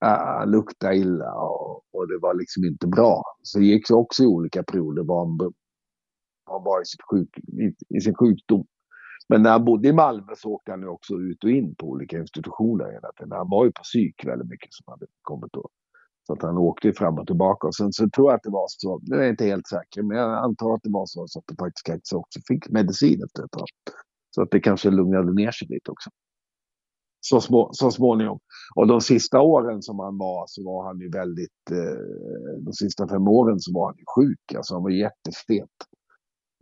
Han 0.01 0.51
luktade 0.51 0.97
illa 0.97 1.35
och, 1.35 1.83
och, 1.93 2.09
det 2.09 2.19
var 2.19 2.35
liksom 2.35 2.65
inte 2.65 2.87
bra. 2.87 3.23
Så 3.43 3.59
det 3.59 3.65
gick 3.65 3.91
också 3.91 4.23
i 4.23 4.27
olika 4.27 4.63
perioder 4.63 5.03
var 5.03 5.27
han, 5.27 5.53
han 6.45 6.65
var 6.65 6.83
i, 6.83 6.85
sitt 6.85 7.03
sjuk, 7.11 7.39
i, 7.39 7.97
i 7.97 8.01
sin 8.01 8.15
sjukdom. 8.15 8.67
Men 9.29 9.43
när 9.43 9.51
han 9.51 9.65
bodde 9.65 9.89
i 9.89 9.93
Malmö 9.93 10.33
så 10.37 10.53
åkte 10.53 10.71
han 10.71 10.81
ju 10.81 10.89
också 10.89 11.15
ut 11.15 11.45
och 11.45 11.51
in 11.51 11.75
på 11.75 11.87
olika 11.87 12.19
institutioner 12.19 12.93
hela 12.93 13.13
tiden. 13.13 13.33
Han 13.33 13.51
var 13.51 13.65
ju 13.65 13.73
på 13.73 13.83
psyk 13.83 14.27
väldigt 14.27 14.49
mycket 14.49 14.73
som 14.73 14.85
hade 14.87 15.07
kommit 15.23 15.53
då. 15.53 15.69
Så 16.29 16.33
att 16.35 16.43
han 16.43 16.59
åkte 16.59 16.93
fram 16.93 17.19
och 17.19 17.27
tillbaka. 17.27 17.67
Och 17.67 17.75
sen 17.75 17.93
så 17.93 18.09
tror 18.11 18.31
jag 18.31 18.37
att 18.37 18.43
det 18.43 18.51
var 18.51 18.65
så, 18.69 19.01
nu 19.03 19.17
är 19.17 19.21
jag 19.21 19.31
inte 19.31 19.45
helt 19.45 19.67
säker, 19.67 20.03
men 20.03 20.17
jag 20.17 20.45
antar 20.45 20.75
att 20.75 20.83
det 20.83 20.91
var 20.91 21.07
så, 21.07 21.25
så 21.29 21.39
att 21.39 21.45
det 21.49 21.57
faktiskt 21.59 22.13
också 22.13 22.41
fick 22.49 22.69
medicin 22.69 23.23
efter 23.25 23.45
ett 23.45 23.51
tag. 23.51 23.67
Så 24.31 24.43
att 24.43 24.51
det 24.51 24.61
kanske 24.61 24.91
lugnade 24.91 25.35
ner 25.35 25.51
sig 25.51 25.69
lite 25.69 25.91
också. 25.91 26.11
Så, 27.21 27.41
små, 27.41 27.71
så 27.73 27.91
småningom. 27.91 28.39
Och 28.75 28.87
de 28.87 29.01
sista 29.01 29.41
åren 29.41 29.83
som 29.83 29.99
han 29.99 30.19
var 30.19 30.45
så 30.47 30.65
var 30.65 30.87
han 30.87 31.01
ju 31.01 31.11
väldigt, 31.11 31.71
eh, 31.71 32.01
de 32.65 32.73
sista 32.73 33.09
fem 33.09 33.29
åren 33.29 33.61
så 33.61 33.73
var 33.73 33.87
han 33.87 33.97
ju 33.97 34.05
sjuk. 34.17 34.55
Alltså 34.57 34.75
han 34.75 34.83
var 34.83 34.91
jättestet. 34.91 35.77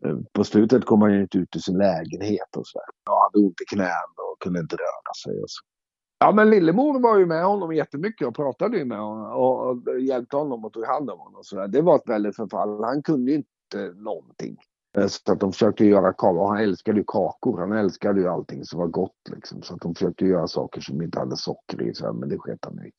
Eh, 0.04 0.18
på 0.32 0.44
slutet 0.44 0.84
kom 0.84 1.02
han 1.02 1.12
ju 1.14 1.22
inte 1.22 1.38
ut 1.38 1.56
ur 1.56 1.60
sin 1.60 1.78
lägenhet 1.78 2.50
och 2.56 2.66
sådär. 2.66 2.86
Han 3.04 3.18
hade 3.22 3.46
ont 3.46 3.60
i 3.60 3.74
knäna 3.74 4.20
och 4.32 4.42
kunde 4.42 4.60
inte 4.60 4.76
röra 4.76 5.12
sig 5.24 5.42
och 5.42 5.50
så. 5.50 5.75
Ja, 6.18 6.32
men 6.32 6.50
Lillemor 6.50 7.00
var 7.00 7.18
ju 7.18 7.26
med 7.26 7.44
honom 7.44 7.74
jättemycket 7.74 8.28
och 8.28 8.34
pratade 8.34 8.78
ju 8.78 8.84
med 8.84 8.98
honom 8.98 9.32
och, 9.32 9.66
och 9.66 10.00
hjälpte 10.00 10.36
honom 10.36 10.64
och 10.64 10.72
tog 10.72 10.84
hand 10.84 11.10
om 11.10 11.18
honom. 11.18 11.34
Och 11.34 11.46
så 11.46 11.56
där. 11.56 11.68
Det 11.68 11.80
var 11.80 11.96
ett 11.96 12.08
väldigt 12.08 12.36
förfall. 12.36 12.84
Han 12.84 13.02
kunde 13.02 13.30
ju 13.30 13.36
inte 13.36 13.92
någonting. 13.96 14.56
Eh, 14.96 15.06
så 15.06 15.32
att 15.32 15.40
de 15.40 15.52
försökte 15.52 15.84
göra 15.84 16.12
kakor. 16.12 16.38
Och 16.38 16.48
han 16.48 16.58
älskade 16.58 16.98
ju 16.98 17.04
kakor. 17.06 17.58
Han 17.58 17.72
älskade 17.72 18.20
ju 18.20 18.28
allting 18.28 18.64
som 18.64 18.80
var 18.80 18.86
gott. 18.86 19.28
Liksom. 19.30 19.62
Så 19.62 19.74
att 19.74 19.80
de 19.80 19.94
försökte 19.94 20.24
göra 20.24 20.48
saker 20.48 20.80
som 20.80 21.02
inte 21.02 21.18
hade 21.18 21.36
socker 21.36 21.82
i. 21.82 21.94
Så 21.94 22.04
här, 22.04 22.12
men 22.12 22.28
det 22.28 22.38
sket 22.38 22.58
han 22.64 22.86
i. 22.86 22.90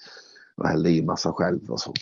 Och 0.57 0.68
hällde 0.68 0.89
i 0.89 1.01
massa 1.01 1.32
själv 1.32 1.72
och 1.72 1.80
så. 1.80 1.93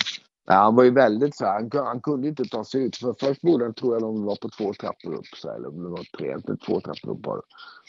Ja, 0.47 0.53
han 0.53 0.75
var 0.75 0.83
ju 0.83 0.91
väldigt 0.91 1.35
så 1.35 1.45
här, 1.45 1.53
han, 1.53 1.85
han, 1.85 2.01
kunde 2.01 2.27
inte 2.27 2.43
ta 2.43 2.63
sig 2.63 2.83
ut. 2.83 2.97
För 2.97 3.15
först 3.19 3.41
bodde 3.41 3.65
han, 3.65 3.73
tror 3.73 3.93
jag, 3.93 4.01
de 4.01 4.23
var 4.23 4.35
på 4.35 4.49
två 4.49 4.73
trappor 4.73 5.13
upp. 5.13 5.27
Så 5.35 5.49
här, 5.49 5.55
eller 5.55 5.67
om 5.67 5.83
det 5.83 5.89
var 5.89 6.17
tre, 6.17 6.55
två 6.65 6.79
trappor 6.79 7.11
upp 7.11 7.21
bara. 7.21 7.41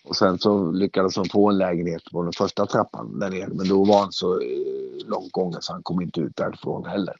Och 0.06 0.16
sen 0.16 0.38
så 0.38 0.70
lyckades 0.70 1.16
han 1.16 1.28
få 1.32 1.50
en 1.50 1.58
lägenhet 1.58 2.02
på 2.12 2.22
den 2.22 2.32
första 2.32 2.66
trappan 2.66 3.18
där 3.18 3.30
nere. 3.30 3.48
Men 3.48 3.68
då 3.68 3.84
var 3.84 4.00
han 4.00 4.12
så, 4.12 4.40
eh, 4.40 5.06
långt 5.06 5.32
gången 5.32 5.62
så 5.62 5.72
han 5.72 5.82
kom 5.82 6.02
inte 6.02 6.20
ut 6.20 6.36
därifrån 6.36 6.84
heller. 6.84 7.16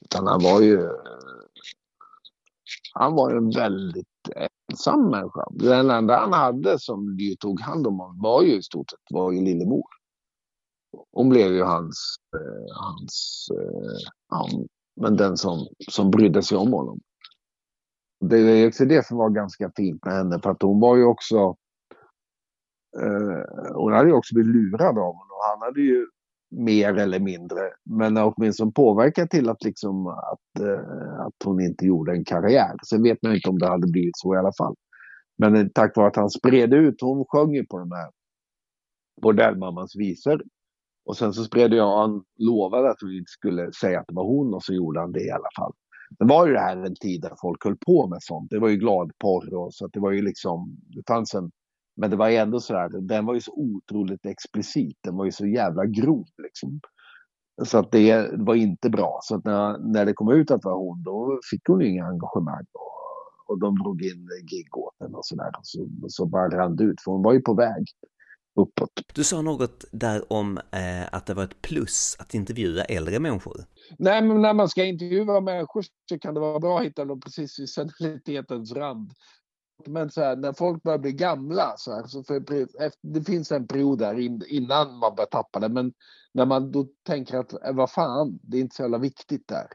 Utan 0.00 0.26
han 0.26 0.42
var 0.42 0.60
ju... 0.60 0.88
Han 2.92 3.14
var 3.14 3.30
ju 3.30 3.36
en 3.36 3.50
väldigt 3.50 4.06
ensam 4.70 5.10
människa. 5.10 5.44
Den 5.50 5.90
enda 5.90 6.16
han 6.16 6.32
hade 6.32 6.78
som 6.78 7.16
ju 7.18 7.34
tog 7.34 7.60
hand 7.60 7.86
om 7.86 7.98
honom 7.98 8.18
var 8.22 8.42
ju 8.42 8.58
i 8.58 8.62
stort 8.62 8.90
sett 8.90 9.00
var 9.10 9.32
ju 9.32 9.40
lillemor. 9.40 9.86
Hon 11.12 11.28
blev 11.28 11.52
ju 11.52 11.62
hans, 11.62 12.16
eh, 12.34 12.76
hans 12.76 13.46
eh, 13.54 14.10
ja, 14.30 14.48
men 15.00 15.16
den 15.16 15.36
som, 15.36 15.66
som 15.90 16.10
brydde 16.10 16.42
sig 16.42 16.58
om 16.58 16.72
honom. 16.72 17.00
Det 18.20 18.38
är 18.38 18.68
också 18.68 18.84
det 18.84 19.06
som 19.06 19.16
var 19.16 19.30
ganska 19.30 19.72
fint 19.76 20.04
med 20.04 20.14
henne 20.14 20.40
för 20.42 20.50
att 20.50 20.62
hon 20.62 20.80
var 20.80 20.96
ju 20.96 21.04
också 21.04 21.56
eh, 23.02 23.74
hon 23.74 23.92
hade 23.92 24.08
ju 24.08 24.14
också 24.14 24.34
blivit 24.34 24.54
lurad 24.54 24.98
av 24.98 25.14
honom 25.14 25.28
och 25.30 25.44
han 25.50 25.62
hade 25.62 25.80
ju 25.80 26.06
mer 26.50 26.98
eller 26.98 27.20
mindre, 27.20 27.60
men 27.84 28.16
åtminstone 28.16 28.72
påverkat 28.72 29.30
till 29.30 29.48
att, 29.48 29.64
liksom, 29.64 30.06
att, 30.06 30.60
eh, 30.60 31.20
att 31.20 31.34
hon 31.44 31.60
inte 31.60 31.86
gjorde 31.86 32.12
en 32.12 32.24
karriär. 32.24 32.76
Sen 32.86 33.02
vet 33.02 33.22
man 33.22 33.34
inte 33.34 33.50
om 33.50 33.58
det 33.58 33.68
hade 33.68 33.86
blivit 33.86 34.16
så 34.16 34.34
i 34.34 34.38
alla 34.38 34.52
fall. 34.58 34.74
Men 35.38 35.56
eh, 35.56 35.66
tack 35.74 35.96
vare 35.96 36.06
att 36.06 36.16
han 36.16 36.30
spred 36.30 36.74
ut, 36.74 37.00
hon 37.00 37.24
sjöng 37.28 37.54
ju 37.54 37.66
på 37.66 37.78
de 37.78 37.92
här 37.92 38.10
bordellmammans 39.22 39.96
visor. 39.96 40.42
Och 41.06 41.16
sen 41.16 41.32
så 41.32 41.44
spred 41.44 41.72
jag, 41.72 41.98
han 41.98 42.24
lovade 42.38 42.90
att 42.90 43.02
vi 43.02 43.18
inte 43.18 43.30
skulle 43.30 43.72
säga 43.72 44.00
att 44.00 44.06
det 44.08 44.14
var 44.14 44.24
hon 44.24 44.54
och 44.54 44.62
så 44.62 44.74
gjorde 44.74 45.00
han 45.00 45.12
det 45.12 45.24
i 45.24 45.30
alla 45.30 45.48
fall. 45.58 45.72
Det 46.18 46.24
var 46.24 46.46
ju 46.46 46.52
det 46.52 46.60
här 46.60 46.76
en 46.76 46.94
tid 46.94 47.22
där 47.22 47.34
folk 47.40 47.64
höll 47.64 47.76
på 47.86 48.06
med 48.06 48.18
sånt. 48.22 48.50
Det 48.50 48.58
var 48.58 48.68
ju 48.68 48.76
gladporr 48.76 49.54
och 49.54 49.74
så 49.74 49.86
att 49.86 49.92
det 49.92 50.00
var 50.00 50.10
ju 50.10 50.22
liksom, 50.22 50.76
det 50.88 51.02
fanns 51.06 51.34
en 51.34 51.50
men 51.98 52.10
det 52.10 52.16
var 52.16 52.30
ändå 52.30 52.60
så 52.60 52.74
här, 52.74 52.88
den 52.88 53.26
var 53.26 53.34
ju 53.34 53.40
så 53.40 53.52
otroligt 53.52 54.26
explicit. 54.26 54.98
Den 55.00 55.16
var 55.16 55.24
ju 55.24 55.32
så 55.32 55.46
jävla 55.46 55.86
grov 55.86 56.26
liksom. 56.42 56.80
Så 57.64 57.78
att 57.78 57.92
det 57.92 58.30
var 58.32 58.54
inte 58.54 58.90
bra. 58.90 59.20
Så 59.22 59.34
att 59.34 59.44
när, 59.44 59.78
när 59.78 60.04
det 60.04 60.12
kom 60.12 60.32
ut 60.32 60.50
att 60.50 60.62
det 60.62 60.68
var 60.68 60.78
hon, 60.78 61.02
då 61.02 61.40
fick 61.50 61.62
hon 61.68 61.80
ju 61.80 61.88
inga 61.88 62.06
engagemang. 62.06 62.66
Och, 62.72 63.52
och 63.52 63.58
de 63.60 63.78
drog 63.78 64.02
in 64.02 64.28
gig 64.50 64.76
åt 64.76 64.94
henne 65.00 65.16
och 65.16 65.26
sådär. 65.26 65.50
Så, 65.62 65.88
så 66.08 66.26
bara 66.26 66.48
rann 66.48 66.76
det 66.76 66.84
ut, 66.84 67.00
för 67.04 67.12
hon 67.12 67.22
var 67.22 67.32
ju 67.32 67.40
på 67.40 67.54
väg 67.54 67.84
uppåt. 68.60 68.90
Du 69.14 69.24
sa 69.24 69.42
något 69.42 69.84
där 69.92 70.32
om 70.32 70.58
eh, 70.58 71.06
att 71.12 71.26
det 71.26 71.34
var 71.34 71.44
ett 71.44 71.62
plus 71.62 72.16
att 72.18 72.34
intervjua 72.34 72.84
äldre 72.84 73.18
människor. 73.18 73.64
Nej, 73.98 74.22
men 74.22 74.42
när 74.42 74.54
man 74.54 74.68
ska 74.68 74.84
intervjua 74.84 75.40
människor 75.40 75.84
så 76.08 76.18
kan 76.18 76.34
det 76.34 76.40
vara 76.40 76.58
bra 76.58 76.78
att 76.78 76.84
hitta 76.84 77.04
dem 77.04 77.20
precis 77.20 77.58
vid 77.58 77.68
senilitetens 77.68 78.72
rand 78.72 79.10
men 79.86 80.10
så 80.10 80.20
här, 80.20 80.36
när 80.36 80.52
folk 80.52 80.82
börjar 80.82 80.98
bli 80.98 81.12
gamla, 81.12 81.74
så 81.76 81.94
här, 81.94 82.06
så 82.06 82.24
för, 82.24 82.42
det 83.02 83.24
finns 83.24 83.52
en 83.52 83.66
period 83.66 83.98
där 83.98 84.18
in, 84.18 84.42
innan 84.48 84.98
man 84.98 85.14
börjar 85.14 85.28
tappa 85.28 85.60
det, 85.60 85.68
men 85.68 85.92
när 86.32 86.46
man 86.46 86.72
då 86.72 86.86
tänker 87.06 87.38
att 87.38 87.52
äh, 87.52 87.72
vad 87.72 87.90
fan, 87.90 88.38
det 88.42 88.56
är 88.56 88.60
inte 88.60 88.76
så 88.76 88.82
jävla 88.82 88.98
viktigt 88.98 89.48
där. 89.48 89.66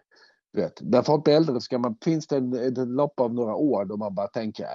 Du 0.54 0.62
vet, 0.62 0.82
när 0.82 1.02
folk 1.02 1.24
blir 1.24 1.34
äldre 1.36 1.62
ska 1.62 1.78
man, 1.78 1.98
finns 2.02 2.28
det 2.28 2.38
en, 2.38 2.54
ett 2.54 2.88
lopp 2.88 3.20
av 3.20 3.34
några 3.34 3.56
år 3.56 3.86
då 3.86 3.98
man 3.98 4.16
bara 4.16 4.28
tänker 4.28 4.64
äh. 4.64 4.70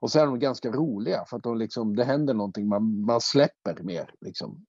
Och 0.00 0.10
så 0.10 0.18
är 0.20 0.26
de 0.26 0.38
ganska 0.38 0.70
roliga 0.70 1.24
för 1.24 1.36
att 1.36 1.42
de 1.42 1.58
liksom, 1.58 1.96
det 1.96 2.04
händer 2.04 2.34
någonting, 2.34 2.68
man, 2.68 3.00
man 3.00 3.20
släpper 3.20 3.82
mer. 3.82 4.14
Liksom. 4.20 4.66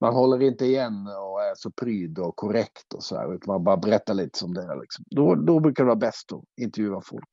Man 0.00 0.14
håller 0.14 0.42
inte 0.42 0.64
igen 0.64 1.06
och 1.06 1.42
är 1.42 1.54
så 1.54 1.70
pryd 1.70 2.18
och 2.18 2.36
korrekt 2.36 2.94
och 2.94 3.02
så 3.02 3.16
här, 3.16 3.34
utan 3.34 3.54
man 3.54 3.64
bara 3.64 3.76
berättar 3.76 4.14
lite 4.14 4.38
som 4.38 4.54
det 4.54 4.62
är. 4.62 4.80
Liksom. 4.80 5.04
Då, 5.10 5.34
då 5.34 5.60
brukar 5.60 5.84
det 5.84 5.88
vara 5.88 5.96
bäst 5.96 6.32
att 6.32 6.44
intervjua 6.60 7.00
folk. 7.04 7.28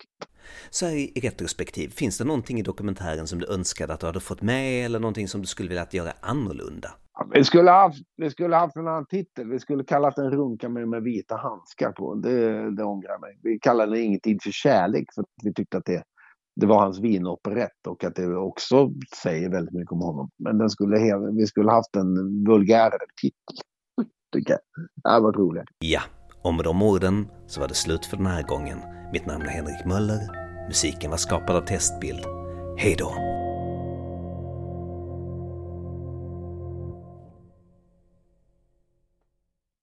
Så 0.70 0.86
här 0.86 0.96
i 0.96 1.20
retrospektiv, 1.24 1.90
finns 1.90 2.18
det 2.18 2.24
någonting 2.24 2.60
i 2.60 2.62
dokumentären 2.62 3.28
som 3.28 3.40
du 3.40 3.54
önskade 3.54 3.94
att 3.94 4.00
du 4.00 4.06
hade 4.06 4.20
fått 4.20 4.42
med 4.42 4.86
eller 4.86 5.00
någonting 5.00 5.28
som 5.28 5.42
du 5.42 5.48
skulle 5.48 5.70
vilja 5.70 5.88
göra 5.92 6.14
annorlunda? 6.22 6.90
Ja, 7.14 7.28
vi, 7.34 7.44
skulle 7.44 7.72
haft, 7.72 7.98
vi 8.18 8.30
skulle 8.30 8.56
haft 8.56 8.76
en 8.76 8.88
annan 8.88 9.06
titel. 9.06 9.50
Vi 9.50 9.60
skulle 9.60 9.84
kallat 9.84 10.16
den 10.16 10.32
Runka 10.32 10.70
med, 10.70 10.88
med 10.88 11.04
vita 11.04 11.36
handskar 11.36 11.92
på. 11.92 12.16
Det, 12.16 12.76
det 12.76 12.84
ångrar 12.84 13.20
mig. 13.20 13.40
Vi 13.44 13.60
kallade 13.60 13.92
den 13.92 14.04
Ingen 14.04 14.20
tid 14.20 14.40
för 14.44 14.52
kärlek 14.52 15.06
för 15.16 15.22
att 15.22 15.28
vi 15.44 15.54
tyckte 15.54 15.78
att 15.78 15.86
det, 15.86 16.04
det 16.60 16.66
var 16.66 16.80
hans 16.80 17.00
vinoperett 17.00 17.88
och 17.88 18.04
att 18.04 18.16
det 18.16 18.36
också 18.36 18.92
säger 19.24 19.50
väldigt 19.50 19.74
mycket 19.74 19.92
om 19.92 20.02
honom. 20.02 20.30
Men 20.38 20.58
den 20.58 20.70
skulle, 20.70 20.98
vi 21.38 21.48
skulle 21.48 21.72
haft 21.72 21.96
en 21.96 22.44
vulgärare 22.46 23.06
titel. 23.22 23.58
Tycker 24.34 24.52
jag. 24.54 24.60
Det 25.04 25.10
hade 25.10 25.24
varit 25.24 25.38
roligare. 25.38 25.68
Ja, 25.80 26.02
och 26.44 26.54
med 26.54 26.66
de 26.66 26.82
orden 26.82 27.28
så 27.48 27.62
var 27.62 27.68
det 27.68 27.74
slut 27.74 28.06
för 28.06 28.18
den 28.18 28.26
här 28.26 28.44
gången. 28.44 28.80
Mitt 29.14 29.26
namn 29.26 29.44
är 29.44 29.50
Henrik 29.50 29.86
Möller. 29.86 30.20
Musiken 30.68 31.12
var 31.12 31.18
skapad 31.18 31.56
av 31.56 31.62
Testbild. 31.62 32.26
Hej 32.78 32.96
då! 33.00 33.37